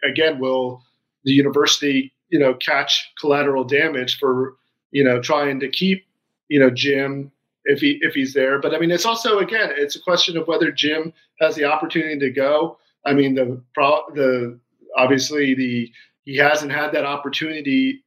again 0.04 0.40
will 0.40 0.82
the 1.26 1.32
university 1.32 2.14
you 2.30 2.40
know 2.40 2.54
catch 2.56 3.12
collateral 3.20 3.64
damage 3.64 4.18
for 4.20 4.56
you 4.92 5.04
know 5.04 5.22
trying 5.22 5.60
to 5.60 5.70
keep 5.70 6.06
you 6.48 6.60
know 6.60 6.70
Jim 6.70 7.32
if 7.66 7.80
he 7.82 8.00
if 8.02 8.14
he's 8.14 8.34
there. 8.34 8.60
But 8.60 8.74
I 8.74 8.80
mean, 8.80 8.92
it's 8.92 9.06
also 9.06 9.40
again, 9.40 9.72
it's 9.76 9.96
a 9.96 10.02
question 10.02 10.38
of 10.38 10.48
whether 10.48 10.72
Jim 10.72 11.14
has 11.40 11.56
the 11.56 11.66
opportunity 11.66 12.20
to 12.20 12.32
go. 12.32 12.78
I 13.06 13.14
mean, 13.14 13.36
the 13.36 13.62
pro, 13.74 14.02
the 14.14 14.60
obviously 14.98 15.54
the 15.54 15.92
he 16.26 16.38
hasn't 16.38 16.72
had 16.72 16.92
that 16.92 17.06
opportunity 17.06 18.04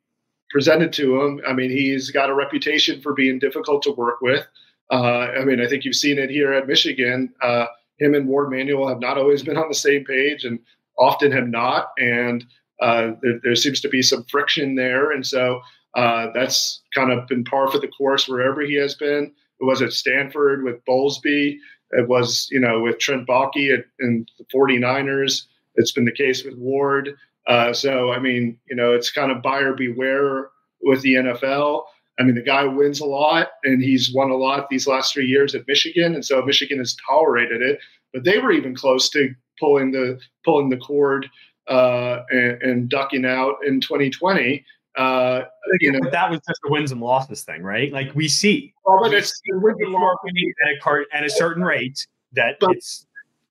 presented 0.50 0.92
to 0.94 1.20
him. 1.20 1.40
I 1.46 1.52
mean, 1.52 1.70
he's 1.70 2.10
got 2.10 2.30
a 2.30 2.34
reputation 2.34 3.00
for 3.00 3.14
being 3.14 3.38
difficult 3.38 3.82
to 3.84 3.92
work 3.92 4.20
with. 4.20 4.46
Uh, 4.93 5.28
I 5.40 5.45
mean, 5.45 5.61
I 5.61 5.66
think 5.66 5.84
you've 5.84 5.97
seen 5.97 6.18
it 6.18 6.30
here 6.30 6.53
at 6.53 6.68
Michigan. 6.68 7.32
Uh, 7.40 7.66
him 7.99 8.14
and 8.14 8.28
Warde 8.28 8.51
Manuel 8.51 8.88
have 8.88 9.01
not 9.01 9.16
always 9.16 9.43
been 9.43 9.57
on 9.57 9.68
the 9.68 9.74
same 9.74 10.05
page, 10.05 10.45
and 10.45 10.59
often 10.99 11.32
have 11.32 11.49
not. 11.49 11.93
And 11.99 12.45
uh, 12.80 13.12
there, 13.22 13.40
there, 13.43 13.57
seems 13.57 13.80
to 13.80 13.88
be 13.88 14.03
some 14.03 14.24
friction 14.24 14.74
there, 14.74 15.12
and 15.12 15.26
so 15.26 15.61
uh, 15.95 16.28
that's 16.34 16.82
kind 16.95 17.11
of 17.11 17.26
been 17.26 17.45
par 17.45 17.70
for 17.70 17.78
the 17.78 17.88
course 17.88 18.28
wherever 18.28 18.61
he 18.61 18.74
has 18.74 18.95
been. 18.95 19.32
It 19.61 19.64
was 19.64 19.80
at 19.80 19.93
Stanford 19.93 20.62
with 20.62 20.84
Bowlesby. 20.84 21.59
It 21.93 22.09
was, 22.09 22.49
you 22.51 22.61
know, 22.61 22.80
with 22.80 22.99
Trent 22.99 23.26
Baalke 23.26 23.82
in 24.01 24.26
the 24.38 24.45
49ers. 24.55 25.45
It's 25.76 25.93
been 25.93 26.05
the 26.05 26.12
case 26.12 26.45
with 26.45 26.57
Warde. 26.57 27.14
Uh, 27.47 27.72
so, 27.72 28.12
I 28.12 28.18
mean, 28.18 28.59
you 28.68 28.76
know, 28.76 28.93
it's 28.93 29.11
kind 29.11 29.30
of 29.30 29.43
buyer 29.43 29.74
beware 29.74 30.49
with 30.82 31.03
the 31.03 31.14
NFL. 31.14 31.84
I 32.18 32.24
mean, 32.24 32.34
the 32.34 32.42
guy 32.42 32.64
wins 32.64 33.00
a 33.00 33.06
lot, 33.06 33.48
and 33.64 33.82
he's 33.82 34.12
won 34.12 34.30
a 34.30 34.36
lot 34.36 34.68
these 34.68 34.86
last 34.86 35.14
three 35.14 35.26
years 35.26 35.54
at 35.54 35.66
Michigan, 35.66 36.14
and 36.14 36.24
so 36.24 36.42
Michigan 36.42 36.78
has 36.78 36.96
tolerated 37.08 37.62
it. 37.62 37.78
But 38.12 38.24
they 38.24 38.38
were 38.38 38.52
even 38.52 38.74
close 38.74 39.08
to 39.10 39.34
pulling 39.58 39.92
the 39.92 40.20
pulling 40.44 40.68
the 40.68 40.76
cord 40.76 41.28
uh, 41.68 42.20
and, 42.30 42.62
and, 42.62 42.88
ducking 42.88 43.24
out 43.24 43.54
in 43.66 43.80
2020. 43.80 44.64
Uh, 44.98 45.42
you 45.80 45.90
know, 45.90 46.00
but 46.02 46.12
that 46.12 46.28
was 46.28 46.40
just 46.46 46.60
a 46.66 46.70
wins 46.70 46.92
and 46.92 47.00
losses 47.00 47.44
thing, 47.44 47.62
right? 47.62 47.92
Like 47.92 48.14
we 48.14 48.28
see, 48.28 48.74
well, 48.84 48.98
but 49.00 49.14
it's 49.14 49.40
wins 49.48 49.78
and 49.80 49.92
losses 49.92 50.32
at 50.66 50.86
a, 50.86 51.16
at 51.16 51.24
a 51.24 51.30
certain 51.30 51.62
rate 51.62 52.06
that 52.32 52.56
it's 52.60 53.06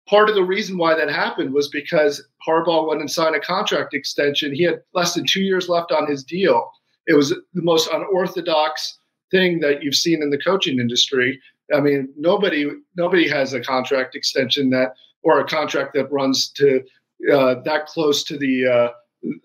part 0.07 0.29
of 0.29 0.35
the 0.35 0.43
reason 0.43 0.77
why 0.77 0.93
that 0.93 1.09
happened 1.09 1.53
was 1.53 1.69
because 1.69 2.23
Harbaugh 2.47 2.87
went 2.87 2.99
and 2.99 3.09
signed 3.09 3.35
a 3.35 3.39
contract 3.39 3.93
extension. 3.93 4.53
He 4.53 4.63
had 4.63 4.81
less 4.93 5.13
than 5.13 5.25
two 5.25 5.41
years 5.41 5.69
left 5.69 5.91
on 5.91 6.07
his 6.07 6.23
deal. 6.23 6.69
It 7.07 7.13
was 7.13 7.29
the 7.29 7.61
most 7.61 7.89
unorthodox 7.91 8.97
thing 9.31 9.59
that 9.59 9.83
you've 9.83 9.95
seen 9.95 10.21
in 10.21 10.29
the 10.29 10.37
coaching 10.37 10.79
industry. 10.79 11.39
I 11.73 11.79
mean, 11.79 12.09
nobody 12.17 12.69
nobody 12.95 13.27
has 13.29 13.53
a 13.53 13.61
contract 13.61 14.15
extension 14.15 14.69
that 14.71 14.93
or 15.23 15.39
a 15.39 15.45
contract 15.45 15.93
that 15.93 16.11
runs 16.11 16.49
to 16.49 16.81
uh, 17.31 17.55
that 17.63 17.85
close 17.85 18.23
to 18.23 18.37
the, 18.37 18.65
uh, 18.65 18.89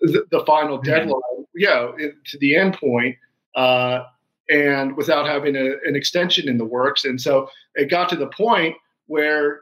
the, 0.01 0.25
the 0.31 0.43
final 0.45 0.79
deadline. 0.79 1.21
Yeah, 1.55 1.91
it, 1.97 2.15
to 2.25 2.37
the 2.39 2.55
end 2.55 2.77
point. 2.77 3.15
Uh, 3.55 4.03
and 4.49 4.95
without 4.95 5.27
having 5.27 5.55
a, 5.55 5.75
an 5.85 5.95
extension 5.95 6.47
in 6.47 6.57
the 6.57 6.65
works. 6.65 7.03
And 7.03 7.19
so 7.19 7.49
it 7.75 7.89
got 7.89 8.07
to 8.09 8.15
the 8.15 8.27
point 8.27 8.75
where 9.07 9.61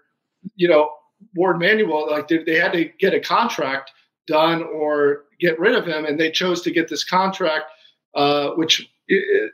you 0.55 0.67
know, 0.67 0.89
Warde 1.35 1.59
Manuel, 1.59 2.09
like 2.09 2.27
they, 2.27 2.39
they 2.39 2.55
had 2.55 2.73
to 2.73 2.85
get 2.99 3.13
a 3.13 3.19
contract 3.19 3.91
done 4.27 4.63
or 4.63 5.23
get 5.39 5.59
rid 5.59 5.75
of 5.75 5.85
him, 5.85 6.05
and 6.05 6.19
they 6.19 6.31
chose 6.31 6.61
to 6.63 6.71
get 6.71 6.87
this 6.89 7.03
contract, 7.03 7.65
uh, 8.15 8.51
which 8.51 8.89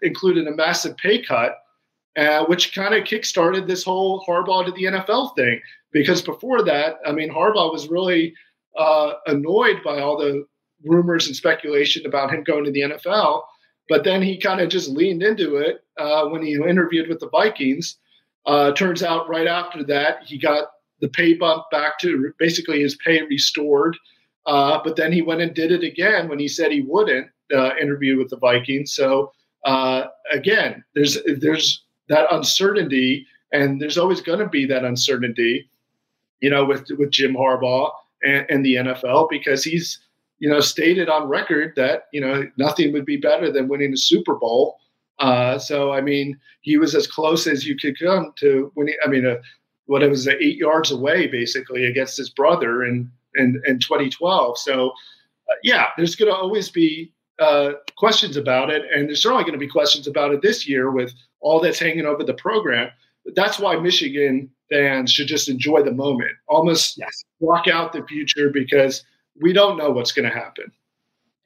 included 0.01 0.47
a 0.47 0.55
massive 0.55 0.95
pay 0.97 1.21
cut, 1.21 1.57
uh, 2.17 2.45
which 2.45 2.73
kind 2.73 2.93
of 2.93 3.03
kickstarted 3.03 3.67
this 3.67 3.83
whole 3.83 4.23
Harbaugh 4.27 4.65
to 4.65 4.71
the 4.71 4.83
NFL 4.83 5.35
thing. 5.35 5.59
Because 5.91 6.21
before 6.21 6.63
that, 6.63 6.99
I 7.05 7.11
mean, 7.11 7.29
Harbaugh 7.29 7.71
was 7.71 7.89
really 7.89 8.33
uh, 8.77 9.13
annoyed 9.27 9.83
by 9.83 9.99
all 9.99 10.17
the 10.17 10.45
rumors 10.83 11.27
and 11.27 11.35
speculation 11.35 12.05
about 12.05 12.33
him 12.33 12.43
going 12.43 12.63
to 12.63 12.71
the 12.71 12.81
NFL. 12.81 13.43
But 13.89 14.03
then 14.03 14.21
he 14.21 14.37
kind 14.37 14.61
of 14.61 14.69
just 14.69 14.89
leaned 14.89 15.21
into 15.21 15.57
it 15.57 15.83
uh, 15.97 16.25
when 16.27 16.41
he 16.41 16.53
interviewed 16.53 17.09
with 17.09 17.19
the 17.19 17.29
Vikings. 17.29 17.97
Uh, 18.45 18.71
turns 18.71 19.03
out 19.03 19.29
right 19.29 19.47
after 19.47 19.83
that, 19.83 20.23
he 20.25 20.37
got 20.37 20.69
the 21.01 21.09
pay 21.09 21.33
bump 21.33 21.65
back 21.71 21.99
to 21.99 22.31
basically 22.39 22.81
his 22.81 22.95
pay 23.03 23.21
restored. 23.23 23.97
Uh, 24.45 24.79
but 24.83 24.95
then 24.95 25.11
he 25.11 25.21
went 25.21 25.41
and 25.41 25.53
did 25.53 25.71
it 25.71 25.83
again 25.83 26.27
when 26.27 26.39
he 26.39 26.47
said 26.47 26.71
he 26.71 26.81
wouldn't 26.81 27.27
uh, 27.53 27.71
interview 27.79 28.17
with 28.17 28.29
the 28.29 28.37
Vikings. 28.37 28.93
So 28.93 29.31
uh, 29.65 30.05
again, 30.31 30.83
there's 30.95 31.17
there's 31.39 31.83
that 32.09 32.31
uncertainty, 32.31 33.27
and 33.51 33.81
there's 33.81 33.97
always 33.97 34.21
going 34.21 34.39
to 34.39 34.49
be 34.49 34.65
that 34.65 34.83
uncertainty, 34.83 35.69
you 36.39 36.49
know, 36.49 36.65
with 36.65 36.87
with 36.97 37.11
Jim 37.11 37.33
Harbaugh 37.33 37.91
and, 38.23 38.45
and 38.49 38.65
the 38.65 38.75
NFL 38.75 39.29
because 39.29 39.63
he's 39.63 39.99
you 40.39 40.49
know 40.49 40.59
stated 40.59 41.09
on 41.09 41.27
record 41.27 41.73
that 41.75 42.05
you 42.11 42.21
know 42.21 42.49
nothing 42.57 42.91
would 42.93 43.05
be 43.05 43.17
better 43.17 43.51
than 43.51 43.67
winning 43.67 43.93
a 43.93 43.97
Super 43.97 44.35
Bowl. 44.35 44.77
Uh, 45.19 45.59
so 45.59 45.91
I 45.91 46.01
mean, 46.01 46.39
he 46.61 46.77
was 46.77 46.95
as 46.95 47.05
close 47.05 47.45
as 47.45 47.67
you 47.67 47.77
could 47.77 47.99
come 47.99 48.33
to 48.37 48.71
winning. 48.75 48.95
I 49.05 49.07
mean, 49.07 49.25
a 49.25 49.37
what 49.85 50.03
it 50.03 50.09
was 50.09 50.27
eight 50.27 50.57
yards 50.57 50.91
away 50.91 51.27
basically 51.27 51.85
against 51.85 52.17
his 52.17 52.29
brother 52.29 52.85
in 52.85 53.11
in, 53.35 53.61
in 53.65 53.79
2012. 53.79 54.57
So 54.57 54.89
uh, 55.49 55.55
yeah, 55.63 55.87
there's 55.97 56.15
going 56.15 56.31
to 56.31 56.37
always 56.37 56.69
be 56.69 57.13
uh, 57.39 57.73
questions 57.97 58.37
about 58.37 58.69
it, 58.69 58.83
and 58.93 59.07
there's 59.07 59.21
certainly 59.21 59.43
going 59.43 59.53
to 59.53 59.59
be 59.59 59.67
questions 59.67 60.07
about 60.07 60.33
it 60.33 60.41
this 60.41 60.67
year 60.67 60.91
with 60.91 61.13
all 61.39 61.59
that's 61.59 61.79
hanging 61.79 62.05
over 62.05 62.23
the 62.23 62.33
program. 62.33 62.89
But 63.25 63.35
that's 63.35 63.59
why 63.59 63.77
Michigan 63.77 64.49
fans 64.69 65.11
should 65.11 65.27
just 65.27 65.49
enjoy 65.49 65.83
the 65.83 65.91
moment, 65.91 66.31
almost 66.47 66.97
yes. 66.97 67.23
block 67.39 67.67
out 67.67 67.93
the 67.93 68.03
future 68.03 68.49
because 68.49 69.03
we 69.41 69.53
don't 69.53 69.77
know 69.77 69.91
what's 69.91 70.11
going 70.11 70.29
to 70.29 70.35
happen. 70.35 70.71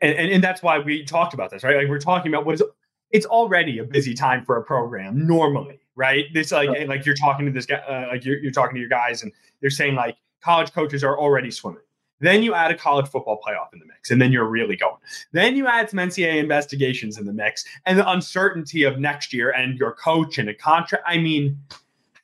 And, 0.02 0.18
and, 0.18 0.32
and 0.32 0.44
that's 0.44 0.62
why 0.62 0.80
we 0.80 1.04
talked 1.04 1.34
about 1.34 1.50
this, 1.50 1.64
right? 1.64 1.78
Like 1.78 1.88
we're 1.88 2.00
talking 2.00 2.34
about 2.34 2.46
what 2.46 2.56
is 2.56 2.64
it's 3.12 3.26
already 3.26 3.80
a 3.80 3.84
busy 3.84 4.14
time 4.14 4.44
for 4.44 4.58
a 4.58 4.64
program 4.64 5.26
normally 5.26 5.80
right? 5.96 6.26
This 6.34 6.52
like 6.52 6.70
right. 6.70 6.88
like 6.88 7.06
you're 7.06 7.16
talking 7.16 7.46
to 7.46 7.52
this 7.52 7.66
guy, 7.66 7.76
uh, 7.76 8.08
like 8.10 8.26
you're, 8.26 8.38
you're 8.38 8.52
talking 8.52 8.76
to 8.76 8.80
your 8.80 8.90
guys, 8.90 9.24
and 9.24 9.32
they're 9.62 9.70
saying 9.70 9.96
like 9.96 10.18
college 10.46 10.72
coaches 10.72 11.04
are 11.04 11.18
already 11.18 11.50
swimming. 11.50 11.82
Then 12.22 12.44
you 12.44 12.54
add 12.54 12.72
a 12.72 12.78
college 12.78 13.08
football 13.08 13.42
playoff 13.46 13.74
in 13.74 13.80
the 13.80 13.86
mix, 13.86 14.12
and 14.12 14.22
then 14.22 14.32
you're 14.32 14.48
really 14.48 14.78
going. 14.78 14.96
Then 15.34 15.58
you 15.58 15.68
add 15.68 15.90
some 15.90 16.00
NCAA 16.00 16.38
investigations 16.38 17.18
in 17.18 17.26
the 17.26 17.34
mix, 17.34 17.66
and 17.86 18.00
the 18.00 18.10
uncertainty 18.10 18.84
of 18.84 19.00
next 19.00 19.34
year 19.34 19.52
and 19.52 19.78
your 19.78 19.94
coach 19.96 20.38
and 20.38 20.48
a 20.48 20.54
contract. 20.54 21.04
I 21.06 21.18
mean, 21.18 21.60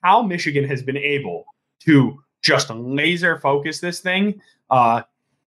how 0.01 0.21
Michigan 0.21 0.63
has 0.65 0.81
been 0.81 0.97
able 0.97 1.45
to 1.81 2.23
just 2.41 2.69
laser 2.69 3.39
focus 3.39 3.79
this 3.79 3.99
thing. 3.99 4.39
Uh, 4.69 5.01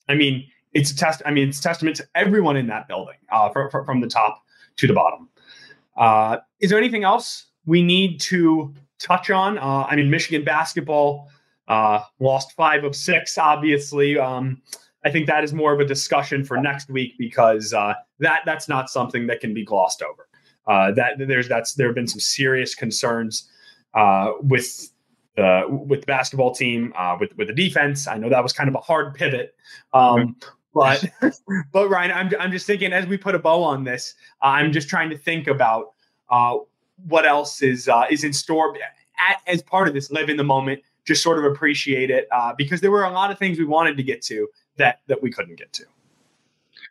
I 0.08 0.14
mean, 0.14 0.46
it's 0.72 0.90
a 0.90 0.96
test. 0.96 1.22
I 1.24 1.30
mean, 1.30 1.48
it's 1.48 1.60
testament 1.60 1.96
to 1.96 2.06
everyone 2.14 2.56
in 2.56 2.66
that 2.66 2.86
building, 2.86 3.16
uh, 3.32 3.48
for, 3.50 3.70
for, 3.70 3.84
from 3.84 4.00
the 4.00 4.08
top 4.08 4.42
to 4.76 4.86
the 4.86 4.92
bottom. 4.92 5.28
Uh, 5.96 6.38
is 6.60 6.68
there 6.68 6.78
anything 6.78 7.04
else 7.04 7.46
we 7.64 7.82
need 7.82 8.20
to 8.20 8.74
touch 8.98 9.30
on. 9.30 9.58
Uh, 9.58 9.86
I 9.88 9.96
mean, 9.96 10.10
Michigan 10.10 10.44
basketball 10.44 11.28
uh, 11.68 12.00
lost 12.20 12.52
five 12.52 12.84
of 12.84 12.94
six, 12.94 13.38
obviously. 13.38 14.18
Um, 14.18 14.60
I 15.04 15.10
think 15.10 15.26
that 15.26 15.44
is 15.44 15.52
more 15.52 15.72
of 15.72 15.80
a 15.80 15.84
discussion 15.84 16.44
for 16.44 16.56
next 16.56 16.88
week 16.88 17.14
because 17.18 17.72
uh, 17.72 17.94
that 18.20 18.42
that's 18.46 18.68
not 18.68 18.88
something 18.88 19.26
that 19.26 19.40
can 19.40 19.54
be 19.54 19.64
glossed 19.64 20.02
over. 20.02 20.28
Uh, 20.66 20.92
that 20.92 21.18
there's 21.18 21.48
that's 21.48 21.74
there 21.74 21.86
have 21.88 21.94
been 21.94 22.06
some 22.06 22.20
serious 22.20 22.74
concerns 22.74 23.50
uh, 23.94 24.32
with 24.40 24.90
the 25.36 25.64
with 25.68 26.00
the 26.00 26.06
basketball 26.06 26.54
team 26.54 26.92
uh, 26.96 27.16
with 27.20 27.36
with 27.36 27.48
the 27.48 27.54
defense. 27.54 28.06
I 28.06 28.16
know 28.16 28.28
that 28.30 28.42
was 28.42 28.52
kind 28.52 28.68
of 28.68 28.74
a 28.74 28.80
hard 28.80 29.14
pivot. 29.14 29.54
Um, 29.92 30.36
but 30.72 31.04
but 31.72 31.88
Rainer, 31.88 32.14
I'm 32.14 32.30
I'm 32.40 32.50
just 32.50 32.66
thinking 32.66 32.92
as 32.92 33.06
we 33.06 33.16
put 33.16 33.34
a 33.34 33.38
bow 33.38 33.62
on 33.62 33.84
this, 33.84 34.14
I'm 34.42 34.72
just 34.72 34.88
trying 34.88 35.10
to 35.10 35.18
think 35.18 35.48
about 35.48 35.92
uh, 36.30 36.56
what 37.06 37.26
else 37.26 37.62
is 37.62 37.88
uh, 37.88 38.04
is 38.10 38.24
in 38.24 38.32
store 38.32 38.74
At, 39.18 39.38
as 39.46 39.62
part 39.62 39.88
of 39.88 39.94
this 39.94 40.10
live 40.10 40.30
in 40.30 40.36
the 40.36 40.44
moment 40.44 40.82
just 41.06 41.22
sort 41.22 41.38
of 41.38 41.44
appreciate 41.44 42.10
it 42.10 42.26
uh, 42.32 42.52
because 42.56 42.80
there 42.80 42.90
were 42.90 43.04
a 43.04 43.12
lot 43.12 43.30
of 43.30 43.38
things 43.38 43.58
we 43.58 43.64
wanted 43.64 43.96
to 43.96 44.02
get 44.02 44.22
to 44.22 44.48
that 44.76 45.00
that 45.06 45.22
we 45.22 45.30
couldn't 45.30 45.56
get 45.56 45.72
to 45.72 45.84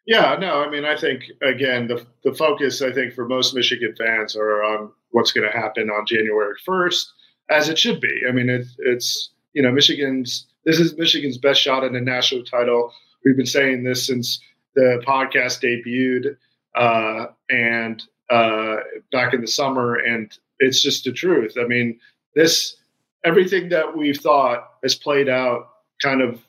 yeah 0.05 0.35
no 0.39 0.63
i 0.63 0.69
mean 0.69 0.85
i 0.85 0.95
think 0.95 1.23
again 1.41 1.87
the, 1.87 2.05
the 2.23 2.33
focus 2.33 2.81
i 2.81 2.91
think 2.91 3.13
for 3.13 3.27
most 3.27 3.53
michigan 3.53 3.93
fans 3.97 4.35
are 4.35 4.63
on 4.63 4.91
what's 5.11 5.31
going 5.31 5.49
to 5.49 5.57
happen 5.57 5.89
on 5.89 6.05
january 6.05 6.55
1st 6.67 7.05
as 7.49 7.69
it 7.69 7.77
should 7.77 7.99
be 7.99 8.21
i 8.27 8.31
mean 8.31 8.49
it, 8.49 8.65
it's 8.79 9.31
you 9.53 9.61
know 9.61 9.71
michigan's 9.71 10.47
this 10.65 10.79
is 10.79 10.97
Michigan's 10.97 11.37
best 11.37 11.61
shot 11.61 11.83
at 11.83 11.91
a 11.91 12.01
national 12.01 12.43
title. 12.43 12.93
We've 13.25 13.35
been 13.35 13.45
saying 13.45 13.83
this 13.83 14.07
since 14.07 14.39
the 14.75 15.01
podcast 15.05 15.61
debuted 15.61 16.37
uh, 16.75 17.27
and 17.49 18.01
uh, 18.29 18.77
back 19.11 19.33
in 19.33 19.41
the 19.41 19.47
summer, 19.47 19.95
and 19.95 20.31
it's 20.59 20.81
just 20.81 21.03
the 21.03 21.11
truth. 21.11 21.55
I 21.59 21.65
mean, 21.65 21.99
this 22.35 22.75
everything 23.23 23.69
that 23.69 23.95
we've 23.95 24.19
thought 24.19 24.67
has 24.83 24.95
played 24.95 25.29
out 25.29 25.69
kind 26.01 26.21
of 26.21 26.41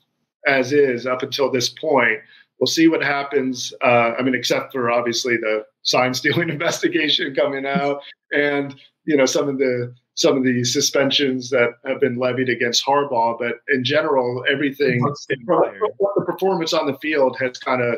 as 0.47 0.73
is 0.73 1.07
up 1.07 1.23
until 1.23 1.51
this 1.51 1.69
point. 1.69 2.19
We'll 2.59 2.67
see 2.67 2.89
what 2.89 3.03
happens. 3.03 3.73
Uh, 3.83 4.13
I 4.19 4.23
mean, 4.23 4.35
except 4.35 4.73
for 4.73 4.91
obviously 4.91 5.37
the 5.37 5.65
sign 5.83 6.15
stealing 6.15 6.49
investigation 6.51 7.35
coming 7.35 7.67
out, 7.67 8.01
and 8.33 8.75
you 9.05 9.17
know 9.17 9.27
some 9.27 9.49
of 9.49 9.59
the 9.59 9.95
some 10.15 10.37
of 10.37 10.45
the 10.45 10.63
suspensions 10.65 11.51
that 11.51 11.71
have 11.85 12.01
been 12.01 12.17
levied 12.17 12.49
against 12.49 12.87
Harbaugh. 12.87 13.39
But 13.39 13.57
in 13.69 13.85
general, 13.85 14.45
everything 14.49 15.01
the 15.29 16.25
performance 16.25 16.73
on 16.73 16.87
the 16.87 16.99
field 16.99 17.37
has 17.41 17.59
kind 17.59 17.83
of 17.83 17.97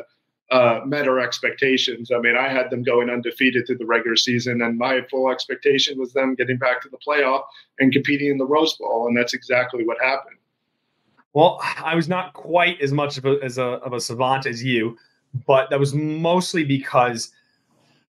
uh, 0.49 0.81
met 0.85 1.07
our 1.07 1.19
expectations. 1.19 2.11
I 2.11 2.19
mean, 2.19 2.37
I 2.37 2.47
had 2.47 2.69
them 2.69 2.83
going 2.83 3.09
undefeated 3.09 3.67
through 3.67 3.79
the 3.79 3.85
regular 3.85 4.15
season, 4.15 4.61
and 4.61 4.77
my 4.77 5.01
full 5.09 5.29
expectation 5.29 5.99
was 5.99 6.13
them 6.13 6.35
getting 6.35 6.57
back 6.57 6.81
to 6.83 6.89
the 6.89 6.97
playoff 7.05 7.43
and 7.79 7.91
competing 7.91 8.31
in 8.31 8.37
the 8.37 8.45
Rose 8.45 8.75
Bowl, 8.77 9.07
and 9.07 9.17
that's 9.17 9.33
exactly 9.33 9.85
what 9.85 9.97
happened. 10.01 10.37
Well, 11.33 11.59
I 11.61 11.95
was 11.95 12.07
not 12.07 12.33
quite 12.33 12.81
as 12.81 12.91
much 12.91 13.17
of 13.17 13.25
a, 13.25 13.37
as 13.43 13.57
a, 13.57 13.63
of 13.63 13.93
a 13.93 13.99
savant 13.99 14.45
as 14.45 14.63
you, 14.63 14.97
but 15.45 15.69
that 15.69 15.79
was 15.79 15.93
mostly 15.93 16.63
because 16.63 17.31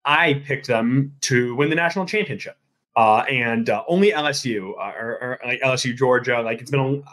I 0.04 0.36
picked 0.46 0.68
them 0.68 1.16
to 1.22 1.56
win 1.56 1.70
the 1.70 1.76
national 1.76 2.06
championship. 2.06 2.58
Uh, 2.96 3.26
and 3.30 3.70
uh, 3.70 3.84
only 3.88 4.12
LSU 4.12 4.72
uh, 4.80 4.94
or, 4.98 5.18
or, 5.22 5.40
like 5.46 5.60
LSU 5.62 5.96
Georgia, 5.96 6.42
like 6.42 6.62
it's 6.62 6.72
been, 6.72 7.04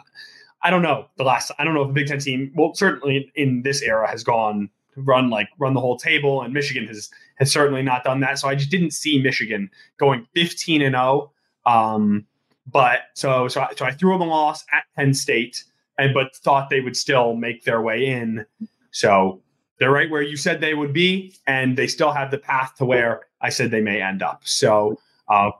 I 0.61 0.69
don't 0.69 0.81
know 0.81 1.07
the 1.17 1.23
last, 1.23 1.51
I 1.59 1.65
don't 1.65 1.73
know 1.73 1.81
if 1.83 1.89
a 1.89 1.93
Big 1.93 2.07
Ten 2.07 2.19
team, 2.19 2.53
well, 2.55 2.73
certainly 2.73 3.31
in 3.35 3.63
this 3.63 3.81
era 3.81 4.09
has 4.09 4.23
gone 4.23 4.69
run 4.95 5.29
like 5.29 5.49
run 5.57 5.73
the 5.73 5.79
whole 5.79 5.97
table, 5.97 6.41
and 6.41 6.53
Michigan 6.53 6.87
has 6.87 7.09
has 7.35 7.51
certainly 7.51 7.81
not 7.81 8.03
done 8.03 8.19
that. 8.21 8.39
So 8.39 8.47
I 8.47 8.55
just 8.55 8.71
didn't 8.71 8.91
see 8.91 9.21
Michigan 9.21 9.69
going 9.97 10.27
15 10.33 10.81
and 10.81 10.95
0. 10.95 11.31
Um, 11.65 12.25
but 12.67 13.01
so 13.13 13.47
so 13.47 13.61
I, 13.61 13.69
so 13.75 13.85
I 13.85 13.91
threw 13.91 14.11
them 14.17 14.21
a 14.21 14.25
loss 14.25 14.63
at 14.71 14.83
Penn 14.95 15.13
State, 15.13 15.63
and 15.97 16.13
but 16.13 16.35
thought 16.35 16.69
they 16.69 16.81
would 16.81 16.97
still 16.97 17.35
make 17.35 17.63
their 17.63 17.81
way 17.81 18.05
in. 18.05 18.45
So 18.91 19.41
they're 19.79 19.91
right 19.91 20.09
where 20.09 20.21
you 20.21 20.37
said 20.37 20.61
they 20.61 20.73
would 20.73 20.93
be, 20.93 21.35
and 21.47 21.77
they 21.77 21.87
still 21.87 22.11
have 22.11 22.31
the 22.31 22.37
path 22.37 22.75
to 22.77 22.85
where 22.85 23.27
I 23.41 23.49
said 23.49 23.71
they 23.71 23.81
may 23.81 24.01
end 24.01 24.21
up. 24.21 24.41
So 24.45 24.99
uh, 25.27 25.51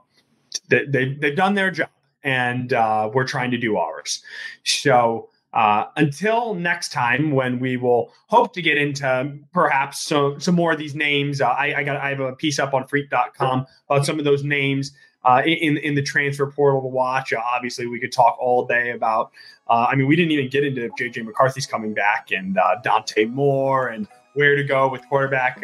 they, 0.68 0.86
they 0.86 1.14
they've 1.14 1.36
done 1.36 1.54
their 1.54 1.70
job, 1.70 1.90
and 2.22 2.72
uh, 2.72 3.10
we're 3.12 3.26
trying 3.26 3.50
to 3.50 3.58
do 3.58 3.76
ours. 3.76 4.22
So 4.64 5.28
uh, 5.54 5.86
until 5.96 6.52
next 6.54 6.90
time, 6.90 7.30
when 7.30 7.60
we 7.60 7.76
will 7.76 8.12
hope 8.26 8.52
to 8.52 8.60
get 8.60 8.76
into 8.76 9.38
perhaps 9.52 10.04
some, 10.04 10.40
some 10.40 10.56
more 10.56 10.72
of 10.72 10.78
these 10.78 10.96
names. 10.96 11.40
Uh, 11.40 11.46
I, 11.46 11.74
I, 11.76 11.84
got 11.84 11.96
I 11.96 12.08
have 12.08 12.18
a 12.18 12.32
piece 12.32 12.58
up 12.58 12.74
on 12.74 12.88
Freep.com 12.88 13.64
about 13.88 14.04
some 14.04 14.18
of 14.18 14.24
those 14.24 14.42
names 14.42 14.92
uh, 15.24 15.42
in 15.46 15.76
in 15.78 15.94
the 15.94 16.02
transfer 16.02 16.50
portal 16.50 16.82
to 16.82 16.88
watch. 16.88 17.32
Uh, 17.32 17.40
obviously, 17.54 17.86
we 17.86 18.00
could 18.00 18.10
talk 18.10 18.36
all 18.40 18.66
day 18.66 18.90
about. 18.90 19.30
Uh, 19.68 19.86
I 19.88 19.94
mean, 19.94 20.08
we 20.08 20.16
didn't 20.16 20.32
even 20.32 20.48
get 20.48 20.64
into 20.64 20.90
JJ 21.00 21.24
McCarthy's 21.24 21.66
coming 21.66 21.94
back 21.94 22.32
and 22.32 22.58
Dante 22.82 23.24
Moore 23.26 23.88
and 23.88 24.08
where 24.34 24.56
to 24.56 24.64
go 24.64 24.88
with 24.88 25.08
quarterback 25.08 25.62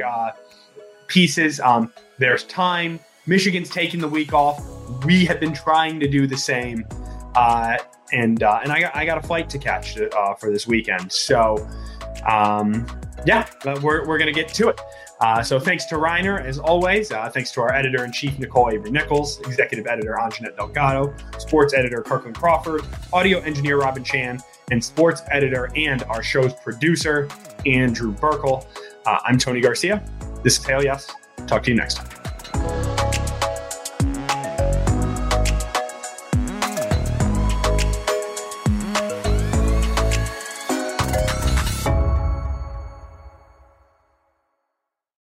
pieces. 1.09 1.59
Um, 1.59 1.93
there's 2.19 2.45
time. 2.45 3.01
Michigan's 3.27 3.69
taking 3.69 4.01
the 4.01 4.09
week 4.09 4.33
off. 4.33 4.65
We 5.05 5.25
have 5.27 5.41
been 5.41 5.53
trying 5.53 5.99
to 5.99 6.09
do 6.09 6.29
the 6.29 6.39
same. 6.39 6.87
And 8.13 8.43
uh, 8.43 8.61
and 8.63 8.73
I 8.73 8.81
got 8.81 8.97
I 8.97 9.05
got 9.05 9.19
a 9.19 9.27
flight 9.27 9.49
to 9.51 9.59
catch 9.59 9.99
uh, 10.01 10.35
for 10.35 10.51
this 10.51 10.67
weekend. 10.67 11.13
So 11.13 11.69
um, 12.27 12.87
yeah, 13.27 13.49
we're 13.83 14.07
we're 14.07 14.19
gonna 14.19 14.33
get 14.33 14.49
to 14.49 14.69
it. 14.69 14.81
Uh, 15.21 15.43
so 15.43 15.61
thanks 15.61 15.85
to 15.85 15.99
Rainer 15.99 16.41
as 16.41 16.59
always. 16.59 17.13
Uh, 17.13 17.29
thanks 17.29 17.53
to 17.53 17.61
our 17.61 17.75
editor 17.75 18.05
in 18.05 18.13
chief 18.13 18.39
Nicole 18.39 18.71
Avery 18.71 18.91
Nichols, 18.91 19.39
executive 19.41 19.87
editor 19.87 20.17
Anjanette 20.19 20.57
Delgado, 20.57 21.15
sports 21.39 21.75
editor 21.75 22.03
Kirkland 22.03 22.37
Crawford, 22.37 22.83
audio 23.13 23.39
engineer 23.41 23.79
Robin 23.79 24.03
Chan, 24.03 24.41
and 24.71 24.83
sports 24.83 25.23
editor 25.31 25.71
and 25.77 26.03
our 26.05 26.23
show's 26.23 26.55
producer 26.55 27.29
Andrew 27.67 28.15
Burkle. 28.15 28.67
Uh, 29.05 29.19
I'm 29.25 29.39
Tony 29.39 29.61
Garcia. 29.61 30.03
This 30.43 30.59
is 30.59 30.65
Hail 30.65 30.83
Yes. 30.83 31.13
Talk 31.47 31.63
to 31.65 31.71
you 31.71 31.77
next 31.77 31.95
time. 31.95 32.20